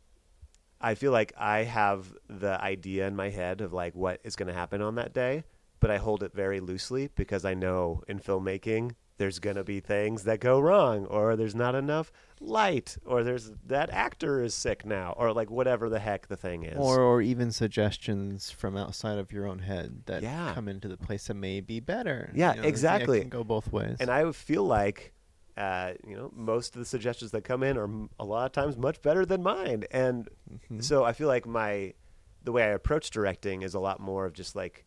I 0.81 0.95
feel 0.95 1.13
like 1.13 1.33
I 1.37 1.65
have 1.65 2.13
the 2.29 2.61
idea 2.61 3.07
in 3.07 3.17
my 3.17 3.31
head 3.31 3.63
of 3.63 3.73
like 3.73 3.95
what 3.95 4.21
is 4.23 4.37
going 4.37 4.49
to 4.49 4.55
happen 4.55 4.83
on 4.83 4.97
that 4.97 5.15
day, 5.15 5.45
but 5.81 5.91
I 5.91 5.97
hold 5.97 6.23
it 6.23 6.35
very 6.35 6.61
loosely 6.61 7.09
because 7.17 7.45
I 7.45 7.55
know 7.55 8.03
in 8.07 8.21
filmmaking 8.21 8.93
there's 9.17 9.39
going 9.39 9.57
to 9.57 9.65
be 9.65 9.79
things 9.81 10.25
that 10.25 10.41
go 10.41 10.59
wrong 10.59 11.07
or 11.07 11.37
there's 11.37 11.55
not 11.55 11.75
enough 11.75 12.11
light 12.41 12.97
or 13.07 13.23
there's 13.23 13.53
that 13.65 13.89
actor 13.91 14.43
is 14.43 14.55
sick 14.55 14.85
now 14.85 15.15
or 15.17 15.33
like 15.33 15.51
whatever 15.51 15.89
the 15.89 16.01
heck 16.01 16.27
the 16.27 16.37
thing 16.37 16.65
is. 16.65 16.77
or 16.77 17.01
or 17.01 17.23
even 17.23 17.53
suggestions 17.53 18.51
from 18.51 18.77
outside 18.77 19.19
of 19.19 19.31
your 19.33 19.47
own 19.47 19.61
head 19.61 20.03
that 20.07 20.23
Yeah. 20.23 20.53
come 20.55 20.69
into 20.69 20.89
the 20.89 20.97
place 20.97 21.27
that 21.29 21.35
may 21.35 21.61
be 21.61 21.81
better. 21.81 22.33
Yeah, 22.35 22.55
You 22.55 22.63
know, 22.63 22.69
exactly. 22.69 23.19
It 23.19 23.23
can 23.23 23.31
go 23.31 23.45
both 23.45 23.73
ways. 23.73 23.97
and 24.01 24.11
I 24.11 24.25
would 24.25 24.37
feel 24.37 24.65
like 24.65 25.13
uh, 25.57 25.93
you 26.05 26.17
know 26.17 26.33
most 26.35 26.75
of 26.75 26.81
the 26.81 26.85
suggestions 26.85 27.31
that 27.31 27.43
come 27.45 27.63
in 27.63 27.77
are 27.79 27.85
m- 27.85 28.11
a 28.19 28.25
lot 28.25 28.45
of 28.47 28.51
times 28.53 28.77
much 28.77 29.01
better 29.03 29.25
than 29.25 29.41
mine 29.43 29.85
and 29.93 30.29
Mhm. 30.71 30.83
So 30.83 31.05
I 31.05 31.13
feel 31.13 31.29
like 31.29 31.47
my 31.47 31.95
the 32.43 32.51
way 32.51 32.65
I 32.65 32.69
approach 32.71 33.11
directing 33.11 33.63
is 33.63 33.73
a 33.75 33.79
lot 33.81 34.01
more 34.01 34.27
of 34.27 34.33
just 34.33 34.57
like 34.57 34.85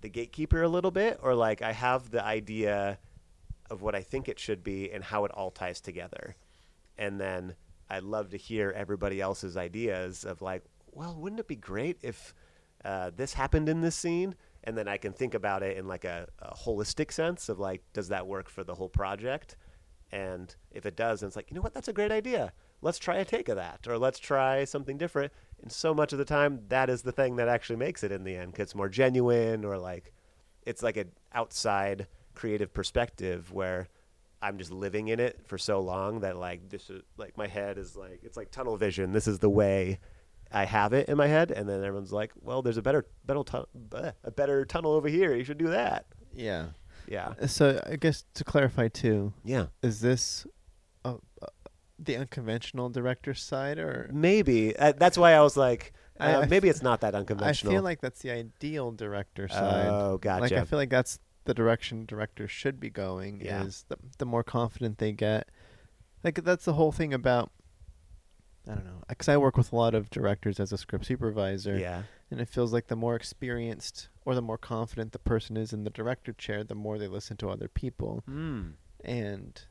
the 0.00 0.08
gatekeeper 0.08 0.62
a 0.62 0.68
little 0.68 0.90
bit, 0.90 1.20
or 1.22 1.34
like 1.34 1.62
I 1.62 1.72
have 1.72 2.10
the 2.10 2.24
idea 2.24 2.98
of 3.70 3.82
what 3.82 3.94
I 3.94 4.02
think 4.02 4.28
it 4.28 4.38
should 4.38 4.62
be 4.62 4.90
and 4.90 5.04
how 5.04 5.24
it 5.24 5.30
all 5.32 5.50
ties 5.50 5.80
together, 5.80 6.36
and 6.98 7.20
then 7.20 7.54
I'd 7.88 8.02
love 8.04 8.30
to 8.30 8.36
hear 8.36 8.72
everybody 8.76 9.20
else's 9.20 9.56
ideas 9.56 10.24
of 10.24 10.42
like, 10.42 10.62
well, 10.92 11.16
wouldn't 11.18 11.40
it 11.40 11.48
be 11.48 11.56
great 11.56 11.98
if 12.02 12.34
uh, 12.84 13.10
this 13.16 13.34
happened 13.34 13.68
in 13.68 13.80
this 13.80 13.96
scene? 13.96 14.34
And 14.64 14.76
then 14.76 14.88
I 14.88 14.96
can 14.96 15.12
think 15.12 15.34
about 15.34 15.62
it 15.62 15.76
in 15.76 15.88
like 15.88 16.04
a, 16.04 16.28
a 16.40 16.54
holistic 16.54 17.10
sense 17.12 17.48
of 17.48 17.58
like, 17.58 17.82
does 17.92 18.08
that 18.08 18.26
work 18.26 18.48
for 18.48 18.62
the 18.62 18.74
whole 18.74 18.88
project? 18.88 19.56
And 20.12 20.54
if 20.70 20.86
it 20.86 20.96
does, 20.96 21.20
then 21.20 21.28
it's 21.28 21.36
like, 21.36 21.50
you 21.50 21.54
know 21.54 21.62
what, 21.62 21.72
that's 21.72 21.88
a 21.88 21.92
great 21.92 22.12
idea. 22.12 22.52
Let's 22.82 22.98
try 22.98 23.16
a 23.16 23.24
take 23.24 23.48
of 23.48 23.56
that, 23.56 23.86
or 23.88 23.98
let's 23.98 24.18
try 24.18 24.64
something 24.64 24.98
different. 24.98 25.32
And 25.62 25.70
so 25.70 25.94
much 25.94 26.12
of 26.12 26.18
the 26.18 26.24
time, 26.24 26.60
that 26.68 26.90
is 26.90 27.02
the 27.02 27.12
thing 27.12 27.36
that 27.36 27.48
actually 27.48 27.76
makes 27.76 28.02
it 28.02 28.12
in 28.12 28.24
the 28.24 28.36
end, 28.36 28.52
because 28.52 28.64
it's 28.64 28.74
more 28.74 28.88
genuine, 28.88 29.64
or 29.64 29.78
like 29.78 30.12
it's 30.62 30.82
like 30.82 30.96
an 30.96 31.10
outside 31.32 32.06
creative 32.40 32.72
perspective 32.72 33.52
where 33.52 33.88
I'm 34.42 34.56
just 34.56 34.70
living 34.72 35.08
in 35.08 35.20
it 35.20 35.40
for 35.46 35.58
so 35.58 35.80
long 35.80 36.20
that 36.20 36.36
like 36.36 36.68
this 36.70 36.88
is 36.88 37.02
like 37.18 37.36
my 37.36 37.46
head 37.46 37.76
is 37.76 37.94
like 37.96 38.20
it's 38.22 38.36
like 38.36 38.50
tunnel 38.50 38.76
vision. 38.76 39.12
This 39.12 39.26
is 39.26 39.38
the 39.38 39.50
way, 39.50 39.98
I 40.50 40.64
have 40.64 40.92
it 40.94 41.08
in 41.10 41.16
my 41.18 41.26
head, 41.26 41.50
and 41.50 41.68
then 41.68 41.84
everyone's 41.84 42.12
like, 42.12 42.32
"Well, 42.40 42.62
there's 42.62 42.78
a 42.78 42.82
better, 42.82 43.04
better, 43.26 43.42
a 44.24 44.30
better 44.30 44.64
tunnel 44.64 44.92
over 44.92 45.08
here. 45.08 45.34
You 45.36 45.44
should 45.44 45.58
do 45.58 45.68
that." 45.68 46.06
Yeah. 46.34 46.66
Yeah, 47.08 47.34
So 47.46 47.80
I 47.86 47.96
guess 47.96 48.24
to 48.34 48.44
clarify 48.44 48.86
too, 48.88 49.32
yeah, 49.44 49.66
is 49.82 50.00
this 50.00 50.46
uh, 51.04 51.16
uh, 51.42 51.46
the 51.98 52.16
unconventional 52.16 52.88
director 52.88 53.34
side 53.34 53.78
or 53.78 54.08
maybe 54.12 54.76
uh, 54.76 54.92
that's 54.96 55.18
why 55.18 55.32
I 55.32 55.40
was 55.40 55.56
like, 55.56 55.92
uh, 56.20 56.42
I 56.44 56.46
maybe 56.46 56.68
f- 56.68 56.74
it's 56.76 56.82
not 56.84 57.00
that 57.00 57.14
unconventional. 57.16 57.72
I 57.72 57.74
feel 57.76 57.82
like 57.82 58.00
that's 58.00 58.20
the 58.20 58.30
ideal 58.30 58.92
director 58.92 59.48
side. 59.48 59.88
oh, 59.88 60.18
gotcha. 60.18 60.42
Like 60.42 60.52
I 60.52 60.64
feel 60.64 60.78
like 60.78 60.90
that's 60.90 61.18
the 61.44 61.54
direction 61.54 62.06
directors 62.06 62.50
should 62.50 62.78
be 62.78 62.90
going. 62.90 63.40
Yeah. 63.40 63.64
Is 63.64 63.84
the 63.88 63.96
the 64.18 64.26
more 64.26 64.44
confident 64.44 64.98
they 64.98 65.12
get, 65.12 65.48
like 66.22 66.42
that's 66.44 66.64
the 66.64 66.74
whole 66.74 66.92
thing 66.92 67.14
about. 67.14 67.50
I 68.68 68.74
don't 68.74 68.84
know, 68.84 69.02
because 69.08 69.28
I 69.28 69.38
work 69.38 69.56
with 69.56 69.72
a 69.72 69.76
lot 69.76 69.94
of 69.94 70.10
directors 70.10 70.60
as 70.60 70.70
a 70.70 70.76
script 70.76 71.06
supervisor, 71.06 71.78
yeah, 71.78 72.02
and 72.30 72.40
it 72.40 72.48
feels 72.48 72.72
like 72.72 72.88
the 72.88 72.96
more 72.96 73.16
experienced 73.16 74.10
or 74.26 74.34
the 74.34 74.42
more 74.42 74.58
confident 74.58 75.12
the 75.12 75.18
person 75.18 75.56
is 75.56 75.72
in 75.72 75.84
the 75.84 75.90
director 75.90 76.34
chair, 76.34 76.62
the 76.62 76.74
more 76.74 76.98
they 76.98 77.08
listen 77.08 77.38
to 77.38 77.48
other 77.48 77.68
people, 77.68 78.22
mm. 78.28 78.72
and 79.02 79.62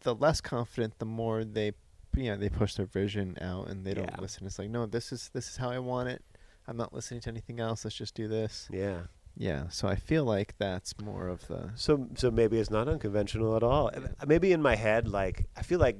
the 0.00 0.14
less 0.14 0.40
confident, 0.40 0.98
the 0.98 1.04
more 1.04 1.44
they, 1.44 1.72
you 2.16 2.30
know, 2.30 2.36
they 2.36 2.48
push 2.48 2.74
their 2.74 2.86
vision 2.86 3.36
out 3.40 3.68
and 3.68 3.84
they 3.84 3.92
don't 3.92 4.20
listen. 4.20 4.46
It's 4.46 4.58
like, 4.58 4.70
no, 4.70 4.86
this 4.86 5.12
is 5.12 5.30
this 5.34 5.50
is 5.50 5.56
how 5.58 5.70
I 5.70 5.78
want 5.78 6.08
it. 6.08 6.24
I'm 6.66 6.76
not 6.78 6.94
listening 6.94 7.20
to 7.22 7.30
anything 7.30 7.60
else. 7.60 7.84
Let's 7.84 7.96
just 7.96 8.14
do 8.14 8.26
this. 8.26 8.68
yeah. 8.72 9.02
Yeah, 9.36 9.68
so 9.70 9.88
I 9.88 9.96
feel 9.96 10.24
like 10.24 10.54
that's 10.58 10.94
more 11.00 11.28
of 11.28 11.46
the 11.48 11.70
So, 11.74 12.08
so 12.16 12.30
maybe 12.30 12.58
it's 12.58 12.70
not 12.70 12.88
unconventional 12.88 13.56
at 13.56 13.62
all. 13.62 13.90
Yeah. 13.92 14.08
Maybe 14.26 14.52
in 14.52 14.62
my 14.62 14.76
head, 14.76 15.08
like 15.08 15.46
I 15.56 15.62
feel 15.62 15.78
like, 15.78 15.96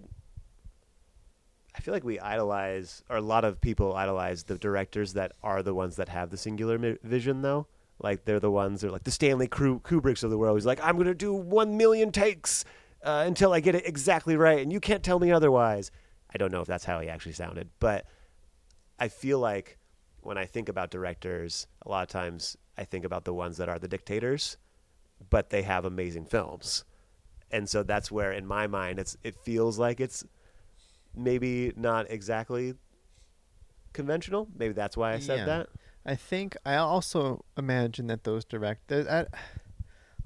I 1.74 1.80
feel 1.80 1.94
like 1.94 2.04
we 2.04 2.20
idolize, 2.20 3.02
or 3.08 3.16
a 3.16 3.22
lot 3.22 3.44
of 3.44 3.60
people 3.60 3.94
idolize 3.94 4.44
the 4.44 4.58
directors 4.58 5.14
that 5.14 5.32
are 5.42 5.62
the 5.62 5.74
ones 5.74 5.96
that 5.96 6.10
have 6.10 6.30
the 6.30 6.36
singular 6.36 6.78
mi- 6.78 6.98
vision, 7.02 7.40
though. 7.40 7.66
Like 7.98 8.24
they're 8.24 8.40
the 8.40 8.50
ones 8.50 8.80
that 8.80 8.88
are 8.88 8.90
like 8.90 9.04
the 9.04 9.10
Stanley 9.10 9.48
Kubricks 9.48 10.22
of 10.22 10.30
the 10.30 10.36
world. 10.38 10.58
He's 10.58 10.66
like, 10.66 10.84
I'm 10.84 10.98
gonna 10.98 11.14
do 11.14 11.32
one 11.32 11.76
million 11.76 12.12
takes 12.12 12.64
uh, 13.02 13.24
until 13.26 13.52
I 13.52 13.60
get 13.60 13.74
it 13.74 13.86
exactly 13.86 14.36
right, 14.36 14.60
and 14.60 14.72
you 14.72 14.80
can't 14.80 15.02
tell 15.02 15.18
me 15.18 15.32
otherwise. 15.32 15.90
I 16.34 16.38
don't 16.38 16.52
know 16.52 16.60
if 16.60 16.66
that's 16.66 16.84
how 16.84 17.00
he 17.00 17.08
actually 17.08 17.32
sounded, 17.32 17.70
but 17.78 18.06
I 18.98 19.08
feel 19.08 19.38
like 19.38 19.78
when 20.20 20.38
I 20.38 20.46
think 20.46 20.68
about 20.68 20.90
directors, 20.90 21.66
a 21.84 21.88
lot 21.88 22.02
of 22.02 22.08
times 22.08 22.56
I 22.76 22.84
think 22.84 23.04
about 23.04 23.24
the 23.24 23.34
ones 23.34 23.56
that 23.58 23.68
are 23.68 23.78
the 23.78 23.88
dictators, 23.88 24.56
but 25.30 25.50
they 25.50 25.62
have 25.62 25.84
amazing 25.84 26.24
films. 26.26 26.84
And 27.50 27.68
so 27.68 27.82
that's 27.82 28.10
where 28.10 28.32
in 28.32 28.46
my 28.46 28.66
mind 28.66 28.98
it's 28.98 29.16
it 29.22 29.36
feels 29.44 29.78
like 29.78 30.00
it's 30.00 30.24
maybe 31.14 31.72
not 31.76 32.10
exactly 32.10 32.74
conventional. 33.92 34.48
Maybe 34.56 34.72
that's 34.74 34.96
why 34.96 35.12
I 35.14 35.18
said 35.18 35.40
Yeah. 35.40 35.44
that. 35.46 35.68
I 36.04 36.14
think 36.16 36.56
I 36.64 36.76
also 36.76 37.44
imagine 37.56 38.06
that 38.08 38.24
those 38.24 38.44
directors. 38.44 39.06
I, 39.06 39.26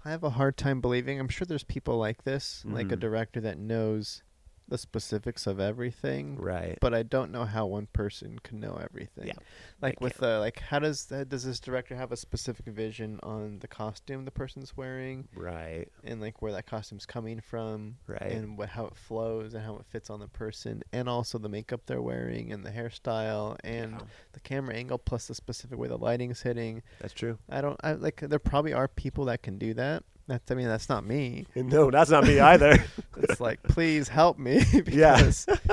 I 0.04 0.10
have 0.10 0.24
a 0.24 0.30
hard 0.30 0.56
time 0.56 0.80
believing. 0.80 1.18
I'm 1.20 1.28
sure 1.28 1.44
there's 1.46 1.64
people 1.64 1.98
like 1.98 2.22
this, 2.24 2.62
like 2.64 2.92
a 2.92 2.96
Mhm. 2.96 3.00
director 3.00 3.40
that 3.40 3.58
knows 3.58 4.22
the 4.68 4.78
specifics 4.78 5.46
of 5.46 5.60
everything, 5.60 6.36
Right. 6.36 6.76
but 6.80 6.92
I 6.92 7.02
don't 7.04 7.30
know 7.30 7.44
how 7.44 7.66
one 7.66 7.86
person 7.86 8.38
can 8.42 8.58
know 8.58 8.78
everything. 8.82 9.28
Yeah, 9.28 9.34
like 9.80 10.00
with 10.00 10.14
the 10.16 10.38
like, 10.40 10.58
how 10.58 10.80
does 10.80 11.10
uh, 11.12 11.24
does 11.24 11.44
this 11.44 11.60
director 11.60 11.94
have 11.94 12.10
a 12.10 12.16
specific 12.16 12.66
vision 12.66 13.20
on 13.22 13.60
the 13.60 13.68
costume 13.68 14.24
the 14.24 14.30
person's 14.32 14.76
wearing, 14.76 15.28
Right. 15.34 15.86
and 16.02 16.20
like 16.20 16.42
where 16.42 16.52
that 16.52 16.66
costume's 16.66 17.06
coming 17.06 17.40
from, 17.40 17.96
Right. 18.08 18.22
and 18.22 18.58
what 18.58 18.70
how 18.70 18.86
it 18.86 18.96
flows 18.96 19.54
and 19.54 19.62
how 19.64 19.76
it 19.76 19.86
fits 19.86 20.10
on 20.10 20.18
the 20.20 20.28
person, 20.28 20.82
and 20.92 21.08
also 21.08 21.38
the 21.38 21.48
makeup 21.48 21.82
they're 21.86 22.02
wearing 22.02 22.52
and 22.52 22.64
the 22.64 22.70
hairstyle 22.70 23.56
and 23.62 23.92
Yeah, 23.92 24.00
the 24.32 24.40
camera 24.40 24.74
angle 24.74 24.98
plus 24.98 25.28
the 25.28 25.34
specific 25.36 25.78
way 25.78 25.86
the 25.88 25.96
lighting's 25.98 26.42
hitting. 26.42 26.82
that's 27.00 27.14
true. 27.14 27.38
I 27.48 27.60
don't. 27.60 27.78
I 27.84 27.92
like. 27.92 28.16
There 28.20 28.38
probably 28.40 28.72
are 28.72 28.88
people 28.88 29.26
that 29.26 29.42
can 29.42 29.58
do 29.58 29.74
that. 29.74 30.02
That's. 30.28 30.50
I 30.50 30.54
mean, 30.54 30.66
that's 30.66 30.88
not 30.88 31.04
me. 31.06 31.46
No, 31.54 31.90
that's 31.90 32.10
not 32.10 32.24
me 32.24 32.40
either. 32.40 32.84
It's 33.18 33.40
like, 33.40 33.62
please 33.62 34.08
help 34.08 34.38
me. 34.38 34.62
Yeah. 34.86 35.30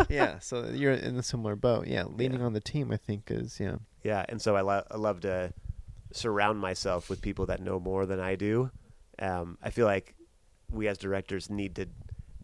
yeah. 0.09 0.39
So 0.39 0.69
you're 0.73 0.93
in 0.93 1.17
a 1.17 1.23
similar 1.23 1.55
boat. 1.57 1.87
Yeah. 1.87 2.03
Leaning 2.05 2.39
Yeah. 2.39 2.45
on 2.45 2.53
the 2.53 2.61
team, 2.61 2.91
I 2.91 2.97
think, 2.97 3.29
is 3.29 3.59
yeah. 3.59 3.75
Yeah, 4.03 4.25
and 4.29 4.41
so 4.41 4.55
I, 4.55 4.61
lo- 4.61 4.85
I 4.89 4.97
love 4.97 5.21
to 5.21 5.53
surround 6.13 6.59
myself 6.59 7.09
with 7.09 7.21
people 7.21 7.45
that 7.47 7.61
know 7.61 7.79
more 7.79 8.05
than 8.05 8.19
I 8.19 8.35
do. 8.35 8.69
Um, 9.19 9.57
I 9.61 9.69
feel 9.71 9.85
like 9.85 10.15
we 10.71 10.87
as 10.87 10.97
directors 10.97 11.49
need 11.49 11.75
to 11.75 11.87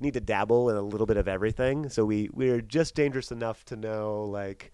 need 0.02 0.14
to 0.14 0.22
dabble 0.22 0.70
in 0.70 0.76
a 0.78 0.82
little 0.82 1.06
bit 1.08 1.18
of 1.18 1.28
everything. 1.28 1.90
So 1.90 2.06
we 2.06 2.30
we're 2.34 2.62
just 2.62 2.96
dangerous 2.96 3.32
enough 3.32 3.66
to 3.66 3.76
know 3.76 4.24
like 4.26 4.72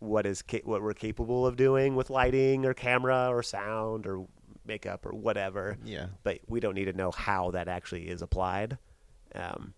what 0.00 0.26
is 0.26 0.42
ca- 0.42 0.62
what 0.64 0.82
we're 0.82 0.94
capable 0.94 1.46
of 1.46 1.56
doing 1.56 1.94
with 1.96 2.10
lighting 2.10 2.64
or 2.66 2.74
camera 2.74 3.28
or 3.28 3.42
sound 3.42 4.06
or 4.06 4.26
makeup 4.64 5.06
or 5.06 5.12
whatever. 5.12 5.76
Yeah. 5.84 6.06
But 6.22 6.40
we 6.46 6.60
don't 6.60 6.74
need 6.74 6.86
to 6.86 6.92
know 6.92 7.10
how 7.10 7.50
that 7.52 7.68
actually 7.68 8.08
is 8.08 8.22
applied. 8.22 8.78
Um, 9.34 9.74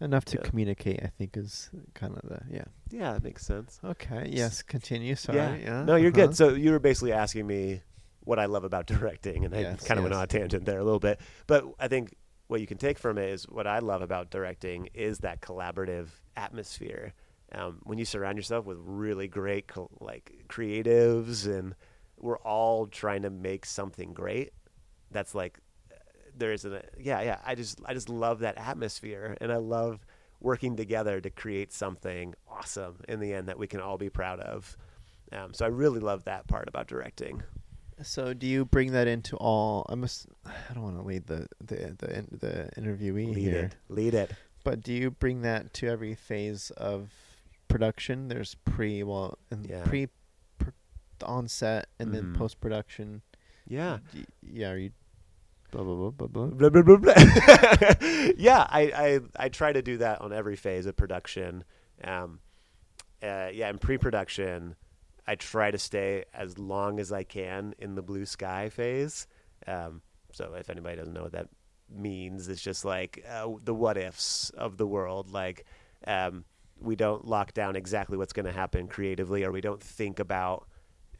Enough 0.00 0.24
to 0.26 0.36
Yeah. 0.38 0.42
communicate, 0.42 1.00
I 1.04 1.06
think, 1.06 1.36
is 1.36 1.70
kind 1.94 2.16
of 2.16 2.28
the 2.28 2.40
yeah. 2.50 2.64
yeah, 2.90 3.12
that 3.12 3.22
makes 3.22 3.46
sense. 3.46 3.78
Okay. 3.84 4.28
Yes. 4.30 4.60
Continue. 4.60 5.14
Sorry. 5.14 5.38
Yeah. 5.62 5.84
No, 5.84 5.94
you're 5.96 6.10
uh-huh. 6.10 6.26
good. 6.26 6.36
So 6.36 6.48
you 6.50 6.72
were 6.72 6.80
basically 6.80 7.12
asking 7.12 7.46
me 7.46 7.80
what 8.20 8.38
I 8.40 8.46
love 8.46 8.64
about 8.64 8.86
directing, 8.88 9.44
and 9.44 9.54
Yes, 9.54 9.84
I 9.84 9.86
kind 9.86 9.98
of 9.98 10.04
went 10.04 10.12
yes. 10.12 10.18
on 10.18 10.24
a 10.24 10.26
tangent 10.26 10.64
there 10.64 10.78
a 10.80 10.84
little 10.84 10.98
bit. 10.98 11.20
But 11.46 11.64
I 11.78 11.86
think 11.88 12.14
what 12.48 12.60
you 12.60 12.66
can 12.66 12.76
take 12.76 12.98
from 12.98 13.18
it 13.18 13.30
is 13.30 13.44
what 13.48 13.66
I 13.66 13.78
love 13.78 14.02
about 14.02 14.30
directing 14.30 14.88
is 14.94 15.18
that 15.18 15.40
collaborative 15.40 16.08
atmosphere. 16.36 17.12
Um, 17.52 17.78
when 17.84 17.98
you 17.98 18.04
surround 18.04 18.36
yourself 18.36 18.66
with 18.66 18.78
really 18.80 19.28
great, 19.28 19.68
co- 19.68 19.90
like 20.00 20.44
creatives, 20.48 21.46
and 21.46 21.74
we're 22.24 22.38
all 22.38 22.86
trying 22.86 23.22
to 23.22 23.30
make 23.30 23.66
something 23.66 24.12
great. 24.14 24.52
That's 25.10 25.34
like 25.34 25.58
there 26.36 26.52
is 26.52 26.64
a 26.64 26.82
yeah 26.98 27.20
yeah. 27.22 27.38
I 27.46 27.54
just 27.54 27.80
I 27.84 27.94
just 27.94 28.08
love 28.08 28.40
that 28.40 28.56
atmosphere, 28.58 29.36
and 29.40 29.52
I 29.52 29.56
love 29.58 30.04
working 30.40 30.76
together 30.76 31.20
to 31.20 31.30
create 31.30 31.72
something 31.72 32.34
awesome 32.50 32.96
in 33.08 33.20
the 33.20 33.32
end 33.32 33.48
that 33.48 33.58
we 33.58 33.66
can 33.66 33.80
all 33.80 33.96
be 33.98 34.10
proud 34.10 34.40
of. 34.40 34.76
Um, 35.32 35.54
so 35.54 35.64
I 35.64 35.68
really 35.68 36.00
love 36.00 36.24
that 36.24 36.46
part 36.48 36.66
about 36.68 36.86
directing. 36.88 37.42
So 38.02 38.34
do 38.34 38.46
you 38.46 38.64
bring 38.64 38.92
that 38.92 39.06
into 39.06 39.36
all? 39.36 39.86
I 39.88 39.94
must. 39.94 40.26
I 40.44 40.74
don't 40.74 40.82
want 40.82 40.96
to 40.96 41.02
lead 41.02 41.26
the 41.26 41.46
the 41.60 41.76
the, 41.98 42.36
the 42.38 42.70
interviewee 42.80 43.34
Lead 43.34 43.36
here. 43.36 43.64
it, 43.66 43.76
lead 43.88 44.14
it. 44.14 44.32
But 44.64 44.80
do 44.82 44.92
you 44.92 45.10
bring 45.10 45.42
that 45.42 45.72
to 45.74 45.88
every 45.88 46.14
phase 46.14 46.70
of 46.76 47.10
production? 47.68 48.28
There's 48.28 48.54
pre, 48.64 49.02
well, 49.02 49.38
and 49.50 49.66
Yeah. 49.68 49.84
pre, 49.84 50.08
pr- 51.24 51.30
onset, 51.30 51.88
and 51.98 52.14
then 52.14 52.32
Mhm. 52.32 52.36
post 52.36 52.60
production. 52.60 53.22
Yeah. 53.66 53.98
Yeah. 54.42 54.70
Are 54.70 54.78
you? 54.78 54.90
Blah 55.70 55.82
blah 55.82 55.94
blah 55.94 56.10
blah 56.10 56.26
blah. 56.28 56.46
Blah, 56.46 56.70
blah, 56.70 56.82
blah, 56.82 56.96
blah. 56.98 57.14
yeah, 58.36 58.66
I, 58.70 58.92
I 58.94 59.20
I 59.36 59.48
try 59.48 59.72
to 59.72 59.82
do 59.82 59.98
that 59.98 60.20
on 60.20 60.32
every 60.32 60.56
phase 60.56 60.86
of 60.86 60.96
production. 60.96 61.64
Um, 62.02 62.40
uh, 63.22 63.48
yeah, 63.52 63.70
in 63.70 63.78
pre-production, 63.78 64.76
I 65.26 65.34
try 65.36 65.70
to 65.70 65.78
stay 65.78 66.24
as 66.34 66.58
long 66.58 67.00
as 67.00 67.10
I 67.10 67.24
can 67.24 67.74
in 67.78 67.94
the 67.94 68.02
blue 68.02 68.26
sky 68.26 68.68
phase. 68.68 69.26
Um, 69.66 70.02
so 70.32 70.54
if 70.54 70.68
anybody 70.70 70.96
doesn't 70.96 71.14
know 71.14 71.22
what 71.22 71.32
that 71.32 71.48
means, 71.88 72.48
it's 72.48 72.60
just 72.62 72.84
like 72.84 73.24
uh, 73.28 73.48
the 73.64 73.74
what 73.74 73.96
ifs 73.96 74.50
of 74.50 74.76
the 74.76 74.86
world. 74.86 75.30
Like 75.32 75.64
um, 76.06 76.44
we 76.78 76.94
don't 76.96 77.26
lock 77.26 77.52
down 77.54 77.74
exactly 77.76 78.16
what's 78.18 78.32
going 78.34 78.46
to 78.46 78.52
happen 78.52 78.86
creatively, 78.86 79.42
or 79.44 79.50
we 79.50 79.60
don't 79.62 79.82
think 79.82 80.18
about 80.20 80.68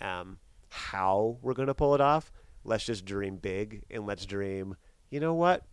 um, 0.00 0.38
how 0.70 1.38
we're 1.42 1.54
going 1.54 1.68
to 1.68 1.74
pull 1.74 1.94
it 1.94 2.00
off. 2.00 2.32
Let's 2.64 2.84
just 2.84 3.04
dream 3.04 3.36
big 3.36 3.82
and 3.90 4.06
let's 4.06 4.26
dream. 4.26 4.76
You 5.10 5.20
know 5.20 5.34
what? 5.34 5.64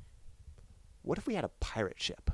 What 1.03 1.17
if 1.17 1.25
we 1.27 1.35
had 1.35 1.43
a 1.43 1.51
pirate 1.59 1.99
ship? 2.01 2.29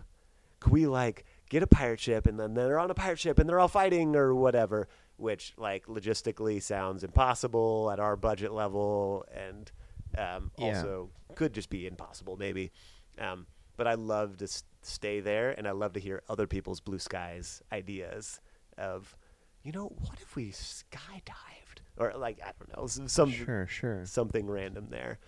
Could 0.59 0.71
we 0.73 0.87
like 0.87 1.25
get 1.49 1.63
a 1.63 1.67
pirate 1.67 1.99
ship 1.99 2.25
and 2.25 2.39
then 2.39 2.53
they're 2.53 2.79
on 2.79 2.91
a 2.91 2.95
pirate 2.95 3.19
ship 3.19 3.39
and 3.39 3.47
they're 3.47 3.59
all 3.59 3.67
fighting 3.67 4.15
or 4.15 4.33
whatever? 4.35 4.87
Which 5.17 5.53
like 5.57 5.85
logistically 5.85 6.61
sounds 6.61 7.03
impossible 7.03 7.89
at 7.91 7.99
our 7.99 8.15
budget 8.15 8.51
level 8.51 9.25
and 9.33 9.71
um, 10.17 10.51
Yeah. 10.57 10.65
also 10.77 11.09
could 11.35 11.53
just 11.53 11.69
be 11.69 11.85
impossible 11.87 12.35
maybe. 12.37 12.71
Um, 13.19 13.45
but 13.77 13.87
I 13.87 13.93
love 13.93 14.37
to 14.37 14.47
stay 14.81 15.19
there 15.19 15.51
and 15.51 15.67
I 15.67 15.71
love 15.71 15.93
to 15.93 15.99
hear 15.99 16.23
other 16.27 16.47
people's 16.47 16.79
blue 16.81 16.99
skies 16.99 17.61
ideas 17.71 18.41
of, 18.77 19.15
you 19.63 19.71
know, 19.71 19.85
what 19.99 20.19
if 20.19 20.35
we 20.35 20.49
skydived 20.51 21.66
or 21.97 22.13
like 22.15 22.39
I 22.43 22.51
don't 22.59 22.75
know 22.77 22.87
some 22.87 23.31
Sure, 23.31 23.67
sure. 23.67 24.05
something 24.05 24.47
random 24.47 24.87
there. 24.89 25.19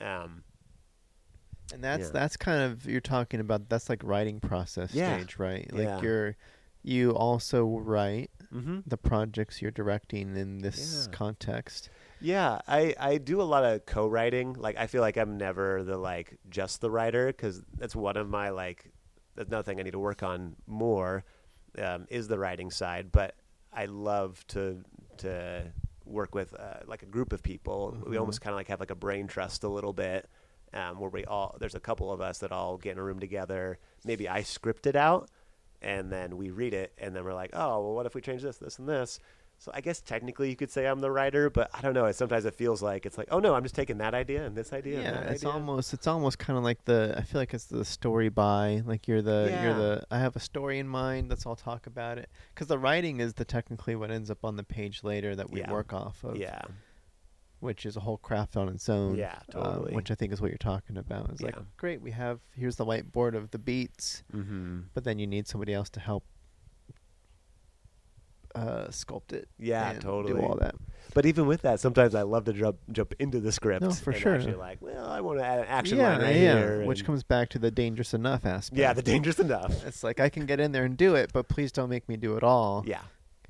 Um, 0.00 0.44
And 1.72 1.82
that's 1.82 2.04
Yeah. 2.06 2.10
that's 2.12 2.36
kind 2.36 2.62
of 2.62 2.84
you're 2.86 3.00
talking 3.00 3.40
about. 3.40 3.68
That's 3.68 3.88
like 3.88 4.02
writing 4.04 4.38
process 4.40 4.92
Yeah. 4.92 5.16
stage, 5.16 5.38
right? 5.38 5.72
Like 5.72 5.84
Yeah. 5.84 6.00
you're, 6.02 6.36
you 6.82 7.12
also 7.12 7.64
write 7.78 8.30
mm-hmm. 8.52 8.80
the 8.86 8.98
projects 8.98 9.62
you're 9.62 9.70
directing 9.70 10.36
in 10.36 10.58
this 10.58 11.08
context. 11.10 11.88
Yeah, 12.20 12.60
I, 12.68 12.94
I 12.98 13.18
do 13.18 13.40
a 13.40 13.44
lot 13.44 13.64
of 13.64 13.86
co-writing. 13.86 14.54
Like 14.54 14.76
I 14.76 14.86
feel 14.86 15.00
like 15.00 15.16
I'm 15.16 15.36
never 15.38 15.82
the 15.82 15.96
like 15.96 16.38
just 16.50 16.80
the 16.82 16.90
writer 16.90 17.28
because 17.28 17.62
that's 17.78 17.96
one 17.96 18.16
of 18.18 18.28
my 18.28 18.50
like 18.50 18.90
that's 19.34 19.48
another 19.48 19.62
thing 19.64 19.80
I 19.80 19.84
need 19.84 19.92
to 19.92 19.98
work 19.98 20.22
on 20.22 20.56
more 20.66 21.24
um, 21.78 22.06
is 22.10 22.28
the 22.28 22.38
writing 22.38 22.70
side. 22.70 23.10
But 23.10 23.34
I 23.72 23.86
love 23.86 24.46
to 24.48 24.84
to 25.18 25.72
work 26.06 26.34
with 26.34 26.54
uh, 26.54 26.80
like 26.86 27.02
a 27.02 27.06
group 27.06 27.32
of 27.32 27.42
people. 27.42 27.96
We 28.06 28.16
Mhm. 28.16 28.20
almost 28.20 28.40
kind 28.40 28.52
of 28.52 28.56
like 28.58 28.68
have 28.68 28.80
like 28.80 28.90
a 28.90 28.94
brain 28.96 29.26
trust 29.26 29.64
a 29.64 29.68
little 29.68 29.92
bit, 29.92 30.28
um, 30.72 30.98
where 30.98 31.10
we 31.10 31.24
all 31.24 31.56
there's 31.58 31.74
a 31.74 31.80
couple 31.80 32.12
of 32.12 32.20
us 32.20 32.38
that 32.38 32.52
all 32.52 32.76
get 32.76 32.92
in 32.92 32.98
a 32.98 33.02
room 33.02 33.20
together. 33.20 33.78
Maybe 34.04 34.28
I 34.28 34.42
script 34.42 34.86
it 34.86 34.96
out, 34.96 35.30
and 35.80 36.10
then 36.12 36.36
we 36.36 36.50
read 36.50 36.74
it, 36.74 36.92
and 36.98 37.14
then 37.14 37.24
we're 37.24 37.34
like, 37.34 37.50
oh, 37.52 37.80
well, 37.82 37.94
what 37.94 38.06
if 38.06 38.14
we 38.14 38.20
change 38.20 38.42
this, 38.42 38.58
this, 38.58 38.78
and 38.78 38.88
this? 38.88 39.18
So 39.64 39.70
I 39.72 39.80
guess 39.80 40.02
technically 40.02 40.50
you 40.50 40.56
could 40.56 40.70
say 40.70 40.84
I'm 40.84 41.00
the 41.00 41.10
writer, 41.10 41.48
but 41.48 41.70
I 41.72 41.80
don't 41.80 41.94
know. 41.94 42.04
It, 42.04 42.16
sometimes 42.16 42.44
it 42.44 42.54
feels 42.54 42.82
like 42.82 43.06
it's 43.06 43.16
like, 43.16 43.28
oh 43.30 43.38
no, 43.38 43.54
I'm 43.54 43.62
just 43.62 43.74
taking 43.74 43.96
that 43.96 44.12
idea 44.12 44.44
and 44.44 44.54
this 44.54 44.74
idea. 44.74 45.00
Yeah, 45.00 45.20
and 45.20 45.30
it's 45.30 45.42
idea. 45.42 45.54
almost 45.54 45.94
it's 45.94 46.06
almost 46.06 46.38
kind 46.38 46.58
of 46.58 46.64
like 46.64 46.84
the 46.84 47.14
I 47.16 47.22
feel 47.22 47.40
like 47.40 47.54
it's 47.54 47.64
the 47.64 47.82
story 47.82 48.28
by 48.28 48.82
like 48.84 49.08
you're 49.08 49.22
the 49.22 49.48
Yeah. 49.48 49.62
you're 49.62 49.74
the 49.74 50.04
I 50.10 50.18
have 50.18 50.36
a 50.36 50.40
story 50.40 50.78
in 50.78 50.86
mind. 50.86 51.30
Let's 51.30 51.46
all 51.46 51.56
talk 51.56 51.86
about 51.86 52.18
it 52.18 52.28
because 52.54 52.66
the 52.66 52.78
writing 52.78 53.20
is 53.20 53.32
the 53.32 53.46
technically 53.46 53.96
what 53.96 54.10
ends 54.10 54.30
up 54.30 54.44
on 54.44 54.56
the 54.56 54.64
page 54.64 55.02
later 55.02 55.34
that 55.34 55.48
we 55.48 55.60
Yeah. 55.60 55.72
work 55.72 55.94
off 55.94 56.22
of. 56.24 56.36
yeah, 56.36 56.60
which 57.60 57.86
is 57.86 57.96
a 57.96 58.00
whole 58.00 58.18
craft 58.18 58.58
on 58.58 58.68
its 58.68 58.90
own. 58.90 59.16
Yeah, 59.16 59.38
um, 59.54 59.62
totally. 59.62 59.94
which 59.94 60.10
I 60.10 60.14
think 60.14 60.34
is 60.34 60.42
what 60.42 60.50
you're 60.50 60.58
talking 60.58 60.98
about. 60.98 61.30
It's 61.30 61.40
like 61.40 61.56
great, 61.78 62.02
we 62.02 62.10
have 62.10 62.40
here's 62.54 62.76
the 62.76 62.84
whiteboard 62.84 63.34
of 63.34 63.50
the 63.50 63.58
beats, 63.58 64.24
mm-hmm. 64.30 64.80
but 64.92 65.04
then 65.04 65.18
you 65.18 65.26
need 65.26 65.48
somebody 65.48 65.72
else 65.72 65.88
to 65.88 66.00
help 66.00 66.24
uh, 68.54 68.86
sculpt 68.88 69.32
it. 69.32 69.48
yeah, 69.58 69.94
totally. 69.94 70.34
Do 70.34 70.46
all 70.46 70.56
that. 70.56 70.74
But 71.12 71.26
even 71.26 71.46
with 71.46 71.62
that, 71.62 71.80
sometimes 71.80 72.14
I 72.14 72.22
love 72.22 72.44
to 72.44 72.52
jump 72.52 72.78
jump 72.90 73.14
into 73.18 73.40
the 73.40 73.52
script. 73.52 73.82
No, 73.82 73.90
for 73.90 74.10
and 74.10 74.20
sure. 74.20 74.34
Actually, 74.34 74.54
like, 74.54 74.78
well, 74.80 75.06
I 75.06 75.20
want 75.20 75.38
to 75.38 75.44
add 75.44 75.60
an 75.60 75.66
action 75.66 75.98
yeah, 75.98 76.12
line 76.12 76.20
right 76.22 76.34
yeah. 76.34 76.58
here, 76.58 76.84
Which 76.84 77.04
comes 77.04 77.22
back 77.22 77.50
to 77.50 77.58
the 77.58 77.70
dangerous 77.70 78.14
enough 78.14 78.44
aspect. 78.44 78.78
yeah, 78.78 78.92
the 78.92 79.02
dangerous 79.02 79.38
enough. 79.38 79.84
It's 79.86 80.02
like 80.02 80.18
I 80.20 80.28
can 80.28 80.46
get 80.46 80.60
in 80.60 80.72
there 80.72 80.84
and 80.84 80.96
do 80.96 81.14
it, 81.14 81.32
but 81.32 81.48
please 81.48 81.70
don't 81.72 81.90
make 81.90 82.08
me 82.08 82.16
do 82.16 82.36
it 82.36 82.42
all. 82.42 82.84
Yeah, 82.86 83.02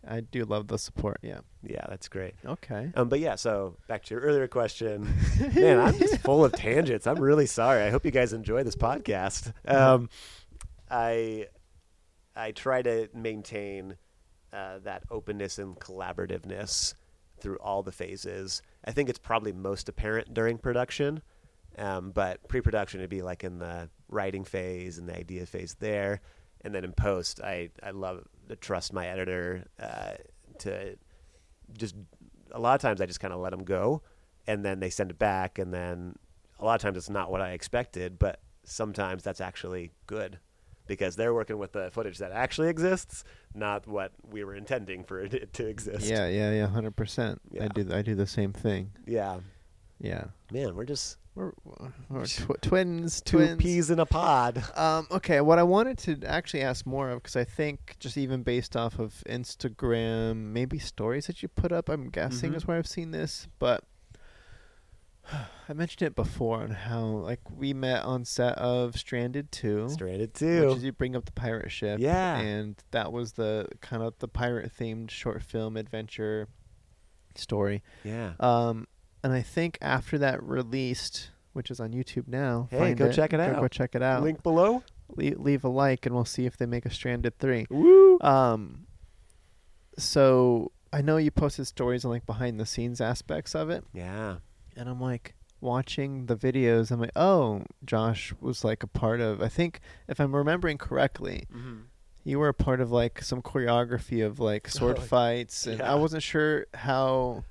I 0.07 0.21
do 0.21 0.45
love 0.45 0.69
the 0.69 0.79
support. 0.79 1.21
Yeah. 1.23 1.41
yeah, 1.63 1.87
that's 1.89 2.09
great. 2.09 2.35
Okay. 2.45 2.93
Um, 2.95 3.09
but 3.09 3.21
yeah, 3.21 3.37
so 3.37 3.77
back 3.89 4.05
to 4.05 4.15
your 4.15 4.23
earlier 4.23 4.49
question, 4.49 5.09
man, 5.55 5.81
I'm 5.81 5.99
just 5.99 6.19
full 6.19 6.45
of 6.45 6.53
tangents. 6.53 7.07
I'm 7.07 7.21
really 7.21 7.47
sorry. 7.47 7.83
I 7.83 7.91
hope 7.91 8.05
you 8.05 8.11
guys 8.11 8.33
enjoy 8.33 8.63
this 8.63 8.77
podcast. 8.77 9.53
Um, 9.67 10.09
I 10.91 11.47
I 12.37 12.53
try 12.53 12.83
to 12.83 13.09
maintain 13.15 13.97
uh, 14.55 14.79
that 14.85 15.03
openness 15.11 15.59
and 15.59 15.75
collaborativeness 15.77 16.95
through 17.41 17.57
all 17.57 17.83
the 17.83 17.93
phases. 17.93 18.63
I 18.85 18.93
think 18.93 19.09
it's 19.09 19.19
probably 19.19 19.53
most 19.53 19.89
apparent 19.89 20.33
during 20.33 20.59
production, 20.59 21.23
um, 21.77 22.13
but 22.13 22.47
pre-production 22.49 23.01
would 23.01 23.11
be 23.11 23.23
like 23.23 23.43
in 23.43 23.59
the 23.59 23.91
writing 24.09 24.45
phase 24.45 24.99
and 24.99 25.09
the 25.09 25.17
idea 25.17 25.45
phase 25.45 25.77
there, 25.81 26.21
and 26.61 26.75
then 26.75 26.85
in 26.85 26.93
post, 26.93 27.41
I 27.43 27.71
I 27.83 27.91
love 27.91 28.25
to 28.49 28.57
trust 28.57 28.93
my 28.93 29.09
editor 29.09 29.65
uh, 29.81 30.15
to 30.59 30.97
just 31.77 31.97
a 32.53 32.61
lot 32.61 32.75
of 32.77 32.81
times 32.81 33.01
I 33.01 33.07
just 33.07 33.21
kind 33.21 33.35
of 33.35 33.41
let 33.41 33.51
them 33.51 33.65
go, 33.65 34.03
and 34.47 34.65
then 34.65 34.79
they 34.81 34.91
send 34.91 35.11
it 35.11 35.19
back, 35.19 35.59
and 35.59 35.75
then 35.75 36.15
a 36.61 36.65
lot 36.65 36.77
of 36.77 36.81
times 36.81 36.97
it's 36.97 37.11
not 37.11 37.31
what 37.31 37.41
I 37.41 37.51
expected, 37.51 38.19
but 38.19 38.41
sometimes 38.63 39.23
that's 39.23 39.41
actually 39.41 39.91
good 40.07 40.39
because 40.87 41.17
they're 41.17 41.35
working 41.35 41.59
with 41.59 41.73
the 41.73 41.91
footage 41.91 42.19
that 42.19 42.33
actually 42.33 42.69
exists, 42.69 43.25
not 43.55 43.87
what 43.87 44.13
we 44.31 44.45
were 44.45 44.55
intending 44.55 45.05
for 45.05 45.21
it 45.21 45.53
to 45.55 45.67
exist. 45.67 46.07
Yeah, 46.07 46.29
yeah, 46.29 46.53
yeah, 46.53 46.67
hundred 46.67 46.97
percent. 46.97 47.41
I 47.61 47.69
do. 47.69 47.89
I 47.93 48.03
do 48.03 48.15
the 48.15 48.27
same 48.27 48.53
thing. 48.53 48.93
yeah, 49.07 49.41
Yeah. 50.01 50.25
man, 50.53 50.75
we're 50.77 50.85
just 50.85 51.17
We're, 51.35 51.53
we're 52.09 52.27
tw- 52.27 52.61
twins. 52.63 53.21
two 53.21 53.39
twins. 53.39 53.63
peas 53.63 53.91
in 53.91 53.99
a 53.99 54.07
pod. 54.07 54.63
Um, 54.77 55.09
okay, 55.11 55.41
what 55.41 55.59
I 55.59 55.65
wanted 55.65 55.99
to 55.99 56.19
actually 56.27 56.63
ask 56.63 56.87
more 56.87 57.11
of, 57.11 57.23
because 57.23 57.35
I 57.37 57.45
think 57.45 57.97
just 57.99 58.17
even 58.17 58.43
based 58.45 58.77
off 58.77 58.99
of 59.01 59.23
Instagram, 59.29 60.37
maybe 60.53 60.79
stories 60.79 61.27
that 61.27 61.43
you 61.43 61.49
put 61.49 61.73
up, 61.73 61.89
I'm 61.89 62.09
guessing 62.11 62.53
Mhm. 62.53 62.57
is 62.57 62.67
where 62.67 62.77
I've 62.79 62.87
seen 62.87 63.11
this. 63.11 63.49
But 63.59 63.83
I 65.69 65.73
mentioned 65.73 66.07
it 66.07 66.15
before 66.15 66.59
on 66.63 66.71
how 66.71 67.05
like 67.05 67.41
we 67.51 67.73
met 67.73 68.03
on 68.05 68.25
set 68.25 68.57
of 68.59 68.97
Stranded 68.97 69.51
Two, 69.51 69.89
Stranded 69.89 70.35
Two. 70.35 70.69
which 70.69 70.77
is 70.79 70.85
you 70.85 70.93
bring 70.93 71.17
up 71.17 71.25
the 71.25 71.33
pirate 71.33 71.71
ship, 71.73 71.99
Yeah. 72.01 72.37
and 72.39 72.77
that 72.91 73.13
was 73.13 73.33
the 73.33 73.69
kind 73.81 74.03
of 74.03 74.15
the 74.19 74.29
pirate 74.29 74.73
themed 74.79 75.11
short 75.11 75.43
film 75.43 75.77
adventure 75.77 76.49
story. 77.35 77.83
Yeah. 78.05 78.33
Um, 78.41 78.87
and 79.23 79.33
I 79.33 79.41
think 79.43 79.79
after 79.81 80.19
that 80.19 80.43
released, 80.43 81.31
which 81.55 81.71
is 81.71 81.81
on 81.81 81.93
YouTube 81.93 82.29
now, 82.29 82.69
Hey, 82.71 82.93
go 82.95 83.11
check 83.11 83.33
it 83.33 83.39
Go- 83.39 83.43
out. 83.43 83.61
Go 83.61 83.69
check 83.69 83.95
it 83.95 84.03
out. 84.03 84.23
Link 84.23 84.43
below. 84.43 84.83
Le- 85.17 85.39
leave 85.39 85.65
a 85.65 85.69
like, 85.69 86.05
and 86.07 86.15
we'll 86.15 86.25
see 86.25 86.45
if 86.47 86.57
they 86.59 86.67
make 86.67 86.85
a 86.85 86.91
Stranded 86.91 87.39
three. 87.39 87.67
Woo. 87.71 88.19
Um, 88.21 88.87
so 89.99 90.73
I 90.93 91.03
know 91.03 91.17
you 91.17 91.31
posted 91.31 91.67
stories 91.67 92.05
on 92.05 92.11
like 92.11 92.27
behind 92.27 92.59
the 92.61 92.67
scenes 92.67 93.01
aspects 93.01 93.55
of 93.55 93.71
it, 93.71 93.85
Yeah. 93.93 94.37
And 94.77 94.89
I'm 94.89 95.01
like 95.01 95.35
watching 95.61 96.27
the 96.27 96.37
videos. 96.37 96.91
I'm 96.91 97.01
like, 97.01 97.13
oh, 97.17 97.63
Josh 97.85 98.33
was 98.41 98.65
like 98.65 98.83
a 98.83 98.87
part 98.87 99.21
of. 99.21 99.41
I 99.43 99.49
think 99.49 99.81
if 100.09 100.21
I'm 100.21 100.35
remembering 100.35 100.79
correctly, 100.79 101.45
Mm-hmm. 101.55 101.81
you 102.25 102.39
were 102.39 102.49
a 102.49 102.55
part 102.55 102.81
of 102.81 102.91
like 102.91 103.23
some 103.23 103.41
choreography 103.43 104.25
of 104.25 104.39
like 104.41 104.69
sword 104.79 104.99
Oh, 104.99 105.03
fights, 105.03 105.67
and 105.67 105.79
yeah. 105.79 105.93
I 105.93 105.95
wasn't 105.95 106.23
sure 106.23 106.67
how. 106.75 107.45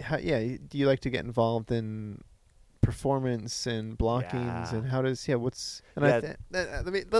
How 0.00 0.16
yeah? 0.18 0.38
Do 0.68 0.78
you 0.78 0.86
like 0.86 1.00
to 1.00 1.10
get 1.10 1.24
involved 1.24 1.72
in 1.72 2.20
performance 2.82 3.66
and 3.66 3.98
blockings, 3.98 4.70
Yeah. 4.72 4.74
and 4.78 4.86
how 4.88 5.02
does 5.02 5.26
yeah? 5.26 5.34
What's 5.34 5.82
and 5.96 6.04
Yeah. 6.04 6.16
I 6.16 6.20
th- 6.20 6.36
uh, 6.54 6.82
let 6.84 6.92
me. 6.92 7.02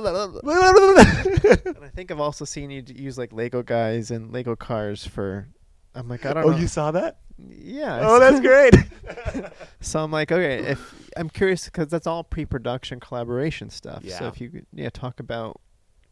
And 1.77 1.85
I 1.85 1.89
think 1.95 2.11
I've 2.11 2.21
also 2.21 2.45
seen 2.45 2.71
you 2.71 2.83
use 2.87 3.19
like 3.19 3.33
Lego 3.33 3.63
guys 3.63 4.11
and 4.11 4.33
Lego 4.33 4.55
cars 4.57 5.05
for. 5.07 5.49
I'm 5.95 6.09
like 6.09 6.25
I 6.27 6.35
don't 6.35 6.45
oh, 6.45 6.51
know. 6.51 6.57
you 6.57 6.67
saw 6.69 6.91
that? 6.93 7.19
yeah. 7.49 8.01
Oh, 8.03 8.19
that's 8.19 8.41
great. 8.41 8.75
So 9.81 10.03
I'm 10.03 10.11
like, 10.11 10.31
okay, 10.33 10.59
if 10.59 11.09
I'm 11.17 11.31
curious 11.31 11.65
because 11.67 11.89
that's 11.89 12.07
all 12.07 12.25
pre-production 12.25 12.99
collaboration 13.01 13.71
stuff. 13.71 14.03
Yeah. 14.05 14.19
So 14.19 14.27
if 14.27 14.41
you 14.41 14.51
could, 14.51 14.67
yeah, 14.73 14.91
talk 14.91 15.21
about 15.21 15.61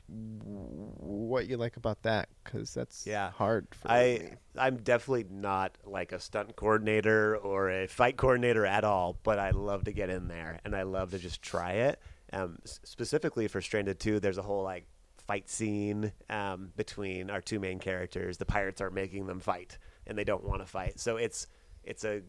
what 0.08 1.48
you 1.48 1.56
like 1.56 1.76
about 1.76 2.02
that 2.02 2.28
because 2.44 2.72
that's 2.72 3.06
Yeah. 3.06 3.30
hard 3.30 3.66
for 3.72 3.90
I 3.90 4.18
me. 4.22 4.30
I'm 4.56 4.76
definitely 4.78 5.26
not 5.28 5.76
like 5.84 6.12
a 6.12 6.20
stunt 6.20 6.54
coordinator 6.56 7.36
or 7.36 7.70
a 7.70 7.86
fight 7.88 8.16
coordinator 8.16 8.64
at 8.64 8.84
all, 8.84 9.18
but 9.24 9.38
I 9.38 9.50
love 9.50 9.84
to 9.84 9.92
get 9.92 10.10
in 10.10 10.28
there 10.28 10.60
and 10.64 10.76
I 10.76 10.82
love 10.82 11.10
to 11.10 11.18
just 11.18 11.42
try 11.42 11.72
it. 11.72 12.00
Um, 12.32 12.58
specifically 12.64 13.48
for 13.48 13.60
Stranded 13.60 13.98
2, 14.00 14.20
there's 14.20 14.38
a 14.38 14.42
whole 14.42 14.62
like 14.62 14.86
fight 15.26 15.48
scene 15.48 16.12
um, 16.30 16.70
between 16.76 17.30
our 17.30 17.40
two 17.40 17.58
main 17.58 17.78
characters. 17.78 18.38
The 18.38 18.46
pirates 18.46 18.80
are 18.80 18.90
making 18.90 19.26
them 19.26 19.40
fight 19.40 19.78
and 20.06 20.16
they 20.16 20.24
don't 20.24 20.44
want 20.44 20.62
to 20.62 20.66
fight. 20.66 21.00
So 21.00 21.16
it's 21.16 21.46
it's 21.82 22.04
a 22.04 22.22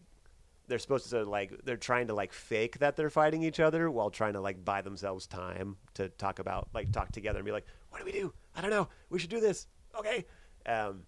they're 0.66 0.78
supposed 0.78 1.08
to 1.10 1.24
like 1.24 1.64
they're 1.64 1.76
trying 1.76 2.08
to 2.08 2.14
like 2.14 2.32
fake 2.32 2.78
that 2.80 2.96
they're 2.96 3.10
fighting 3.10 3.42
each 3.42 3.60
other 3.60 3.90
while 3.90 4.10
trying 4.10 4.34
to 4.34 4.40
like 4.40 4.64
buy 4.64 4.82
themselves 4.82 5.26
time 5.26 5.76
to 5.94 6.08
talk 6.10 6.38
about 6.38 6.68
like 6.74 6.92
talk 6.92 7.10
together 7.12 7.38
and 7.38 7.46
be 7.46 7.52
like, 7.52 7.66
what 7.90 7.98
do 7.98 8.04
we 8.04 8.12
do? 8.12 8.32
I 8.54 8.60
don't 8.60 8.70
know. 8.70 8.88
We 9.10 9.18
should 9.18 9.30
do 9.30 9.40
this. 9.40 9.66
Okay. 9.98 10.26
Um, 10.66 11.04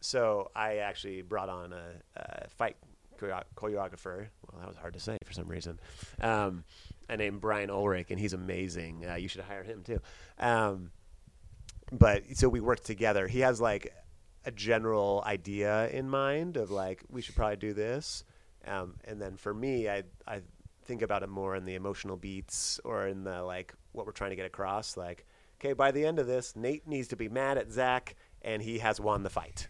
so 0.00 0.50
I 0.54 0.76
actually 0.78 1.22
brought 1.22 1.48
on 1.48 1.72
a, 1.72 1.92
a 2.16 2.48
fight 2.50 2.76
choreographer. 3.54 4.26
Well, 4.50 4.60
that 4.60 4.68
was 4.68 4.76
hard 4.76 4.94
to 4.94 5.00
say 5.00 5.16
for 5.24 5.32
some 5.32 5.48
reason. 5.48 5.78
Um, 6.20 6.64
I 7.08 7.16
named 7.16 7.40
Brian 7.40 7.70
Ulrich, 7.70 8.10
and 8.10 8.18
he's 8.18 8.32
amazing. 8.32 9.06
Uh, 9.08 9.14
you 9.14 9.28
should 9.28 9.42
hire 9.42 9.62
him 9.62 9.82
too. 9.82 10.00
Um, 10.38 10.90
but 11.92 12.22
so 12.34 12.48
we 12.48 12.60
worked 12.60 12.84
together. 12.84 13.28
He 13.28 13.40
has 13.40 13.60
like 13.60 13.94
a 14.44 14.50
general 14.50 15.22
idea 15.26 15.88
in 15.90 16.08
mind 16.08 16.56
of 16.56 16.70
like 16.70 17.04
we 17.08 17.20
should 17.20 17.36
probably 17.36 17.56
do 17.56 17.74
this, 17.74 18.24
um, 18.66 18.94
and 19.04 19.20
then 19.20 19.36
for 19.36 19.52
me, 19.52 19.88
I 19.88 20.02
I 20.26 20.40
think 20.84 21.02
about 21.02 21.22
it 21.22 21.28
more 21.28 21.54
in 21.54 21.64
the 21.64 21.74
emotional 21.74 22.16
beats 22.16 22.80
or 22.84 23.06
in 23.06 23.24
the 23.24 23.42
like 23.42 23.74
what 23.92 24.06
we're 24.06 24.12
trying 24.12 24.30
to 24.30 24.36
get 24.36 24.46
across. 24.46 24.96
Like, 24.96 25.26
okay, 25.60 25.74
by 25.74 25.90
the 25.90 26.04
end 26.04 26.18
of 26.18 26.26
this, 26.26 26.56
Nate 26.56 26.88
needs 26.88 27.08
to 27.08 27.16
be 27.16 27.28
mad 27.28 27.58
at 27.58 27.70
Zach, 27.70 28.16
and 28.40 28.62
he 28.62 28.78
has 28.78 28.98
won 28.98 29.22
the 29.22 29.30
fight. 29.30 29.68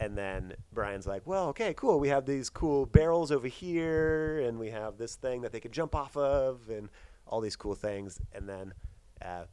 And 0.00 0.18
then 0.18 0.54
Brian's 0.72 1.06
like, 1.06 1.24
well, 1.24 1.48
okay, 1.48 1.72
cool. 1.74 2.00
We 2.00 2.08
have 2.08 2.26
these 2.26 2.50
cool 2.50 2.84
barrels 2.84 3.30
over 3.30 3.46
here, 3.46 4.40
and 4.40 4.58
we 4.58 4.70
have 4.70 4.98
this 4.98 5.14
thing 5.14 5.42
that 5.42 5.52
they 5.52 5.60
could 5.60 5.72
jump 5.72 5.94
off 5.94 6.16
of, 6.16 6.68
and 6.68 6.88
all 7.26 7.40
these 7.40 7.56
cool 7.56 7.74
things. 7.74 8.20
And 8.32 8.48
then 8.48 8.74
uh, 9.22 9.44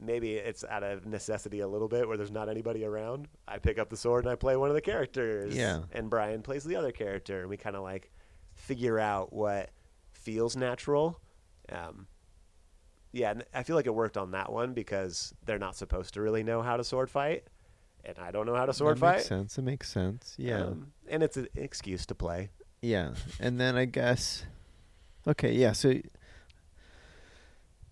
maybe 0.00 0.34
it's 0.34 0.64
out 0.64 0.82
of 0.82 1.06
necessity 1.06 1.60
a 1.60 1.68
little 1.68 1.88
bit 1.88 2.06
where 2.08 2.16
there's 2.16 2.30
not 2.30 2.48
anybody 2.48 2.84
around. 2.84 3.28
I 3.46 3.58
pick 3.58 3.78
up 3.78 3.90
the 3.90 3.96
sword 3.96 4.24
and 4.24 4.32
I 4.32 4.36
play 4.36 4.56
one 4.56 4.68
of 4.68 4.74
the 4.74 4.80
characters. 4.80 5.56
Yeah. 5.56 5.80
And 5.92 6.08
Brian 6.10 6.42
plays 6.42 6.64
the 6.64 6.76
other 6.76 6.92
character, 6.92 7.40
and 7.40 7.48
we 7.50 7.56
kind 7.56 7.76
of 7.76 7.82
like 7.82 8.10
figure 8.54 8.98
out 8.98 9.32
what 9.32 9.70
feels 10.12 10.56
natural. 10.56 11.20
Um, 11.70 12.06
yeah, 13.12 13.30
and 13.30 13.44
I 13.54 13.62
feel 13.62 13.76
like 13.76 13.86
it 13.86 13.94
worked 13.94 14.16
on 14.16 14.32
that 14.32 14.52
one 14.52 14.74
because 14.74 15.32
they're 15.46 15.58
not 15.58 15.76
supposed 15.76 16.14
to 16.14 16.20
really 16.20 16.42
know 16.42 16.60
how 16.62 16.76
to 16.76 16.84
sword 16.84 17.10
fight, 17.10 17.44
and 18.04 18.18
I 18.18 18.30
don't 18.30 18.46
know 18.46 18.54
how 18.54 18.66
to 18.66 18.72
sword 18.74 18.96
that 18.96 19.00
fight. 19.00 19.16
makes 19.16 19.26
sense. 19.28 19.58
It 19.58 19.62
makes 19.62 19.88
sense. 19.90 20.34
Yeah, 20.38 20.64
Um, 20.66 20.92
and 21.08 21.22
it's 21.22 21.36
an 21.36 21.48
excuse 21.54 22.04
to 22.06 22.14
play. 22.14 22.50
yeah. 22.82 23.14
And 23.40 23.58
then 23.60 23.76
I 23.76 23.86
guess, 23.86 24.44
okay, 25.26 25.52
yeah. 25.52 25.72
So 25.72 25.94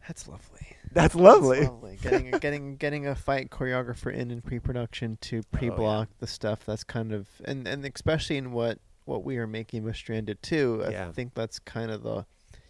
that's 0.06 0.28
lovely. 0.28 0.66
That's 0.92 1.14
lovely. 1.14 1.60
That's 1.60 1.70
lovely. 1.70 1.98
getting 2.02 2.30
getting 2.40 2.76
getting 2.76 3.06
a 3.06 3.14
fight 3.14 3.50
choreographer 3.50 4.12
in 4.12 4.30
in 4.30 4.40
pre-production 4.42 5.18
to 5.22 5.42
pre-block 5.52 6.08
the 6.18 6.26
stuff 6.26 6.64
that's 6.64 6.84
kind 6.84 7.12
of 7.12 7.28
and 7.44 7.66
and 7.66 7.84
especially 7.84 8.36
in 8.36 8.52
what 8.52 8.78
what 9.04 9.24
we 9.24 9.36
are 9.38 9.46
making 9.46 9.84
with 9.84 9.94
Stranded 9.96 10.42
2, 10.42 10.84
I 10.86 10.90
Yeah. 10.90 11.12
think 11.12 11.34
that's 11.34 11.58
kind 11.60 11.90
of 11.90 12.02
the 12.02 12.26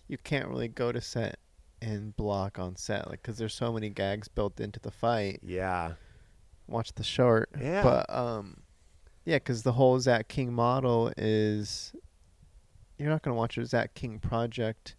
you 0.08 0.18
can't 0.18 0.48
really 0.48 0.68
go 0.68 0.92
to 0.92 1.00
set 1.00 1.38
and 1.82 2.14
block 2.16 2.58
on 2.58 2.76
set 2.76 3.08
like 3.08 3.22
cuz 3.22 3.36
there's 3.38 3.54
so 3.54 3.72
many 3.72 3.90
gags 3.90 4.28
built 4.28 4.58
into 4.60 4.80
the 4.80 4.90
fight. 4.90 5.40
Yeah. 5.42 5.92
Watch 6.66 6.92
the 6.94 7.04
short. 7.04 7.48
Yeah. 7.60 7.82
But 7.82 8.10
um 8.14 8.62
yeah, 9.24 9.38
cuz 9.40 9.62
the 9.62 9.72
whole 9.72 9.98
Zach 10.00 10.28
King 10.28 10.52
model 10.52 11.12
is 11.16 11.94
you're 12.98 13.10
not 13.10 13.20
going 13.22 13.34
to 13.34 13.38
watch 13.38 13.58
a 13.58 13.66
Zach 13.66 13.92
King 13.92 14.18
project 14.18 14.96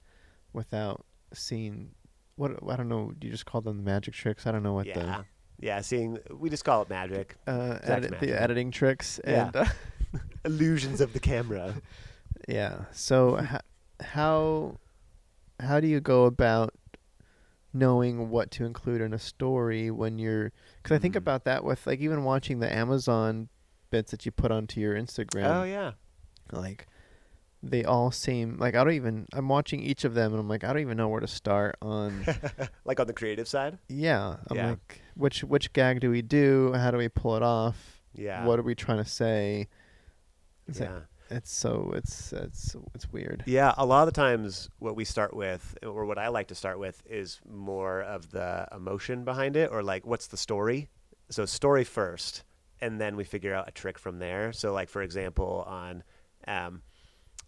without 0.53 1.03
seeing 1.33 1.95
what 2.38 2.51
I 2.69 2.75
don't 2.77 2.88
know, 2.89 3.11
do 3.19 3.27
you 3.27 3.31
just 3.33 3.45
call 3.45 3.59
them 3.61 3.77
the 3.77 3.83
magic 3.83 4.13
tricks? 4.13 4.47
I 4.47 4.51
don't 4.51 4.63
know 4.63 4.73
what 4.73 4.85
the 4.85 4.99
yeah. 5.01 5.23
Yeah. 5.59 5.81
Seeing, 5.81 6.17
we 6.31 6.49
just 6.49 6.63
call 6.63 6.81
it 6.83 6.89
magic. 6.89 7.35
the 7.45 7.51
uh 7.51 7.79
edit, 7.83 8.11
magic. 8.11 8.19
the 8.29 8.41
editing 8.41 8.71
tricks 8.71 9.19
Yeah. 9.27 9.47
and 9.47 9.55
uh, 9.55 9.65
Illusions 10.45 11.01
of 11.01 11.11
the 11.13 11.19
camera. 11.19 11.75
Yeah. 12.47 12.85
So 12.91 13.39
h- 13.39 13.61
how 13.99 14.77
how 15.59 15.79
do 15.79 15.88
you 15.88 15.99
go 15.99 16.25
about 16.25 16.73
knowing 17.73 18.29
what 18.29 18.51
to 18.51 18.65
include 18.65 19.01
in 19.01 19.13
a 19.13 19.19
story 19.19 19.91
when 19.91 20.17
you're 20.17 20.51
cuz 20.83 20.95
I 20.95 20.99
think 20.99 21.15
Mm. 21.15 21.17
about 21.17 21.43
that 21.45 21.63
with 21.63 21.85
like 21.85 21.99
even 21.99 22.23
watching 22.23 22.59
the 22.59 22.71
Amazon 22.73 23.49
bits 23.89 24.11
that 24.11 24.25
you 24.25 24.31
put 24.31 24.51
onto 24.51 24.79
your 24.79 24.95
Instagram 24.95 25.61
Oh 25.61 25.63
yeah. 25.63 25.91
like 26.51 26.88
they 27.64 27.84
all 27.84 28.12
seem 28.12 28.58
like 28.60 28.76
I 28.76 28.84
don't 28.84 28.93
even 28.93 29.26
I'm 29.34 29.49
watching 29.49 29.82
each 29.82 30.03
of 30.05 30.14
them 30.14 30.32
and 30.32 30.39
I'm 30.39 30.47
like 30.47 30.64
I 30.64 30.68
don't 30.74 30.82
even 30.82 30.97
know 30.97 31.08
where 31.08 31.22
to 31.22 31.28
start 31.28 31.76
on 31.82 32.26
like 32.86 32.99
on 32.99 33.08
the 33.08 33.14
creative 33.14 33.47
side. 33.47 33.78
yeah 33.89 34.38
I'm 34.49 34.58
Yeah. 34.58 34.70
like 34.72 35.01
which 35.16 35.43
which 35.43 35.74
gag 35.74 35.99
do 35.99 36.10
we 36.12 36.22
do 36.22 36.74
how 36.74 36.91
do 36.91 36.97
we 36.97 37.10
pull 37.10 37.36
it 37.36 37.43
off 37.43 37.99
Yeah. 38.14 38.45
what 38.45 38.60
are 38.60 38.64
we 38.64 38.76
trying 38.76 39.03
to 39.03 39.10
say 39.10 39.68
it's 40.68 40.80
like- 40.80 40.89
yeah. 40.89 40.99
it's 41.36 41.51
so 41.51 41.91
it's 41.95 42.32
it's 42.32 42.76
it's 42.93 43.12
weird 43.12 43.43
Yeah, 43.47 43.74
a 43.78 43.86
lot 43.86 44.08
of 44.08 44.14
the 44.14 44.20
times 44.22 44.70
what 44.80 44.95
we 44.95 45.03
start 45.05 45.34
with, 45.36 45.78
or 45.84 46.05
what 46.05 46.18
I 46.18 46.28
like 46.28 46.47
to 46.49 46.55
start 46.55 46.78
with, 46.80 47.01
is 47.10 47.39
more 47.49 48.01
of 48.01 48.32
the 48.32 48.68
emotion 48.74 49.24
behind 49.26 49.55
it, 49.58 49.72
or 49.72 49.82
like 49.84 50.05
what's 50.05 50.28
the 50.28 50.38
story. 50.38 50.89
So 51.30 51.45
story 51.45 51.84
first, 51.84 52.43
and 52.80 53.01
then 53.01 53.16
we 53.18 53.24
figure 53.26 53.53
out 53.53 53.68
a 53.68 53.72
trick 53.72 53.97
from 53.99 54.20
there. 54.20 54.53
So, 54.53 54.72
like 54.74 54.89
for 54.89 55.01
example, 55.01 55.66
on 55.68 56.03
um, 56.47 56.82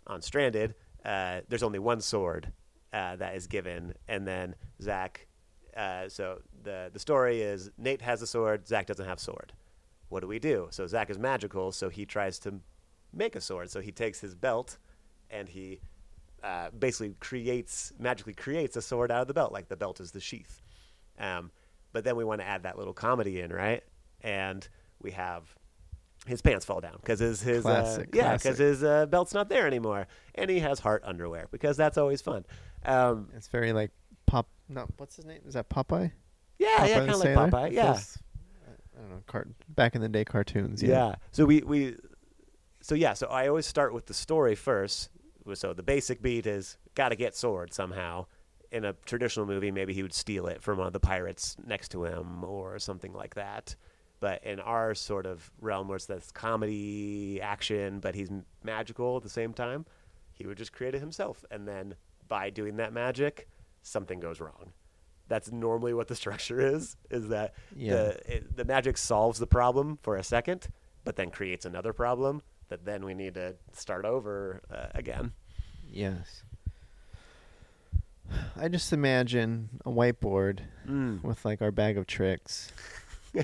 on 0.09 0.21
Stranded, 0.21 0.75
uh, 1.05 1.41
there's 1.47 1.63
only 1.63 1.79
one 1.79 2.01
sword 2.01 2.51
uh, 2.91 3.15
that 3.15 3.35
is 3.35 3.47
given, 3.47 3.93
and 4.07 4.27
then 4.27 4.55
Zach. 4.81 5.27
Uh, 5.77 6.09
so 6.09 6.41
the 6.63 6.89
the 6.91 6.99
story 6.99 7.41
is 7.41 7.69
Nate 7.77 8.01
has 8.01 8.21
a 8.21 8.27
sword, 8.27 8.67
Zach 8.67 8.87
doesn't 8.87 9.05
have 9.05 9.19
sword. 9.19 9.53
What 10.09 10.21
do 10.21 10.27
we 10.27 10.39
do? 10.39 10.67
So 10.71 10.87
Zach 10.87 11.09
is 11.09 11.19
magical, 11.19 11.71
so 11.71 11.87
he 11.87 12.05
tries 12.05 12.39
to 12.39 12.55
make 13.13 13.35
a 13.35 13.41
sword. 13.41 13.69
So 13.69 13.79
he 13.79 13.91
takes 13.91 14.19
his 14.19 14.35
belt 14.35 14.77
and 15.29 15.47
he 15.47 15.79
uh, 16.43 16.69
basically 16.77 17.15
creates 17.19 17.93
magically 17.99 18.33
creates 18.33 18.75
a 18.75 18.81
sword 18.81 19.11
out 19.11 19.21
of 19.21 19.27
the 19.27 19.33
belt, 19.33 19.51
like 19.51 19.69
the 19.69 19.77
belt 19.77 19.99
is 19.99 20.11
the 20.11 20.19
sheath. 20.19 20.61
Um, 21.19 21.51
but 21.93 22.03
then 22.03 22.15
we 22.15 22.23
want 22.23 22.41
to 22.41 22.47
add 22.47 22.63
that 22.63 22.77
little 22.77 22.93
comedy 22.93 23.41
in, 23.41 23.51
right? 23.51 23.83
And 24.21 24.67
we 25.01 25.11
have 25.11 25.53
his 26.27 26.41
pants 26.41 26.65
fall 26.65 26.79
down 26.81 26.97
because 27.01 27.19
his 27.19 27.41
his 27.41 27.65
uh, 27.65 28.03
yeah 28.13 28.35
because 28.37 28.57
his 28.57 28.83
uh, 28.83 29.05
belt's 29.07 29.33
not 29.33 29.49
there 29.49 29.65
anymore, 29.67 30.07
and 30.35 30.49
he 30.49 30.59
has 30.59 30.79
heart 30.79 31.01
underwear 31.05 31.47
because 31.51 31.77
that's 31.77 31.97
always 31.97 32.21
fun. 32.21 32.45
Um, 32.85 33.29
It's 33.35 33.47
very 33.47 33.73
like 33.73 33.91
pop. 34.25 34.47
No, 34.67 34.87
what's 34.97 35.15
his 35.15 35.25
name? 35.25 35.41
Is 35.47 35.53
that 35.55 35.69
Popeye? 35.69 36.11
yeah, 36.59 36.67
Popeye 36.77 36.87
yeah, 36.87 36.97
kind 36.99 37.09
of 37.11 37.15
like 37.17 37.23
Sailor? 37.27 37.47
Popeye. 37.49 37.71
Yeah, 37.71 37.93
feels- 37.93 38.17
I 38.97 39.01
don't 39.01 39.09
know. 39.11 39.23
Cart 39.27 39.47
back 39.69 39.95
in 39.95 40.01
the 40.01 40.09
day 40.09 40.25
cartoons. 40.25 40.83
yeah. 40.83 40.89
Yeah. 40.89 41.15
So 41.31 41.45
we 41.45 41.61
we 41.61 41.95
so 42.81 42.95
yeah. 42.95 43.13
So 43.13 43.27
I 43.27 43.47
always 43.47 43.65
start 43.65 43.93
with 43.93 44.05
the 44.07 44.13
story 44.13 44.55
first. 44.55 45.09
So 45.53 45.73
the 45.73 45.83
basic 45.83 46.21
beat 46.21 46.45
is 46.45 46.77
got 46.95 47.09
to 47.09 47.15
get 47.15 47.35
sword 47.35 47.73
somehow. 47.73 48.25
In 48.71 48.85
a 48.85 48.93
traditional 49.05 49.47
movie, 49.47 49.71
maybe 49.71 49.93
he 49.93 50.03
would 50.03 50.13
steal 50.13 50.45
it 50.45 50.61
from 50.61 50.77
one 50.77 50.85
of 50.85 50.93
the 50.93 50.99
pirates 50.99 51.55
next 51.65 51.89
to 51.89 52.03
him 52.05 52.43
or 52.43 52.77
something 52.77 53.13
like 53.13 53.33
that. 53.33 53.75
But 54.19 54.43
in 54.43 54.59
our 54.59 54.93
sort 54.95 55.25
of 55.25 55.49
realm, 55.61 55.87
where 55.87 55.95
it's 55.95 56.05
this 56.05 56.29
comedy 56.31 57.39
action, 57.41 57.99
but 57.99 58.15
he's 58.15 58.29
magical 58.63 59.17
at 59.17 59.23
the 59.23 59.29
same 59.29 59.53
time, 59.53 59.85
he 60.33 60.45
would 60.45 60.57
just 60.57 60.73
create 60.73 60.93
it 60.95 60.99
himself. 60.99 61.45
And 61.51 61.67
then 61.67 61.95
by 62.27 62.49
doing 62.49 62.77
that 62.77 62.91
magic, 62.93 63.47
something 63.81 64.19
goes 64.19 64.39
wrong. 64.41 64.73
That's 65.29 65.51
normally 65.51 65.93
what 65.93 66.07
the 66.09 66.15
structure 66.23 66.59
is. 66.59 66.97
Is 67.09 67.29
that 67.29 67.53
Yeah. 67.75 67.93
the 67.93 68.35
it, 68.35 68.57
the 68.57 68.65
magic 68.65 68.97
solves 68.97 69.39
the 69.39 69.47
problem 69.47 69.99
for 70.01 70.17
a 70.17 70.23
second, 70.23 70.67
but 71.05 71.15
then 71.15 71.29
creates 71.29 71.65
another 71.65 71.93
problem 71.93 72.41
that 72.67 72.83
then 72.85 73.05
we 73.05 73.13
need 73.13 73.35
to 73.35 73.55
start 73.73 74.03
over 74.05 74.61
uh, 74.69 74.87
again. 74.95 75.31
Yes. 75.89 76.43
I 78.55 78.67
just 78.67 78.93
imagine 78.93 79.69
a 79.85 79.89
whiteboard 79.89 80.59
with 81.23 81.43
like 81.45 81.61
our 81.61 81.71
bag 81.71 81.97
of 81.97 82.05
tricks. 82.05 82.71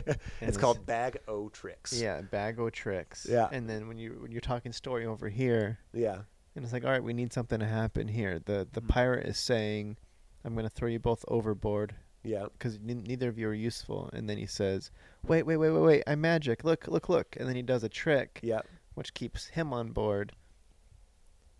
And 0.05 0.17
it's 0.41 0.57
called 0.57 0.85
Bag 0.85 1.19
O 1.27 1.49
Tricks. 1.49 1.93
yeah, 1.99 2.21
bag 2.21 2.59
O 2.59 2.69
tricks. 2.69 3.25
Yeah. 3.29 3.47
And 3.51 3.69
then 3.69 3.87
when 3.87 3.97
you 3.97 4.17
when 4.21 4.31
you're 4.31 4.41
talking 4.41 4.71
story 4.73 5.05
over 5.05 5.29
here, 5.29 5.79
yeah, 5.93 6.21
and 6.55 6.63
it's 6.63 6.73
like, 6.73 6.83
all 6.85 6.91
right, 6.91 7.03
we 7.03 7.13
need 7.13 7.31
something 7.33 7.59
to 7.59 7.65
happen 7.67 8.07
here. 8.07 8.39
The 8.39 8.67
the 8.71 8.81
Mhm. 8.81 8.87
pirate 8.89 9.25
is 9.27 9.37
saying, 9.37 9.97
"I'm 10.43 10.53
going 10.53 10.65
to 10.65 10.69
throw 10.69 10.87
you 10.89 10.99
both 10.99 11.23
overboard 11.27 11.95
yeah, 12.23 12.47
because 12.53 12.79
neither 12.81 13.29
of 13.29 13.37
you 13.37 13.47
are 13.49 13.53
useful." 13.53 14.09
And 14.13 14.29
then 14.29 14.37
he 14.37 14.45
says, 14.45 14.91
"Wait, 15.25 15.43
wait, 15.43 15.57
wait, 15.57 15.69
wait, 15.71 15.81
wait! 15.81 16.03
I'm 16.07 16.21
magic. 16.21 16.63
Look, 16.63 16.87
look, 16.87 17.09
look!" 17.09 17.35
And 17.39 17.47
then 17.47 17.55
he 17.55 17.61
does 17.61 17.83
a 17.83 17.89
trick. 17.89 18.39
yeah, 18.43 18.61
which 18.93 19.13
keeps 19.13 19.47
him 19.47 19.71
on 19.73 19.91
board. 19.91 20.33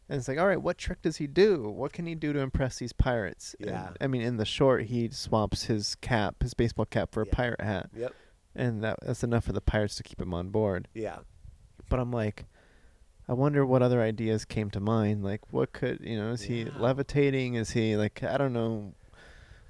And 0.07 0.19
it's 0.19 0.27
like, 0.27 0.37
all 0.37 0.45
right, 0.45 0.61
what 0.61 0.77
trick 0.77 1.01
does 1.01 1.17
he 1.17 1.25
do? 1.25 1.63
What 1.67 1.91
can 1.91 2.05
he 2.05 2.13
do 2.13 2.31
to 2.31 2.37
impress 2.39 2.77
these 2.77 2.93
pirates? 2.93 3.55
And, 3.59 3.71
Yeah. 3.71 3.89
I 3.99 4.05
mean, 4.05 4.21
in 4.21 4.37
the 4.37 4.45
short, 4.45 4.83
he 4.83 5.09
swaps 5.09 5.63
his 5.63 5.95
cap, 5.95 6.43
his 6.43 6.53
baseball 6.53 6.85
cap, 6.85 7.11
for 7.11 7.23
a 7.23 7.25
pirate 7.25 7.59
hat, 7.61 7.89
yep, 7.91 8.13
and 8.55 8.83
that, 8.83 8.99
that's 9.01 9.23
enough 9.23 9.45
for 9.45 9.53
the 9.53 9.61
pirates 9.61 9.95
to 9.95 10.03
keep 10.03 10.19
him 10.21 10.33
on 10.33 10.49
board. 10.49 10.87
yeah, 10.93 11.17
But 11.89 11.99
I'm 11.99 12.11
like, 12.11 12.45
I 13.27 13.33
wonder 13.33 13.65
what 13.65 13.81
other 13.81 14.01
ideas 14.01 14.45
came 14.45 14.69
to 14.71 14.79
mind. 14.79 15.23
Like, 15.23 15.41
what 15.51 15.73
could 15.73 15.99
you 16.01 16.17
know? 16.17 16.31
Is 16.31 16.41
he 16.43 16.65
levitating? 16.65 17.55
Is 17.55 17.71
he 17.71 17.95
like 17.97 18.23
I 18.23 18.37
don't 18.37 18.53
know. 18.53 18.93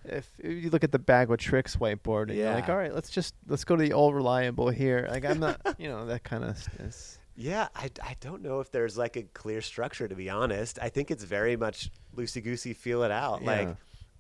If, 0.04 0.30
if 0.38 0.64
you 0.64 0.70
look 0.70 0.84
at 0.84 0.92
the 0.92 1.00
bag 1.00 1.30
with 1.30 1.40
tricks 1.40 1.78
whiteboard, 1.78 2.30
and 2.30 2.36
you're 2.36 2.54
like, 2.54 2.70
all 2.70 2.78
right, 2.78 2.94
let's 2.94 3.10
just 3.10 3.34
let's 3.48 3.64
go 3.64 3.76
to 3.76 3.82
the 3.82 3.94
old 3.94 4.14
reliable 4.14 4.70
here. 4.70 5.08
Like 5.10 5.26
I'm 5.26 5.40
not, 5.40 5.60
you 5.80 5.88
know, 5.88 6.06
that 6.06 6.24
kind 6.24 6.44
of 6.44 6.58
is. 6.80 7.18
yeah. 7.36 7.70
I, 7.76 7.90
I 8.04 8.16
don't 8.20 8.44
know 8.44 8.60
if 8.60 8.70
there's 8.72 8.98
like 8.98 9.16
a 9.16 9.24
clear 9.24 9.62
structure 9.62 10.08
to 10.08 10.16
be 10.16 10.30
honest. 10.30 10.78
I 10.82 10.90
think 10.90 11.10
it's 11.10 11.24
very 11.24 11.56
much 11.56 11.90
loosey 12.16 12.44
goosey. 12.44 12.74
Feel 12.74 13.02
it 13.04 13.10
out. 13.12 13.44
Like 13.44 13.68
Yeah. 13.68 13.74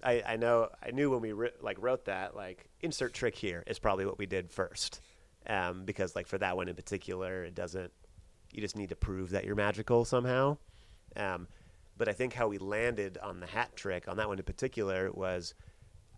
I, 0.06 0.24
I 0.26 0.36
know 0.38 0.70
I 0.82 0.92
knew 0.92 1.10
when 1.10 1.22
we 1.22 1.32
ri- 1.34 1.52
like 1.62 1.78
wrote 1.82 2.06
that 2.06 2.36
like 2.36 2.70
insert 2.82 3.14
trick 3.14 3.36
here 3.36 3.64
is 3.68 3.80
probably 3.80 4.06
what 4.06 4.18
we 4.20 4.26
did 4.28 4.52
first, 4.52 5.02
um, 5.48 5.84
because 5.84 6.16
like 6.16 6.28
for 6.28 6.38
that 6.38 6.56
one 6.56 6.68
in 6.70 6.76
particular, 6.76 7.44
it 7.44 7.56
doesn't. 7.56 7.92
You 8.54 8.62
just 8.62 8.78
need 8.78 8.90
to 8.90 8.96
prove 8.96 9.32
that 9.32 9.44
you're 9.46 9.56
magical 9.56 10.06
somehow. 10.06 10.58
Um, 11.18 11.48
but 11.98 12.08
I 12.08 12.14
think 12.14 12.34
how 12.34 12.48
we 12.48 12.58
landed 12.58 13.18
on 13.18 13.40
the 13.40 13.48
hat 13.48 13.76
trick 13.76 14.08
on 14.08 14.18
that 14.18 14.28
one 14.28 14.38
in 14.38 14.44
particular 14.46 15.12
was, 15.12 15.54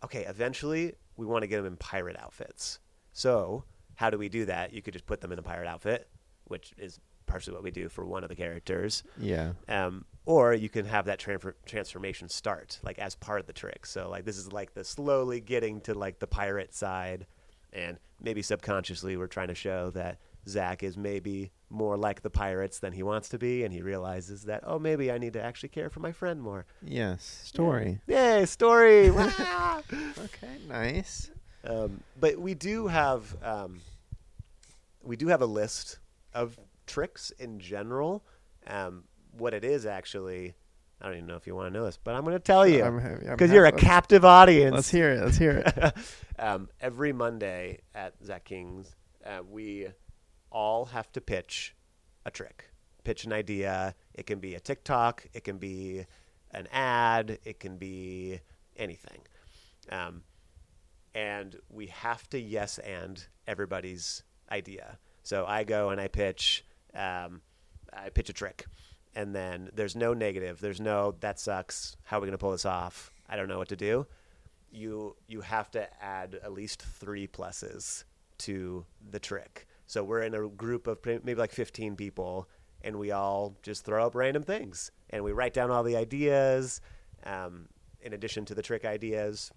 okay. 0.04 0.26
Eventually, 0.26 0.94
we 1.16 1.26
want 1.26 1.44
to 1.44 1.48
get 1.48 1.58
them 1.58 1.66
in 1.66 1.78
pirate 1.78 2.18
outfits. 2.20 2.80
So 3.14 3.64
how 3.96 4.10
do 4.10 4.18
we 4.18 4.30
do 4.30 4.46
that? 4.46 4.74
You 4.74 4.82
could 4.82 4.94
just 4.94 5.06
put 5.08 5.22
them 5.22 5.32
in 5.32 5.40
a 5.40 5.44
pirate 5.44 5.68
outfit, 5.68 6.08
which 6.46 6.74
is 6.78 7.00
partially 7.26 7.54
what 7.54 7.64
we 7.64 7.72
do 7.72 7.90
for 7.90 8.06
one 8.06 8.24
of 8.24 8.30
the 8.30 8.36
characters 8.36 9.04
Yeah. 9.20 9.54
um, 9.68 10.06
or 10.28 10.54
you 10.54 10.68
can 10.70 10.86
have 10.86 11.06
that 11.06 11.18
transfer- 11.20 11.56
transformation 11.66 12.28
start 12.30 12.80
like 12.84 13.00
as 13.00 13.16
part 13.16 13.40
of 13.40 13.48
the 13.48 13.54
trick 13.54 13.86
so 13.86 14.10
like 14.10 14.26
this 14.26 14.38
is 14.38 14.52
like 14.52 14.74
the 14.74 14.84
slowly 14.84 15.40
getting 15.40 15.80
to 15.82 15.94
like 15.94 16.20
the 16.20 16.28
pirate 16.28 16.74
side 16.74 17.26
and 17.74 17.98
maybe 18.22 18.42
subconsciously 18.42 19.16
we're 19.18 19.28
trying 19.28 19.48
to 19.48 19.56
show 19.56 19.90
that 19.92 20.20
zach 20.48 20.84
is 20.84 20.98
maybe 20.98 21.52
more 21.70 21.98
like 21.98 22.22
the 22.22 22.30
pirates 22.30 22.80
than 22.80 22.94
he 22.94 23.04
wants 23.04 23.30
to 23.30 23.38
be 23.38 23.64
and 23.64 23.74
he 23.74 23.82
realizes 23.82 24.44
that 24.44 24.62
oh 24.66 24.78
maybe 24.80 25.12
i 25.12 25.18
need 25.18 25.34
to 25.34 25.42
actually 25.42 25.70
care 25.70 25.90
for 25.90 26.00
my 26.02 26.12
friend 26.12 26.42
more 26.42 26.66
Yes. 26.82 27.42
Story. 27.46 28.00
yay 28.08 28.46
story 28.46 29.10
Okay. 30.28 30.58
Nice. 30.68 31.32
Um, 31.64 32.02
but 32.20 32.38
we 32.40 32.54
do 32.54 32.88
have 32.88 33.36
um, 33.44 33.80
we 35.04 35.16
do 35.16 35.28
have 35.28 35.42
a 35.42 35.46
list 35.46 36.00
of 36.34 36.58
tricks 36.86 37.32
in 37.40 37.60
general. 37.60 38.24
Um, 38.68 39.04
what 39.38 39.54
it 39.54 39.64
is 39.64 39.86
actually, 39.86 40.54
I 41.02 41.06
don't 41.08 41.16
even 41.16 41.28
know 41.28 41.36
if 41.36 41.48
you 41.48 41.56
want 41.56 41.72
to 41.72 41.80
know 41.80 41.86
this, 41.86 41.98
but 42.04 42.16
I'm 42.16 42.24
going 42.24 42.36
to 42.36 42.40
tell 42.40 42.68
you 42.68 42.84
I'm 42.84 43.00
happy- 43.00 43.26
I'm 43.26 43.32
because 43.32 43.52
you're 43.52 43.66
a 43.66 43.72
captive 43.72 44.26
audience. 44.26 44.74
Let's 44.74 44.90
hear 44.90 45.12
it. 45.12 45.22
Let's 45.24 45.38
hear 45.38 45.64
it. 45.66 45.94
um, 46.40 46.70
every 46.82 47.14
Monday 47.14 47.80
at 47.94 48.14
Zach 48.24 48.46
King's, 48.46 48.96
uh, 49.26 49.40
we 49.50 49.88
all 50.52 50.86
have 50.86 51.12
to 51.14 51.22
pitch 51.22 51.76
a 52.26 52.32
trick, 52.32 52.70
pitch 53.04 53.26
an 53.26 53.34
idea. 53.34 53.96
It 54.14 54.26
can 54.26 54.40
be 54.40 54.56
a 54.56 54.60
TikTok, 54.60 55.26
it 55.34 55.44
can 55.44 55.58
be 55.58 56.06
an 56.52 56.68
ad, 56.72 57.40
it 57.44 57.60
can 57.60 57.78
be 57.78 58.40
anything. 58.76 59.20
Um, 59.92 60.24
and 61.14 61.56
we 61.70 61.88
have 61.88 62.30
to 62.30 62.40
yes 62.40 62.78
and 62.80 63.26
everybody's 63.48 64.24
idea. 64.52 64.98
So 65.24 65.46
I 65.46 65.64
go 65.64 65.90
and 65.90 66.00
I 66.00 66.08
pitch, 66.08 66.64
um, 66.94 67.42
I 67.92 68.10
pitch 68.10 68.30
a 68.30 68.34
trick, 68.34 68.66
and 69.16 69.36
then 69.36 69.70
there's 69.74 69.96
no 69.96 70.14
negative. 70.14 70.60
There's 70.60 70.80
no 70.80 71.16
that 71.20 71.40
sucks. 71.40 71.98
How 72.04 72.18
are 72.18 72.22
we 72.22 72.28
gonna 72.28 72.38
pull 72.38 72.52
this 72.52 72.66
off? 72.66 73.12
I 73.30 73.36
don't 73.36 73.48
know 73.48 73.58
what 73.58 73.70
to 73.70 73.76
do. 73.76 74.08
You 74.72 75.16
you 75.28 75.42
have 75.42 75.72
to 75.72 75.88
add 76.04 76.40
at 76.44 76.54
least 76.54 76.82
three 76.82 77.28
pluses 77.28 78.04
to 78.40 78.86
the 79.10 79.20
trick. 79.20 79.68
So 79.88 80.04
we're 80.04 80.22
in 80.22 80.34
a 80.34 80.48
group 80.48 80.88
of 80.88 81.00
maybe 81.06 81.36
like 81.36 81.52
15 81.52 81.96
people, 81.96 82.50
and 82.82 82.98
we 82.98 83.12
all 83.12 83.56
just 83.64 83.86
throw 83.86 84.06
up 84.06 84.16
random 84.16 84.44
things, 84.44 84.92
and 85.10 85.24
we 85.24 85.32
write 85.32 85.54
down 85.54 85.72
all 85.72 85.84
the 85.84 85.96
ideas, 85.96 86.82
um, 87.24 87.70
in 88.02 88.14
addition 88.14 88.44
to 88.46 88.56
the 88.56 88.62
trick 88.62 88.84
ideas, 88.84 89.50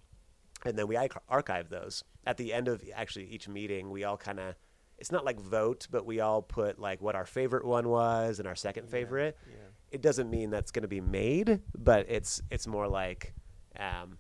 and 0.65 0.79
then 0.79 0.87
we 0.87 0.97
archive 1.29 1.69
those. 1.69 2.05
At 2.27 2.37
the 2.37 2.53
end 2.53 2.69
of 2.69 2.83
actually 2.95 3.27
each 3.27 3.49
meeting, 3.49 3.91
we 3.91 4.05
all 4.05 4.17
kind 4.17 4.39
of 4.39 4.55
it's 5.01 5.11
not 5.11 5.25
like 5.25 5.41
vote, 5.41 5.89
but 5.91 6.05
we 6.05 6.21
all 6.21 6.43
put 6.43 6.79
like 6.79 7.01
what 7.01 7.15
our 7.17 7.25
favorite 7.27 7.65
one 7.65 7.89
was 7.89 8.39
and 8.39 8.47
our 8.47 8.55
second 8.55 8.89
favorite. 8.89 9.37
Yeah. 9.49 9.57
It 9.91 10.03
doesn't 10.03 10.31
mean 10.31 10.51
that's 10.51 10.71
going 10.71 10.83
to 10.83 10.89
be 10.89 11.01
made, 11.01 11.61
but 11.77 12.07
it's 12.09 12.43
it's 12.51 12.67
more 12.67 12.87
like 12.87 13.35
um, 13.79 14.19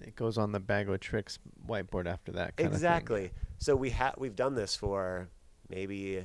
It 0.00 0.14
goes 0.14 0.38
on 0.38 0.52
the 0.52 0.60
bag 0.60 0.88
of 0.88 1.00
tricks 1.00 1.38
whiteboard 1.66 2.06
after 2.06 2.32
that. 2.32 2.56
Kind 2.56 2.70
exactly. 2.70 3.32
So 3.58 3.74
we 3.74 3.90
have 3.90 4.14
we've 4.18 4.36
done 4.36 4.54
this 4.54 4.76
for 4.76 5.28
maybe 5.68 6.24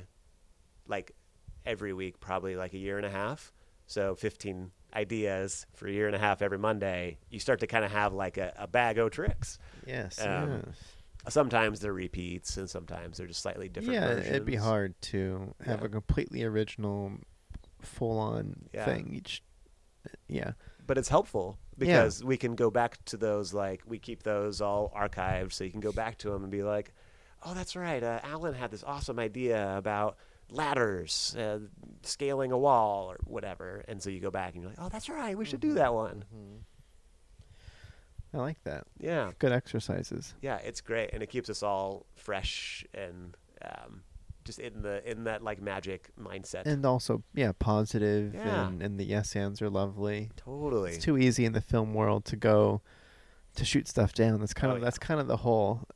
like 0.86 1.12
every 1.64 1.94
week, 1.94 2.20
probably 2.20 2.56
like 2.56 2.74
a 2.74 2.78
year 2.78 2.98
and 2.98 3.06
a 3.06 3.10
half. 3.10 3.52
So 3.86 4.14
15 4.14 4.70
ideas 4.94 5.66
for 5.74 5.88
a 5.88 5.92
year 5.92 6.06
and 6.06 6.14
a 6.14 6.18
half 6.18 6.42
every 6.42 6.58
Monday. 6.58 7.18
You 7.30 7.38
start 7.40 7.60
to 7.60 7.66
kind 7.66 7.84
of 7.84 7.90
have 7.90 8.12
like 8.12 8.36
a, 8.36 8.52
a 8.56 8.66
bag 8.66 8.98
of 8.98 9.10
tricks. 9.10 9.58
Yes. 9.86 10.20
Um, 10.20 10.62
yes. 10.66 10.76
Sometimes 11.28 11.80
they're 11.80 11.92
repeats, 11.92 12.56
and 12.56 12.68
sometimes 12.68 13.16
they're 13.18 13.26
just 13.26 13.40
slightly 13.42 13.68
different. 13.68 13.94
Yeah, 13.94 14.06
versions. 14.08 14.26
it'd 14.28 14.44
be 14.44 14.56
hard 14.56 15.00
to 15.02 15.54
have 15.64 15.80
Yeah. 15.80 15.86
a 15.86 15.88
completely 15.88 16.42
original, 16.44 17.12
full-on 17.80 18.68
Yeah. 18.72 18.84
thing 18.84 19.12
each. 19.14 19.42
Yeah. 20.28 20.52
but 20.86 20.98
it's 20.98 21.08
helpful 21.08 21.58
Yeah. 21.78 21.86
because 21.86 22.22
we 22.22 22.36
can 22.36 22.54
go 22.56 22.70
back 22.70 23.02
to 23.06 23.16
those 23.16 23.54
like 23.54 23.80
we 23.86 23.98
keep 23.98 24.22
those 24.22 24.60
all 24.60 24.92
archived 24.94 25.52
so 25.52 25.64
you 25.64 25.70
can 25.70 25.80
go 25.80 25.92
back 25.92 26.18
to 26.18 26.28
them 26.30 26.42
and 26.42 26.52
be 26.52 26.62
like 26.62 26.92
oh 27.42 27.54
that's 27.54 27.74
right 27.74 28.02
uh, 28.02 28.20
alan 28.22 28.52
had 28.52 28.70
this 28.70 28.84
awesome 28.84 29.18
idea 29.18 29.78
about 29.78 30.18
ladders 30.50 31.34
uh, 31.38 31.58
scaling 32.02 32.52
a 32.52 32.58
wall 32.58 33.10
or 33.10 33.16
whatever 33.24 33.82
and 33.88 34.02
so 34.02 34.10
you 34.10 34.20
go 34.20 34.30
back 34.30 34.52
and 34.52 34.62
you're 34.62 34.70
like 34.70 34.78
oh 34.78 34.90
that's 34.90 35.08
right 35.08 35.38
we 35.38 35.46
should 35.46 35.60
do 35.60 35.72
that 35.72 35.94
one 35.94 36.22
I 38.34 38.38
like 38.38 38.62
that. 38.64 38.84
yeah 38.98 39.30
Good 39.38 39.52
exercises. 39.52 40.34
yeah 40.42 40.56
it's 40.58 40.80
great 40.80 41.10
and 41.12 41.22
it 41.22 41.28
keeps 41.30 41.48
us 41.48 41.62
all 41.62 42.06
fresh 42.14 42.84
and 42.94 43.36
um, 43.62 44.02
just 44.44 44.58
in 44.58 44.82
the 44.82 45.08
in 45.10 45.24
that 45.24 45.42
like 45.42 45.62
magic 45.62 46.10
mindset 46.20 46.66
And 46.66 46.84
also, 46.84 47.22
yeah, 47.34 47.52
positive 47.58 48.34
Yeah. 48.34 48.66
and, 48.68 48.82
and 48.82 48.98
the 49.00 49.04
yes 49.04 49.34
ands 49.36 49.62
are 49.62 49.70
lovely. 49.70 50.30
totally 50.36 50.92
It's 50.92 51.04
too 51.04 51.16
easy 51.16 51.44
in 51.46 51.52
the 51.52 51.60
film 51.62 51.94
world 51.94 52.24
to 52.26 52.36
go 52.36 52.82
to 53.54 53.64
shoot 53.64 53.86
stuff 53.88 54.12
down. 54.12 54.40
That's 54.40 54.52
kind 54.52 54.72
Oh, 54.72 54.76
of 54.76 54.80
yeah. 54.82 54.84
that's 54.86 54.98
kind 54.98 55.20
of 55.20 55.28
the 55.28 55.38
whole 55.38 55.86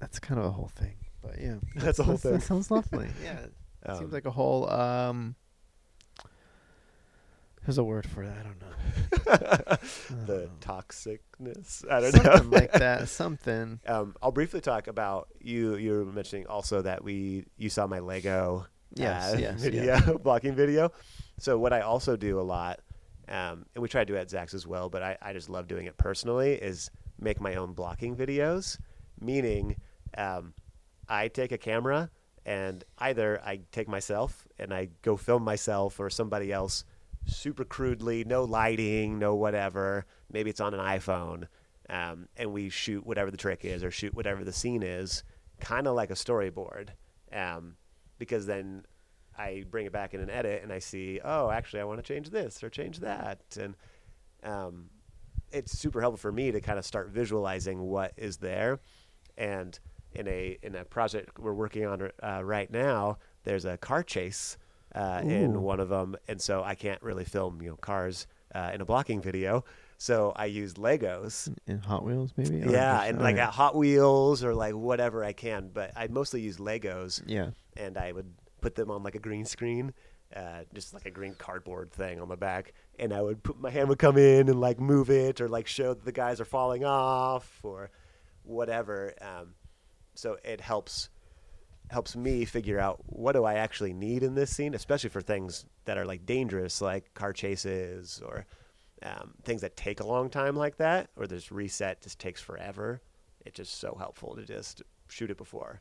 that's 0.00 0.18
kind 0.18 0.40
of 0.40 0.46
a 0.46 0.50
whole 0.50 0.68
thing. 0.74 0.96
But 1.22 1.40
yeah. 1.40 1.56
That's 1.76 1.98
the 1.98 2.04
whole 2.04 2.16
That 2.16 2.30
thing. 2.30 2.40
sounds 2.40 2.70
lovely. 2.70 3.08
yeah. 3.24 3.46
Um, 3.84 3.98
Seems 3.98 4.12
like 4.12 4.26
a 4.26 4.30
whole 4.30 4.68
um 4.70 5.34
there's 7.66 7.78
a 7.78 7.84
word 7.84 8.06
for 8.08 8.24
that, 8.24 8.36
I 8.38 8.42
don't 8.42 8.60
know. 8.60 9.76
the 10.26 10.44
Uh, 10.44 10.48
toxicness 10.60 11.84
i 11.90 12.00
don't 12.00 12.12
something 12.12 12.50
know 12.50 12.56
like 12.56 12.72
that. 12.72 13.08
Something. 13.08 13.80
Um, 13.86 14.14
I'll 14.22 14.32
briefly 14.32 14.60
talk 14.60 14.86
about 14.86 15.28
you. 15.40 15.76
You 15.76 15.92
were 15.92 16.04
mentioning 16.04 16.46
also 16.46 16.82
that 16.82 17.04
we 17.04 17.44
you 17.56 17.68
saw 17.68 17.86
my 17.86 17.98
Lego 17.98 18.66
Yes, 18.94 19.34
uh, 19.34 19.38
yes, 19.38 19.60
video 19.62 19.84
yes. 19.84 20.10
blocking 20.22 20.54
video. 20.54 20.92
So 21.38 21.58
what 21.58 21.72
I 21.72 21.80
also 21.80 22.16
do 22.16 22.40
a 22.40 22.42
lot, 22.42 22.80
um, 23.28 23.66
and 23.74 23.82
we 23.82 23.88
try 23.88 24.02
to 24.02 24.06
do 24.06 24.14
it 24.16 24.20
at 24.20 24.30
Zach's 24.30 24.54
as 24.54 24.66
well, 24.66 24.88
but 24.88 25.02
I, 25.02 25.18
I 25.20 25.32
just 25.32 25.50
love 25.50 25.68
doing 25.68 25.86
it 25.86 25.98
personally, 25.98 26.52
is 26.54 26.90
make 27.18 27.40
my 27.40 27.56
own 27.56 27.72
blocking 27.74 28.16
videos. 28.16 28.78
Meaning, 29.20 29.76
um, 30.16 30.54
I 31.08 31.28
take 31.28 31.52
a 31.52 31.58
camera 31.58 32.10
and 32.46 32.84
either 32.98 33.40
I 33.44 33.60
take 33.72 33.88
myself 33.88 34.46
and 34.58 34.72
I 34.72 34.88
go 35.02 35.16
film 35.16 35.42
myself 35.42 35.98
or 36.00 36.08
somebody 36.10 36.52
else 36.52 36.84
super 37.26 37.64
crudely, 37.64 38.24
no 38.24 38.44
lighting, 38.44 39.18
no 39.18 39.34
whatever. 39.34 40.06
Maybe 40.30 40.50
it's 40.50 40.60
on 40.60 40.74
an 40.74 40.80
iPhone, 40.80 41.46
um, 41.90 42.28
and 42.36 42.52
we 42.52 42.68
shoot 42.68 43.06
whatever 43.06 43.30
the 43.30 43.36
trick 43.36 43.64
is 43.64 43.84
or 43.84 43.90
shoot 43.90 44.14
whatever 44.14 44.44
the 44.44 44.52
scene 44.52 44.82
is, 44.82 45.24
kind 45.60 45.86
of 45.86 45.94
like 45.94 46.10
a 46.10 46.14
storyboard. 46.14 46.90
Um, 47.32 47.76
because 48.18 48.46
then 48.46 48.84
I 49.36 49.64
bring 49.70 49.86
it 49.86 49.92
back 49.92 50.14
in 50.14 50.20
an 50.20 50.30
edit 50.30 50.62
and 50.62 50.72
I 50.72 50.78
see, 50.78 51.20
oh, 51.22 51.50
actually, 51.50 51.80
I 51.80 51.84
want 51.84 51.98
to 51.98 52.14
change 52.14 52.30
this 52.30 52.62
or 52.62 52.70
change 52.70 53.00
that, 53.00 53.40
and 53.60 53.74
um, 54.42 54.90
it's 55.52 55.78
super 55.78 56.00
helpful 56.00 56.18
for 56.18 56.32
me 56.32 56.52
to 56.52 56.60
kind 56.60 56.78
of 56.78 56.84
start 56.84 57.10
visualizing 57.10 57.80
what 57.82 58.12
is 58.16 58.38
there. 58.38 58.80
And 59.36 59.78
in 60.12 60.26
a 60.28 60.56
in 60.62 60.74
a 60.74 60.84
project 60.84 61.38
we're 61.38 61.52
working 61.52 61.84
on 61.84 62.10
uh, 62.22 62.42
right 62.42 62.70
now, 62.70 63.18
there's 63.44 63.64
a 63.64 63.76
car 63.76 64.02
chase 64.02 64.56
uh, 64.96 65.20
in 65.24 65.60
one 65.62 65.78
of 65.80 65.88
them, 65.88 66.16
and 66.26 66.40
so 66.40 66.62
I 66.64 66.74
can't 66.74 67.00
really 67.02 67.24
film 67.24 67.60
you 67.62 67.68
know 67.70 67.76
cars 67.76 68.26
uh, 68.54 68.70
in 68.74 68.80
a 68.80 68.84
blocking 68.84 69.20
video. 69.20 69.64
So 69.98 70.32
I 70.36 70.46
use 70.46 70.74
Legos 70.74 71.48
In 71.66 71.78
Hot 71.78 72.04
Wheels 72.04 72.32
maybe? 72.36 72.58
Yeah, 72.70 73.02
and 73.04 73.18
like 73.20 73.36
at 73.36 73.50
Hot 73.50 73.74
Wheels 73.74 74.42
or 74.44 74.54
like 74.54 74.74
whatever 74.74 75.24
I 75.24 75.32
can. 75.32 75.70
But 75.72 75.92
I 75.96 76.06
mostly 76.08 76.40
use 76.42 76.58
Legos, 76.58 77.22
Yeah. 77.26 77.50
and 77.76 77.96
I 77.96 78.12
would 78.12 78.30
put 78.60 78.74
them 78.74 78.90
on 78.90 79.02
like 79.02 79.14
a 79.14 79.18
green 79.20 79.44
screen, 79.46 79.94
uh, 80.34 80.64
just 80.74 80.92
like 80.92 81.06
a 81.06 81.10
green 81.10 81.34
cardboard 81.34 81.92
thing 81.92 82.20
on 82.20 82.28
the 82.28 82.36
back, 82.36 82.74
and 82.98 83.12
I 83.12 83.22
would 83.22 83.42
put 83.42 83.58
my 83.60 83.70
hand 83.70 83.88
would 83.88 83.98
come 83.98 84.18
in 84.18 84.48
and 84.50 84.60
like 84.60 84.78
move 84.80 85.08
it 85.10 85.40
or 85.40 85.48
like 85.48 85.66
show 85.66 85.94
that 85.94 86.04
the 86.04 86.12
guys 86.12 86.40
are 86.40 86.44
falling 86.46 86.84
off 86.84 87.60
or 87.62 87.90
whatever. 88.42 89.14
Um, 89.20 89.54
so 90.14 90.36
it 90.44 90.60
helps 90.60 91.08
helps 91.90 92.16
me 92.16 92.44
figure 92.44 92.78
out 92.78 93.00
what 93.06 93.32
do 93.32 93.44
I 93.44 93.54
actually 93.54 93.92
need 93.92 94.22
in 94.22 94.34
this 94.34 94.54
scene, 94.54 94.74
especially 94.74 95.10
for 95.10 95.20
things 95.20 95.64
that 95.84 95.96
are 95.98 96.04
like 96.04 96.26
dangerous, 96.26 96.80
like 96.80 97.12
car 97.14 97.32
chases 97.32 98.20
or 98.24 98.44
um, 99.02 99.34
things 99.44 99.60
that 99.60 99.76
take 99.76 100.00
a 100.00 100.06
long 100.06 100.28
time, 100.30 100.56
like 100.56 100.78
that, 100.78 101.10
or 101.16 101.26
this 101.26 101.52
reset 101.52 102.00
just 102.02 102.18
takes 102.18 102.40
forever. 102.40 103.00
It's 103.44 103.56
just 103.56 103.78
so 103.78 103.94
helpful 103.98 104.34
to 104.36 104.44
just 104.44 104.82
shoot 105.08 105.30
it 105.30 105.36
before. 105.36 105.80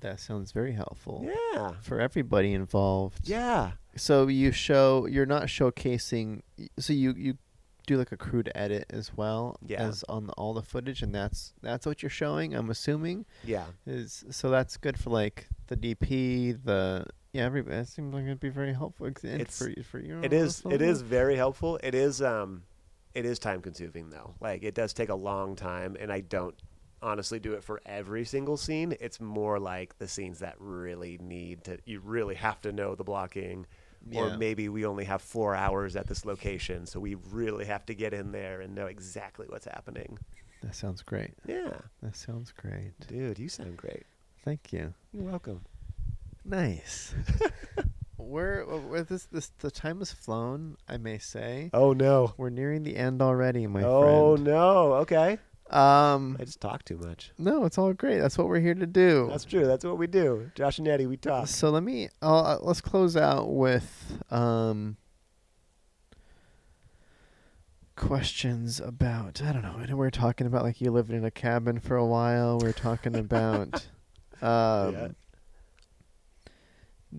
That 0.00 0.20
sounds 0.20 0.50
very 0.52 0.72
helpful. 0.72 1.24
Yeah, 1.54 1.72
For 1.80 2.00
everybody 2.00 2.52
involved. 2.52 3.20
yeah, 3.28 3.72
So 3.96 4.26
you 4.26 4.50
show 4.52 5.06
you're 5.06 5.24
not 5.26 5.44
showcasing 5.44 6.40
so 6.78 6.92
you 6.92 7.14
you 7.16 7.34
do 7.86 7.96
like 7.98 8.12
a 8.12 8.16
crude 8.16 8.50
edit 8.54 8.86
as 8.90 9.14
well 9.16 9.58
Yeah. 9.66 9.82
as 9.82 10.04
on 10.08 10.30
all 10.30 10.54
the 10.54 10.62
footage 10.62 11.02
and 11.02 11.14
that's 11.14 11.52
that's 11.62 11.84
what 11.86 12.02
you're 12.02 12.10
showing 12.10 12.54
I'm 12.54 12.70
assuming 12.70 13.26
yeah. 13.44 13.64
is 13.86 14.24
so 14.30 14.50
that's 14.50 14.76
good 14.76 14.98
for 14.98 15.10
like 15.10 15.48
the 15.66 15.76
DP 15.76 16.62
the 16.64 17.06
yeah 17.32 17.44
everybody 17.44 17.76
it 17.76 17.88
seems 17.88 18.14
like 18.14 18.24
it'd 18.24 18.40
be 18.40 18.48
very 18.48 18.72
helpful 18.72 19.06
It's- 19.06 19.58
for 19.58 19.70
for 19.82 19.98
you 19.98 20.20
It 20.22 20.32
is. 20.32 20.62
It 20.70 20.80
is 20.82 21.02
very 21.02 21.36
helpful. 21.36 21.78
It 21.82 21.94
is. 21.94 22.22
Um, 22.22 22.62
it 23.14 23.24
is 23.24 23.38
time 23.38 23.60
consuming 23.60 24.10
though. 24.10 24.34
Like 24.40 24.62
it 24.64 24.74
does 24.74 24.92
take 24.92 25.08
a 25.08 25.14
long 25.14 25.54
time, 25.56 25.96
and 26.00 26.10
I 26.12 26.20
don't 26.20 26.54
honestly 27.02 27.38
do 27.38 27.52
it 27.52 27.62
for 27.62 27.80
every 27.86 28.24
single 28.24 28.56
scene. 28.56 28.96
It's 29.00 29.20
more 29.20 29.58
like 29.60 29.98
the 29.98 30.08
scenes 30.08 30.38
that 30.40 30.54
really 30.58 31.18
need 31.22 31.64
to. 31.64 31.78
You 31.84 32.00
really 32.00 32.34
have 32.36 32.60
to 32.62 32.72
know 32.72 32.94
the 32.94 33.04
blocking, 33.04 33.66
Yeah. 34.08 34.20
or 34.20 34.36
maybe 34.36 34.68
we 34.68 34.84
only 34.86 35.04
have 35.04 35.22
four 35.22 35.54
hours 35.54 35.96
at 35.96 36.06
this 36.06 36.24
location, 36.24 36.86
so 36.86 37.00
we 37.00 37.14
really 37.14 37.64
have 37.64 37.86
to 37.86 37.94
get 37.94 38.12
in 38.12 38.32
there 38.32 38.60
and 38.60 38.74
know 38.74 38.86
exactly 38.86 39.46
what's 39.48 39.64
happening. 39.66 40.18
that 40.62 40.74
sounds 40.74 41.02
great 41.02 41.34
Yeah, 41.46 41.78
that 42.02 42.14
sounds 42.16 42.52
great 42.52 42.92
dude, 43.08 43.38
you 43.38 43.48
sound 43.48 43.76
great. 43.76 44.04
thank 44.44 44.72
you 44.72 44.92
You're 45.12 45.24
welcome. 45.30 45.62
nice 46.44 47.14
we're, 48.18 48.62
uh, 48.70 48.78
we 48.78 49.00
this 49.02 49.24
this 49.26 49.50
the 49.58 49.70
time 49.70 49.98
has 49.98 50.12
flown 50.12 50.76
I 50.88 50.96
may 50.98 51.18
say 51.18 51.70
Oh 51.72 51.92
no. 51.92 52.34
we're 52.36 52.50
nearing 52.50 52.82
the 52.82 52.96
end 52.96 53.20
already 53.22 53.66
my 53.66 53.82
oh 53.82 54.00
friend 54.00 54.16
Oh 54.18 54.36
no. 54.36 54.92
Okay. 55.04 55.38
Um 55.74 56.36
I 56.40 56.44
just 56.44 56.60
talk 56.60 56.84
too 56.84 56.96
much. 56.98 57.32
No, 57.38 57.64
it's 57.64 57.78
all 57.78 57.92
great. 57.92 58.18
That's 58.20 58.38
what 58.38 58.46
we're 58.48 58.60
here 58.60 58.74
to 58.74 58.86
do. 58.86 59.26
That's 59.30 59.44
true. 59.44 59.66
That's 59.66 59.84
what 59.84 59.98
we 59.98 60.06
do. 60.06 60.50
Josh 60.54 60.78
and 60.78 60.86
Eddie, 60.88 61.06
we 61.06 61.16
talk. 61.16 61.48
so 61.48 61.70
let 61.70 61.82
me 61.82 62.08
uh, 62.22 62.58
let's 62.60 62.80
close 62.80 63.16
out 63.16 63.52
with 63.52 64.22
um 64.30 64.96
questions 67.96 68.80
about 68.80 69.40
I 69.42 69.52
don't 69.52 69.62
know. 69.62 69.76
I 69.78 69.86
know 69.86 69.96
we 69.96 70.06
are 70.06 70.10
talking 70.10 70.46
about 70.46 70.62
like 70.62 70.80
you 70.80 70.90
lived 70.90 71.10
in 71.10 71.24
a 71.24 71.30
cabin 71.30 71.78
for 71.80 71.96
a 71.96 72.06
while. 72.06 72.58
We 72.58 72.68
are 72.68 72.72
talking 72.72 73.16
about 73.16 73.74
um 74.42 74.92
Yeah. 74.94 75.08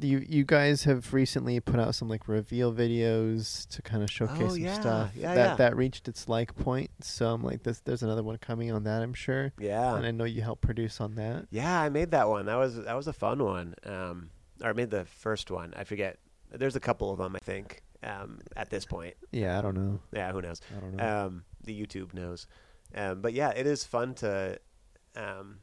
You 0.01 0.25
you 0.27 0.43
guys 0.43 0.83
have 0.83 1.13
recently 1.13 1.59
put 1.59 1.79
out 1.79 1.95
some 1.95 2.09
like 2.09 2.27
reveal 2.27 2.73
videos 2.73 3.67
to 3.69 3.81
kind 3.81 4.03
of 4.03 4.11
showcase 4.11 4.37
Oh, 4.41 4.49
some 4.49 4.57
yeah. 4.57 4.79
stuff 4.79 5.11
Yeah, 5.15 5.33
that 5.35 5.49
yeah. 5.51 5.55
that 5.55 5.75
reached 5.75 6.07
its 6.07 6.27
like 6.27 6.55
point. 6.55 6.91
So 7.01 7.27
I'm 7.33 7.43
like, 7.43 7.63
this. 7.63 7.79
There's 7.79 8.03
another 8.03 8.23
one 8.23 8.37
coming 8.37 8.71
on 8.71 8.83
that. 8.83 9.01
I'm 9.01 9.13
sure, 9.13 9.53
Yeah. 9.59 9.95
and 9.95 10.05
I 10.05 10.11
know 10.11 10.23
you 10.25 10.41
helped 10.41 10.61
produce 10.61 10.99
on 10.99 11.15
that. 11.15 11.47
Yeah, 11.51 11.79
I 11.81 11.89
made 11.89 12.11
that 12.11 12.27
one. 12.27 12.45
That 12.47 12.55
was 12.57 12.75
that 12.83 12.93
was 12.95 13.07
a 13.07 13.13
fun 13.13 13.43
one. 13.43 13.75
Um, 13.85 14.29
or 14.63 14.69
I 14.69 14.73
made 14.73 14.89
the 14.89 15.05
first 15.05 15.49
one. 15.51 15.73
I 15.75 15.83
forget. 15.83 16.17
There's 16.51 16.75
a 16.75 16.79
couple 16.79 17.11
of 17.11 17.17
them, 17.17 17.35
I 17.35 17.39
think. 17.39 17.81
Um, 18.03 18.39
at 18.55 18.69
this 18.69 18.85
point, 18.85 19.15
Yeah, 19.31 19.57
I 19.57 19.61
don't 19.63 19.73
know. 19.75 19.99
yeah, 20.13 20.31
who 20.31 20.41
knows? 20.41 20.61
I 20.75 20.79
don't 20.79 20.95
know. 20.95 21.25
Um, 21.25 21.43
the 21.63 21.73
YouTube 21.81 22.13
knows. 22.13 22.45
Um, 22.93 23.21
but 23.21 23.33
yeah, 23.33 23.49
it 23.49 23.65
is 23.65 23.83
fun 23.83 24.13
to. 24.15 24.59
Um, 25.15 25.59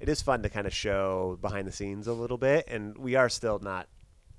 it 0.00 0.08
is 0.08 0.22
fun 0.22 0.42
to 0.42 0.48
kind 0.48 0.66
of 0.66 0.72
show 0.74 1.38
behind 1.40 1.68
the 1.68 1.72
scenes 1.72 2.06
a 2.06 2.12
little 2.12 2.38
bit, 2.38 2.64
and 2.68 2.96
we 2.98 3.14
are 3.14 3.28
still 3.28 3.58
not 3.58 3.88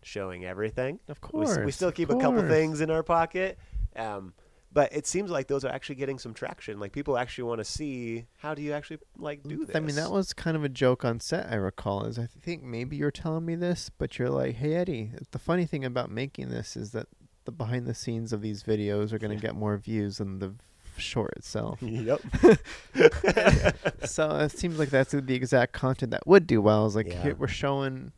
showing 0.04 0.44
everything. 0.46 1.00
of 1.08 1.22
course, 1.22 1.52
s- 1.58 1.66
we 1.66 1.72
still 1.72 1.92
keep 1.92 2.10
a 2.10 2.16
couple 2.18 2.42
things 2.48 2.82
in 2.82 2.90
our 2.90 3.04
pocket. 3.04 3.58
Um, 3.96 4.34
but 4.74 4.94
it 4.94 5.06
seems 5.06 5.30
like 5.30 5.48
those 5.48 5.66
are 5.66 5.70
actually 5.70 5.96
getting 5.96 6.18
some 6.18 6.34
traction. 6.34 6.80
Like 6.80 6.94
people 6.94 7.18
actually 7.18 7.44
want 7.44 7.60
to 7.60 7.66
see 7.66 8.26
how 8.38 8.54
do 8.56 8.62
you 8.62 8.72
actually 8.72 9.00
like 9.18 9.44
do 9.44 9.66
this. 9.66 9.76
I 9.76 9.82
mean, 9.82 9.96
that 9.98 10.12
was 10.12 10.32
kind 10.34 10.56
of 10.56 10.64
a 10.64 10.70
joke 10.70 11.04
on 11.04 11.20
set. 11.20 11.52
I 11.52 11.56
recall 11.56 12.06
is 12.06 12.18
I 12.18 12.26
think 12.26 12.64
maybe 12.64 12.96
you're 12.96 13.12
telling 13.12 13.46
me 13.46 13.56
this, 13.56 13.90
but 13.98 14.18
you're 14.18 14.30
like, 14.30 14.56
"Hey 14.56 14.74
Eddie, 14.76 15.12
the 15.32 15.40
funny 15.40 15.66
thing 15.66 15.84
about 15.84 16.10
making 16.10 16.50
this 16.50 16.78
is 16.78 16.92
that 16.92 17.08
the 17.44 17.52
behind 17.52 17.86
the 17.86 17.94
scenes 17.94 18.32
of 18.32 18.42
these 18.42 18.64
videos 18.64 19.12
are 19.12 19.20
going 19.20 19.32
to 19.32 19.36
Yeah. 19.36 19.50
get 19.52 19.56
more 19.56 19.76
views 19.76 20.20
than 20.20 20.40
the 20.40 20.54
short 20.98 21.34
itself." 21.38 21.82
yep. 21.82 22.22
so 24.06 24.36
it 24.38 24.52
seems 24.52 24.80
like 24.80 24.90
that's 24.90 25.12
the 25.12 25.36
exact 25.36 25.74
content 25.74 26.12
that 26.12 26.26
would 26.28 26.48
do 26.48 26.62
well. 26.62 26.86
Is 26.86 26.96
like 26.96 27.08
Yeah. 27.08 27.22
here, 27.24 27.36
we're 27.36 27.48
showing, 27.48 28.12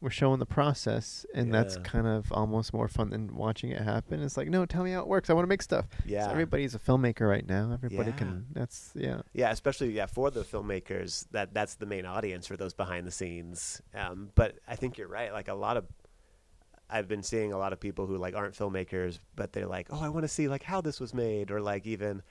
we're 0.00 0.10
showing 0.10 0.38
the 0.38 0.46
process, 0.46 1.26
and 1.34 1.52
that's 1.52 1.76
kind 1.78 2.06
of 2.06 2.30
almost 2.32 2.72
more 2.72 2.88
fun 2.88 3.10
than 3.10 3.34
watching 3.34 3.70
it 3.70 3.82
happen. 3.82 4.22
It's 4.22 4.36
like, 4.36 4.48
no, 4.48 4.64
tell 4.66 4.84
me 4.84 4.92
how 4.92 5.00
it 5.00 5.08
works. 5.08 5.28
I 5.30 5.32
want 5.32 5.44
to 5.44 5.48
make 5.48 5.62
stuff. 5.62 5.86
yeah. 6.06 6.24
So 6.26 6.30
everybody's 6.30 6.74
a 6.74 6.78
filmmaker 6.78 7.28
right 7.28 7.46
now. 7.46 7.72
Everybody 7.72 8.10
Yeah. 8.10 8.16
can. 8.16 8.46
That's 8.52 8.92
yeah. 8.94 9.22
Yeah, 9.32 9.50
especially 9.50 9.90
yeah 9.92 10.06
for 10.06 10.30
the 10.30 10.42
filmmakers 10.44 11.26
that 11.32 11.52
that's 11.54 11.74
the 11.76 11.86
main 11.86 12.06
audience 12.06 12.46
for 12.46 12.56
those 12.56 12.74
behind 12.74 13.06
the 13.06 13.10
scenes. 13.12 13.82
Um, 13.94 14.30
but 14.34 14.58
I 14.68 14.76
think 14.76 14.98
you're 14.98 15.08
right. 15.08 15.32
Like 15.32 15.48
a 15.48 15.54
lot 15.54 15.76
of, 15.76 15.84
I've 16.90 17.08
been 17.08 17.22
seeing 17.22 17.52
a 17.52 17.58
lot 17.58 17.72
of 17.72 17.80
people 17.80 18.06
who 18.06 18.16
like 18.16 18.34
aren't 18.34 18.54
filmmakers, 18.54 19.18
but 19.36 19.52
they're 19.52 19.66
like, 19.66 19.88
oh, 19.90 20.00
I 20.02 20.08
want 20.08 20.24
to 20.24 20.28
see 20.28 20.48
like 20.48 20.62
how 20.62 20.80
this 20.80 21.00
was 21.00 21.12
made, 21.14 21.50
or 21.50 21.60
like 21.60 21.86
even 21.86 22.22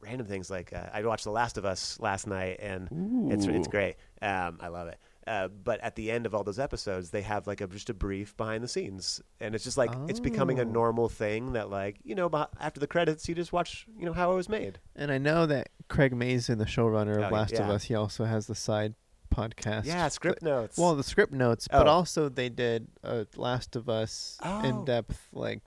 random 0.00 0.26
things. 0.26 0.50
Like 0.50 0.72
uh, 0.72 0.86
I 0.92 1.02
watched 1.02 1.24
The 1.24 1.30
Last 1.30 1.56
of 1.58 1.64
Us 1.64 1.98
last 2.00 2.26
night, 2.26 2.58
and 2.60 3.30
it's 3.32 3.46
it's 3.46 3.68
great. 3.68 3.96
Um, 4.20 4.58
I 4.60 4.68
love 4.68 4.88
it. 4.88 4.98
Uh, 5.26 5.48
but 5.48 5.80
at 5.80 5.96
the 5.96 6.10
end 6.10 6.26
of 6.26 6.34
all 6.34 6.44
those 6.44 6.58
episodes, 6.58 7.08
they 7.08 7.22
have 7.22 7.46
like 7.46 7.62
a 7.62 7.66
just 7.66 7.88
a 7.88 7.94
brief 7.94 8.36
behind 8.36 8.62
the 8.62 8.68
scenes, 8.68 9.22
and 9.40 9.54
it's 9.54 9.64
just 9.64 9.78
like 9.78 9.90
it's 10.06 10.20
becoming 10.20 10.58
a 10.58 10.62
Oh. 10.62 10.68
normal 10.68 11.08
thing 11.08 11.54
that 11.54 11.70
like 11.70 11.96
you 12.04 12.14
know 12.14 12.28
after 12.60 12.78
the 12.78 12.86
credits 12.86 13.26
you 13.26 13.34
just 13.34 13.50
watch 13.52 13.86
you 13.98 14.04
know 14.04 14.12
how 14.12 14.32
it 14.32 14.36
was 14.36 14.50
made. 14.50 14.80
And 14.94 15.10
I 15.10 15.16
know 15.16 15.46
that 15.46 15.70
Craig 15.88 16.14
Mazin, 16.14 16.58
the 16.58 16.66
showrunner 16.66 17.16
of 17.16 17.32
Oh, 17.32 17.34
Last 17.34 17.54
of. 17.54 17.70
Us, 17.70 17.84
he 17.84 17.94
also 17.94 18.26
has 18.26 18.46
the 18.48 18.54
side 18.54 18.94
podcast. 19.34 19.84
Yeah, 19.86 20.08
script 20.08 20.42
notes. 20.42 20.78
Well, 20.78 20.94
the 20.94 21.02
script 21.02 21.32
notes, 21.32 21.66
but 21.68 21.86
Oh. 21.88 21.90
also 21.90 22.28
they 22.28 22.48
did 22.48 22.88
a 23.02 23.26
Last 23.36 23.74
of 23.76 23.88
Us 23.88 24.38
Oh. 24.42 24.62
in-depth, 24.64 25.28
like 25.32 25.60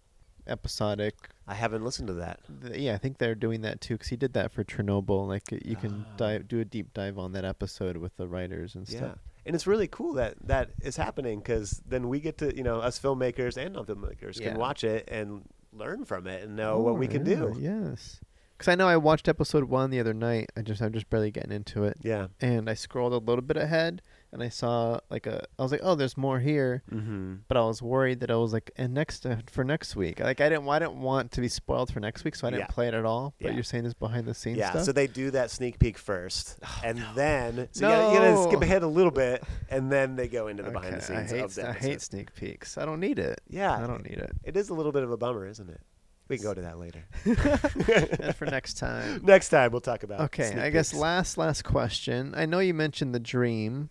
episodic. 0.47 1.15
I 1.47 1.53
haven't 1.55 1.83
listened 1.83 2.07
to 2.07 2.13
that. 2.15 2.39
th- 2.61 2.77
Yeah, 2.79 2.93
I 2.93 2.97
think 2.97 3.17
they're 3.17 3.35
doing 3.35 3.61
that 3.61 3.81
too 3.81 3.95
because 3.95 4.09
he 4.09 4.15
did 4.17 4.33
that 4.33 4.51
for 4.51 4.63
Chernobyl. 4.63 5.27
Like 5.27 5.43
you 5.51 5.75
can 5.75 6.05
Ah. 6.07 6.13
dive, 6.17 6.47
do 6.47 6.59
a 6.59 6.65
deep 6.65 6.93
dive 6.93 7.17
on 7.17 7.31
that 7.33 7.45
episode 7.45 7.97
with 7.97 8.15
the 8.17 8.27
writers 8.27 8.75
and 8.75 8.87
Yeah, 8.89 8.97
stuff. 8.97 9.17
and 9.45 9.55
it's 9.55 9.67
really 9.67 9.87
cool 9.87 10.13
that 10.13 10.35
that 10.47 10.71
is 10.81 10.97
happening 10.97 11.39
because 11.39 11.81
then 11.87 12.07
we 12.09 12.19
get 12.19 12.37
to 12.39 12.55
you 12.55 12.63
know 12.63 12.79
us 12.79 12.99
filmmakers 12.99 13.57
and 13.57 13.73
non-filmmakers 13.75 14.39
Yeah. 14.39 14.49
can 14.51 14.59
watch 14.59 14.83
it 14.83 15.07
and 15.09 15.43
learn 15.73 16.05
from 16.05 16.27
it 16.27 16.43
and 16.43 16.55
know 16.55 16.79
what 16.79 16.97
we 16.97 17.07
Oh, 17.07 17.11
can 17.11 17.25
yeah, 17.25 17.35
do. 17.35 17.57
Yes, 17.59 18.19
because 18.57 18.67
I 18.71 18.75
know 18.75 18.87
I 18.87 18.97
watched 18.97 19.27
episode 19.27 19.65
one 19.65 19.89
the 19.91 19.99
other 19.99 20.13
night. 20.13 20.51
I 20.57 20.61
just 20.61 20.81
I'm 20.81 20.91
just 20.93 21.09
barely 21.09 21.31
getting 21.31 21.51
into 21.51 21.83
it, 21.83 21.97
Yeah. 22.01 22.27
and 22.41 22.69
I 22.69 22.73
scrolled 22.73 23.13
a 23.13 23.17
little 23.17 23.43
bit 23.43 23.57
ahead, 23.57 24.01
and 24.31 24.41
I 24.41 24.49
saw 24.49 24.99
like 25.09 25.27
a. 25.27 25.45
I 25.59 25.61
was 25.63 25.71
like, 25.71 25.81
oh, 25.83 25.95
there's 25.95 26.17
more 26.17 26.39
here. 26.39 26.83
Mm-hmm. 26.91 27.35
but 27.47 27.57
I 27.57 27.61
was 27.61 27.81
worried 27.81 28.19
that 28.21 28.31
I 28.31 28.35
was 28.35 28.53
like, 28.53 28.71
and 28.77 28.93
next 28.93 29.25
uh, 29.25 29.37
for 29.51 29.63
next 29.63 29.95
week, 29.95 30.19
like 30.19 30.41
I 30.41 30.49
didn't, 30.49 30.67
I 30.67 30.79
didn't 30.79 30.99
want 31.01 31.31
to 31.33 31.41
be 31.41 31.47
spoiled 31.47 31.93
for 31.93 31.99
next 31.99 32.23
week, 32.23 32.35
so 32.35 32.47
I 32.47 32.49
didn't 32.49 32.61
Yeah. 32.61 32.67
play 32.67 32.87
it 32.87 32.93
at 32.93 33.05
all. 33.05 33.33
But 33.39 33.49
Yeah. 33.49 33.53
you're 33.55 33.63
saying 33.63 33.83
this 33.83 33.93
behind 33.93 34.25
the 34.25 34.33
scenes 34.33 34.57
Yeah. 34.57 34.71
stuff. 34.71 34.83
So 34.85 34.91
they 34.91 35.07
do 35.07 35.31
that 35.31 35.51
sneak 35.51 35.79
peek 35.79 35.97
first, 35.97 36.57
Oh, 36.63 36.81
and 36.83 36.97
no. 36.99 37.05
then 37.15 37.69
so 37.71 37.87
you, 37.87 37.93
gotta, 37.93 38.13
you 38.13 38.19
gotta 38.35 38.49
skip 38.49 38.61
ahead 38.63 38.83
a 38.83 38.87
little 38.87 39.11
bit, 39.11 39.43
and 39.69 39.91
then 39.91 40.15
they 40.15 40.27
go 40.27 40.47
into 40.47 40.63
the 40.63 40.71
behind 40.71 40.93
the 40.95 41.03
Okay, 41.03 41.13
I 41.15 41.19
scenes 41.19 41.31
hate, 41.31 41.43
of 41.43 41.55
the 41.55 41.69
I 41.69 41.73
hate 41.73 42.01
sneak 42.01 42.33
peeks. 42.35 42.77
I 42.77 42.85
don't 42.85 42.99
need 42.99 43.19
it. 43.19 43.39
Yeah, 43.49 43.73
I 43.75 43.85
don't 43.87 44.03
need 44.03 44.17
it. 44.17 44.31
It 44.43 44.57
is 44.57 44.69
a 44.69 44.73
little 44.73 44.91
bit 44.91 45.03
of 45.03 45.11
a 45.11 45.17
bummer, 45.17 45.45
isn't 45.47 45.69
it? 45.69 45.81
We 46.29 46.37
can 46.37 46.43
go 46.43 46.53
to 46.53 46.61
that 46.61 46.77
later. 46.77 47.03
and 47.25 48.35
for 48.35 48.45
next 48.57 48.75
time. 48.75 49.21
Next 49.23 49.49
time 49.49 49.71
we'll 49.71 49.81
talk 49.81 50.03
about. 50.03 50.21
Okay, 50.21 50.59
I 50.59 50.69
guess 50.69 50.91
peeks. 50.91 50.99
last 51.01 51.37
last 51.37 51.63
question. 51.63 52.33
I 52.35 52.45
know 52.45 52.59
you 52.59 52.73
mentioned 52.73 53.13
the 53.15 53.19
dream, 53.19 53.89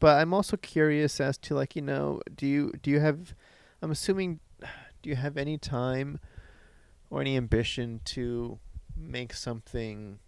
but 0.00 0.18
I'm 0.20 0.34
also 0.34 0.56
curious 0.56 1.20
as 1.20 1.38
to 1.38 1.54
like 1.54 1.74
you 1.76 1.82
know, 1.82 2.20
do 2.34 2.46
you 2.46 2.72
do 2.82 2.90
you 2.90 3.00
have? 3.00 3.34
I'm 3.82 3.90
assuming, 3.90 4.40
do 5.02 5.10
you 5.10 5.16
have 5.16 5.36
any 5.36 5.56
time 5.58 6.18
or 7.10 7.20
any 7.20 7.36
ambition 7.36 8.00
to 8.04 8.58
make 8.96 9.32
something 9.32 10.18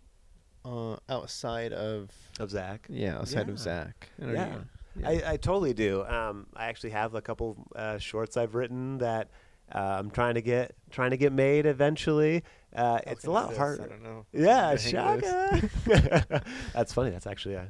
uh, 0.65 0.97
outside 1.09 1.73
of 1.73 2.11
of 2.39 2.51
Zach. 2.51 2.87
yeah 2.89 3.19
outside 3.19 3.47
Yeah. 3.49 3.53
of 3.53 3.59
Zach? 3.59 4.09
Yeah. 4.19 4.33
yeah. 4.33 5.09
I, 5.09 5.23
I 5.33 5.37
totally 5.37 5.73
do. 5.73 6.05
Um, 6.05 6.47
I 6.55 6.67
actually 6.67 6.91
have 6.91 7.15
a 7.15 7.21
couple 7.23 7.67
uh, 7.77 7.99
shorts 7.99 8.37
I've 8.37 8.55
written 8.55 8.99
that 8.99 9.29
uh, 9.75 9.97
I'm 9.99 10.11
trying 10.11 10.35
to 10.35 10.43
get 10.43 10.75
trying 10.91 11.11
to 11.11 11.16
get 11.16 11.33
made 11.33 11.66
eventually. 11.66 12.43
Uh, 12.75 13.01
it's 13.07 13.25
a 13.25 13.31
lot 13.31 13.57
harder. 13.57 13.83
I 13.85 13.87
don't 13.87 14.03
know. 14.03 14.27
Yeah, 14.33 14.75
The 14.75 14.81
hang 14.81 14.97
of 14.97 15.21
this. 15.21 15.71
shaka. 15.85 16.43
That's 16.73 16.93
funny. 16.93 17.11
That's 17.11 17.27
actually 17.27 17.57
I, 17.57 17.68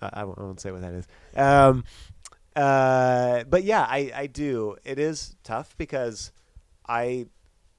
I 0.00 0.24
won't, 0.24 0.38
I 0.38 0.42
won't 0.42 0.60
say 0.60 0.70
what 0.72 0.82
that 0.82 0.92
is. 0.94 1.06
Um, 1.36 1.84
uh, 2.54 3.44
but 3.44 3.64
yeah, 3.64 3.86
I, 3.88 4.12
I 4.14 4.26
do. 4.26 4.76
It 4.84 4.98
is 4.98 5.36
tough 5.42 5.74
because 5.78 6.32
I 6.86 7.26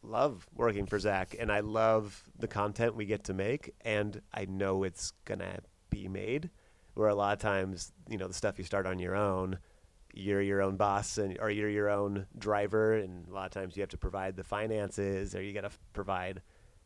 love 0.02 0.48
working 0.56 0.86
for 0.86 0.98
Zach 1.00 1.36
and 1.40 1.52
I 1.52 1.60
love 1.62 2.24
the 2.40 2.48
content 2.48 2.96
we 2.96 3.06
get 3.06 3.26
to 3.26 3.34
make, 3.34 3.74
and 3.82 4.22
I 4.34 4.46
know 4.46 4.84
it's 4.84 5.12
gonna 5.26 5.60
be 5.90 6.08
made. 6.08 6.50
Where 6.96 7.08
a 7.10 7.16
lot 7.16 7.34
of 7.34 7.40
times, 7.40 7.92
you 8.10 8.18
know, 8.18 8.28
the 8.28 8.34
stuff 8.36 8.58
you 8.60 8.64
start 8.66 8.86
on 8.86 9.00
your 9.00 9.16
own, 9.16 9.58
you're 10.14 10.42
your 10.42 10.62
own 10.62 10.78
boss 10.78 11.18
and 11.18 11.38
or 11.40 11.50
you're 11.50 11.70
your 11.70 11.90
own 11.90 12.28
driver, 12.38 12.94
and 12.94 13.28
a 13.28 13.34
lot 13.34 13.46
of 13.46 13.52
times 13.52 13.76
you 13.76 13.82
have 13.82 13.90
to 13.90 13.98
provide 13.98 14.36
the 14.36 14.44
finances 14.44 15.36
or 15.36 15.42
you 15.42 15.54
got 15.54 15.62
to 15.62 15.72
provide 15.94 16.42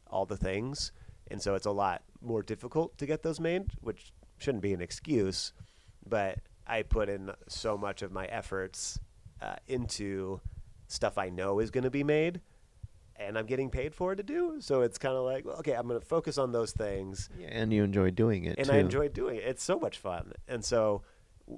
all 0.09 0.25
the 0.25 0.37
things, 0.37 0.91
and 1.29 1.41
so 1.41 1.55
it's 1.55 1.65
a 1.65 1.71
lot 1.71 2.01
more 2.21 2.41
difficult 2.41 2.97
to 2.97 3.05
get 3.05 3.21
those 3.23 3.39
made, 3.39 3.65
which 3.81 4.13
shouldn't 4.37 4.63
be 4.63 4.73
an 4.73 4.81
excuse, 4.81 5.51
but 6.07 6.39
I 6.65 6.83
put 6.83 7.09
in 7.09 7.31
so 7.47 7.77
much 7.77 8.01
of 8.01 8.11
my 8.11 8.25
efforts 8.25 8.99
uh, 9.41 9.55
into 9.67 10.39
stuff 10.87 11.17
I 11.17 11.29
know 11.29 11.59
is 11.59 11.69
going 11.71 11.83
to 11.83 11.89
be 11.91 12.03
made, 12.03 12.39
and 13.17 13.37
I'm 13.37 13.45
getting 13.45 13.69
paid 13.69 13.93
for 13.93 14.13
it 14.13 14.17
to 14.17 14.23
do. 14.23 14.57
So 14.59 14.81
it's 14.81 14.97
kind 14.97 15.15
of 15.15 15.23
like, 15.25 15.43
well, 15.45 15.57
okay, 15.57 15.73
I'm 15.73 15.87
going 15.87 15.99
to 15.99 16.05
focus 16.05 16.37
on 16.37 16.51
those 16.51 16.71
things, 16.71 17.29
Yeah, 17.37 17.49
and 17.51 17.73
you 17.73 17.83
enjoy 17.83 18.11
doing 18.11 18.45
it 18.45 18.57
and 18.57 18.67
too. 18.67 18.73
I 18.73 18.77
enjoy 18.77 19.09
doing 19.09 19.37
it. 19.37 19.43
It's 19.43 19.63
so 19.63 19.77
much 19.79 19.97
fun, 19.97 20.31
and 20.47 20.63
so 20.63 21.01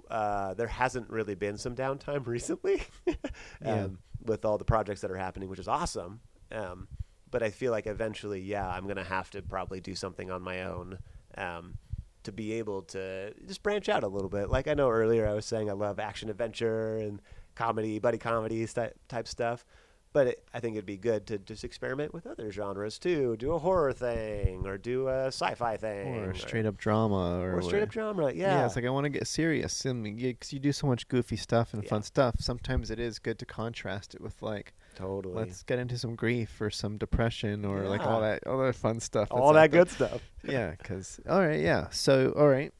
uh, 0.10 0.54
there 0.54 0.68
hasn't 0.68 1.10
really 1.10 1.36
been 1.36 1.58
some 1.58 1.76
downtime 1.76 2.26
recently 2.36 2.82
um, 3.08 3.16
Yeah. 3.62 3.88
with 4.26 4.46
all 4.46 4.58
the 4.58 4.66
projects 4.66 5.02
that 5.02 5.12
are 5.12 5.18
happening, 5.18 5.50
which 5.50 5.60
is 5.60 5.68
awesome. 5.68 6.20
Um, 6.52 6.88
but 7.32 7.44
I 7.44 7.50
feel 7.52 7.72
like 7.72 7.86
eventually, 7.88 8.42
yeah, 8.42 8.68
I'm 8.68 8.88
gonna 8.88 9.04
have 9.04 9.30
to 9.32 9.42
probably 9.42 9.80
do 9.82 9.94
something 9.96 10.32
on 10.32 10.42
my 10.42 10.64
own 10.64 10.98
um, 11.38 11.78
to 12.24 12.32
be 12.32 12.54
able 12.54 12.82
to 12.84 13.34
just 13.48 13.62
branch 13.64 13.88
out 13.88 14.04
a 14.04 14.08
little 14.08 14.30
bit. 14.30 14.50
Like 14.50 14.68
I 14.68 14.74
know 14.74 14.90
earlier 14.90 15.28
I 15.28 15.34
was 15.34 15.46
saying 15.46 15.70
I 15.70 15.74
love 15.74 16.00
action 16.00 16.30
adventure 16.30 16.98
and 16.98 17.22
comedy, 17.56 18.00
buddy 18.00 18.18
comedy 18.18 18.66
type 18.66 18.96
type 19.08 19.28
stuff. 19.28 19.64
But 20.12 20.26
it, 20.28 20.44
I 20.56 20.60
think 20.60 20.76
it'd 20.76 20.88
be 20.88 20.98
good 20.98 21.28
to 21.28 21.38
just 21.38 21.64
experiment 21.64 22.16
with 22.16 22.26
other 22.26 22.52
genres 22.52 22.98
too. 22.98 23.36
Do 23.38 23.54
a 23.54 23.60
horror 23.60 23.94
thing, 23.94 24.66
or 24.66 24.76
do 24.78 25.08
a 25.08 25.28
sci-fi 25.28 25.78
thing, 25.78 26.16
or 26.16 26.34
straight 26.34 26.66
up 26.66 26.78
drama, 26.78 27.40
or, 27.40 27.58
or 27.58 27.62
straight 27.62 27.84
up 27.84 27.90
drama. 27.90 28.32
Yeah, 28.32 28.60
yeah. 28.60 28.66
it's 28.66 28.76
like 28.76 28.86
I 28.86 28.90
want 28.90 29.04
to 29.04 29.10
get 29.10 29.28
serious, 29.28 29.86
and 29.86 30.04
because 30.18 30.52
you 30.52 30.58
do 30.60 30.72
so 30.72 30.88
much 30.88 31.08
goofy 31.10 31.36
stuff 31.36 31.74
and 31.76 31.84
Yeah. 31.84 31.90
fun 31.90 32.02
stuff, 32.02 32.36
sometimes 32.40 32.90
it 32.90 33.00
is 33.00 33.20
good 33.20 33.38
to 33.38 33.46
contrast 33.46 34.16
it 34.16 34.22
with 34.22 34.42
like, 34.42 34.74
totally. 34.96 35.36
let's 35.36 35.62
get 35.62 35.78
into 35.78 35.96
some 36.00 36.16
grief 36.16 36.60
or 36.60 36.72
some 36.72 36.98
depression 36.98 37.64
or 37.64 37.88
like 37.88 38.02
all 38.02 38.22
that 38.22 38.48
all 38.48 38.58
that 38.58 38.74
fun 38.76 39.00
stuff. 39.00 39.28
all 39.30 39.54
that 39.54 39.70
there. 39.70 39.84
good 39.84 39.92
stuff. 39.92 40.22
yeah, 40.44 40.72
because 40.72 41.20
all 41.30 41.40
right, 41.40 41.60
yeah. 41.60 41.88
So 41.92 42.34
all 42.36 42.48
right, 42.50 42.74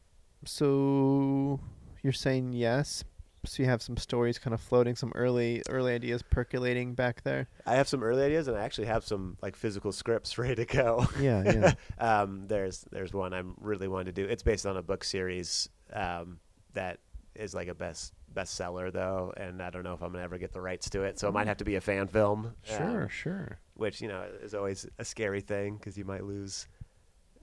so 0.46 1.60
you're 2.02 2.12
saying 2.14 2.54
yes. 2.54 3.04
So 3.46 3.64
you 3.64 3.70
have 3.70 3.82
some 3.82 3.96
stories 3.98 4.38
kind 4.38 4.54
of 4.54 4.60
floating, 4.62 4.96
some 4.96 5.12
early 5.16 5.62
early 5.70 5.94
ideas 5.94 6.22
percolating 6.22 6.94
back 6.94 7.24
there. 7.24 7.48
I 7.66 7.76
have 7.76 7.88
some 7.88 8.04
early 8.04 8.24
ideas, 8.24 8.48
and 8.48 8.58
I 8.58 8.62
actually 8.64 8.88
have 8.88 9.06
some 9.06 9.38
like 9.42 9.56
physical 9.56 9.92
scripts 9.92 10.38
ready 10.38 10.56
to 10.56 10.66
go. 10.66 11.08
Yeah, 11.20 11.44
yeah. 12.00 12.22
um, 12.22 12.46
there's 12.48 12.86
there's 12.92 13.14
one 13.14 13.34
I'm 13.34 13.56
really 13.60 13.88
wanting 13.88 14.08
to 14.08 14.12
do. 14.12 14.26
It's 14.28 14.44
based 14.44 14.66
on 14.66 14.76
a 14.78 14.82
book 14.82 15.04
series 15.04 15.70
um, 15.94 16.40
that 16.74 17.00
is 17.36 17.54
like 17.54 17.70
a 17.70 17.74
best 17.76 18.14
bestseller 18.34 18.92
though, 18.92 19.34
and 19.38 19.62
I 19.62 19.70
don't 19.70 19.84
know 19.84 19.94
if 19.94 20.02
I'm 20.04 20.12
gonna 20.12 20.24
ever 20.24 20.38
get 20.38 20.52
the 20.52 20.62
rights 20.62 20.90
to 20.92 21.04
it, 21.04 21.18
so 21.18 21.28
it 21.30 21.34
might 21.34 21.48
have 21.48 21.58
to 21.58 21.66
be 21.66 21.76
a 21.76 21.82
fan 21.82 22.08
film. 22.08 22.46
um, 22.48 22.54
Sure, 22.64 23.10
sure. 23.10 23.60
which 23.76 24.02
you 24.02 24.08
know 24.10 24.24
is 24.44 24.54
always 24.54 24.86
a 25.00 25.06
scary 25.06 25.42
thing 25.42 25.78
because 25.78 25.98
you 25.98 26.04
might 26.06 26.26
lose. 26.26 26.68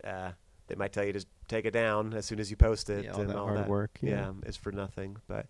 Uh, 0.05 0.31
they 0.69 0.75
might 0.75 0.93
tell 0.93 1.05
you 1.05 1.13
to 1.13 1.25
take 1.49 1.65
it 1.65 1.71
down 1.71 2.13
as 2.13 2.27
soon 2.27 2.41
as 2.41 2.51
you 2.51 2.57
post 2.57 2.91
it, 2.91 3.05
Yeah, 3.05 3.13
all 3.13 3.21
and 3.21 3.31
that 3.31 3.37
all 3.37 3.47
hard 3.47 3.59
that 3.59 3.69
work, 3.69 3.99
yeah. 4.03 4.33
is 4.45 4.57
for 4.57 4.73
nothing. 4.73 5.17
But 5.29 5.47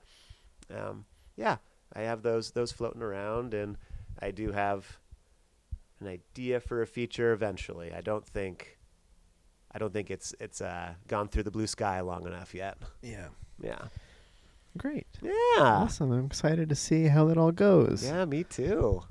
um, 0.74 1.04
yeah, 1.36 1.56
I 1.94 2.00
have 2.02 2.22
those 2.22 2.50
those 2.52 2.72
floating 2.72 3.02
around, 3.02 3.54
and 3.54 3.76
I 4.20 4.30
do 4.30 4.52
have 4.52 4.98
an 6.00 6.08
idea 6.08 6.60
for 6.60 6.82
a 6.82 6.86
feature 6.86 7.32
eventually. 7.32 7.92
I 7.92 8.00
don't 8.00 8.24
think 8.26 8.78
I 9.72 9.78
don't 9.78 9.92
think 9.92 10.10
it's 10.10 10.34
it's 10.40 10.60
uh, 10.60 10.94
gone 11.08 11.28
through 11.28 11.42
the 11.44 11.50
blue 11.50 11.66
sky 11.66 12.00
long 12.00 12.26
enough 12.26 12.54
yet. 12.54 12.78
Yeah. 13.02 13.28
Yeah, 13.62 13.86
Great. 14.76 15.06
yeah, 15.22 15.32
Awesome. 15.58 16.12
I'm 16.12 16.26
excited 16.26 16.68
to 16.68 16.74
see 16.74 17.06
how 17.06 17.24
that 17.28 17.38
all 17.38 17.52
goes. 17.52 18.04
yeah. 18.04 18.26
Me 18.26 18.44
too. 18.44 19.02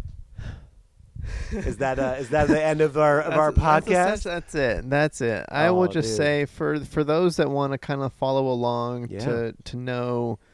is 1.51 1.77
that 1.77 1.97
uh, 1.97 2.15
is 2.19 2.29
that 2.29 2.47
the 2.47 2.63
end 2.63 2.81
of 2.81 2.97
our 2.97 3.21
of 3.21 3.33
our 3.33 3.51
podcast? 3.51 3.85
That's, 3.87 4.23
that's 4.23 4.55
it. 4.55 4.89
That's 4.89 5.21
it. 5.21 5.45
I 5.49 5.67
Oh, 5.67 5.73
will 5.73 5.87
just 5.87 6.09
dude. 6.09 6.17
say 6.17 6.45
for 6.45 6.79
for 6.85 7.03
those 7.03 7.37
that 7.37 7.49
want 7.49 7.71
to 7.71 7.79
kind 7.79 8.01
of 8.01 8.13
follow 8.13 8.47
along 8.49 9.07
Yeah. 9.09 9.19
to 9.21 9.53
to 9.63 9.77
know 9.77 10.37
to 10.37 10.44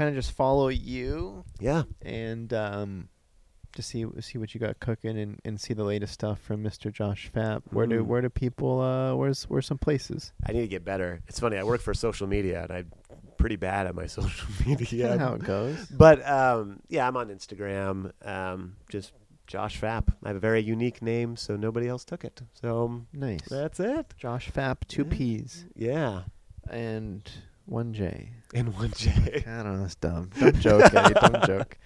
kind 0.00 0.08
of 0.08 0.14
just 0.14 0.32
follow 0.32 0.68
you 0.68 1.44
yeah. 1.60 1.82
and 2.02 2.52
um 2.54 3.08
to 3.72 3.82
see 3.82 4.04
see 4.20 4.36
what 4.38 4.52
you 4.54 4.58
got 4.60 4.80
cooking 4.80 5.16
and, 5.18 5.38
and 5.44 5.60
see 5.60 5.74
the 5.74 5.84
latest 5.84 6.12
stuff 6.14 6.40
from 6.40 6.62
Mr. 6.64 6.90
Josh 6.92 7.30
Fapp. 7.32 7.62
Where 7.70 7.86
do 7.86 8.02
Mm. 8.02 8.06
where 8.06 8.20
do 8.22 8.28
people 8.28 8.80
uh 8.80 9.14
where's 9.14 9.44
where's 9.44 9.66
some 9.66 9.78
places? 9.78 10.32
I 10.46 10.52
need 10.52 10.62
to 10.62 10.68
get 10.68 10.84
better. 10.84 11.20
It's 11.28 11.38
funny. 11.38 11.56
I 11.56 11.62
work 11.62 11.80
for 11.80 11.94
social 11.94 12.26
media, 12.26 12.62
and 12.64 12.72
I'm 12.72 12.90
pretty 13.36 13.56
bad 13.56 13.86
at 13.86 13.94
my 13.94 14.06
social 14.18 14.48
media. 14.66 15.16
how 15.24 15.34
it 15.34 15.44
goes. 15.44 15.76
But 15.86 16.26
um, 16.28 16.80
yeah, 16.88 17.06
I'm 17.06 17.16
on 17.16 17.28
Instagram. 17.28 18.10
Um, 18.26 18.74
just 18.88 19.12
Josh 19.46 19.80
Fapp. 19.80 20.04
I 20.24 20.28
have 20.28 20.36
a 20.36 20.40
very 20.40 20.60
unique 20.62 21.00
name, 21.00 21.36
so 21.36 21.54
nobody 21.56 21.86
else 21.86 22.04
took 22.04 22.24
it. 22.24 22.40
So 22.60 23.02
Nice. 23.12 23.46
that's 23.48 23.78
it. 23.80 24.14
Josh 24.16 24.50
Fapp, 24.50 24.78
two 24.88 25.04
Yeah. 25.04 25.16
P's 25.16 25.64
Yeah, 25.76 26.22
and 26.68 27.22
one 27.70 27.92
J. 27.94 28.30
and 28.52 28.74
one 28.74 28.92
J. 28.96 29.10
I 29.46 29.62
don't 29.62 29.74
know, 29.74 29.80
that's 29.80 29.94
dumb. 29.94 30.30
Don't 30.38 30.58
joke, 30.60 30.92
Eddie. 30.92 31.14
Don't 31.14 31.44
joke. 31.46 31.78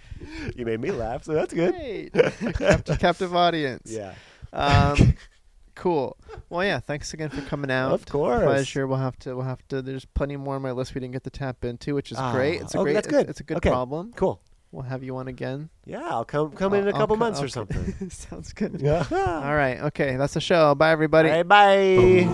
you 0.56 0.64
made 0.64 0.80
me 0.80 0.90
laugh, 0.90 1.24
so 1.24 1.34
that's 1.34 1.52
good. 1.52 1.72
Great. 1.74 2.12
captive, 2.54 2.98
captive 3.06 3.36
audience. 3.36 3.90
Yeah, 3.92 4.14
Um, 4.52 5.14
cool. 5.74 6.16
Well, 6.48 6.64
yeah. 6.64 6.80
Thanks 6.80 7.12
again 7.14 7.28
for 7.28 7.42
coming 7.42 7.70
out. 7.70 7.92
of 7.92 8.06
course. 8.06 8.42
Pleasure. 8.42 8.86
We'll 8.86 8.98
have 8.98 9.18
to. 9.20 9.34
We'll 9.36 9.44
have 9.44 9.66
to. 9.68 9.82
There's 9.82 10.04
plenty 10.06 10.36
more 10.36 10.54
on 10.56 10.62
my 10.62 10.70
list 10.72 10.94
we 10.94 11.00
didn't 11.00 11.12
get 11.12 11.24
to 11.24 11.30
tap 11.30 11.64
into, 11.64 11.94
which 11.94 12.10
is 12.12 12.18
Ah, 12.18 12.32
great. 12.32 12.62
It's 12.62 12.74
a 12.74 12.78
okay, 12.78 12.84
great. 12.84 12.92
that's 12.94 13.06
good. 13.08 13.28
It's, 13.28 13.40
a 13.40 13.44
good 13.44 13.58
Okay. 13.58 13.68
problem. 13.70 14.12
Cool. 14.16 14.40
We'll 14.72 14.82
have 14.84 15.04
you 15.04 15.16
on 15.18 15.28
again. 15.28 15.68
Yeah, 15.84 16.02
I'll 16.02 16.24
come 16.24 16.50
come 16.52 16.72
in 16.74 16.80
in 16.80 16.88
a 16.88 16.92
I'll- 16.92 17.00
couple 17.00 17.14
I'll 17.14 17.18
co- 17.18 17.24
months 17.26 17.40
or 17.40 17.44
I'll 17.44 17.48
something. 17.50 18.10
Sounds 18.10 18.52
good. 18.54 18.80
Yeah. 18.80 19.04
All 19.10 19.54
right. 19.54 19.80
Okay. 19.82 20.16
That's 20.16 20.34
the 20.34 20.40
show. 20.40 20.74
Bye, 20.74 20.90
everybody. 20.92 21.28
All 21.30 21.36
right, 21.36 21.46
bye. 21.48 22.26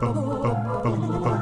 Boom, 0.00 1.22
boom. 1.22 1.35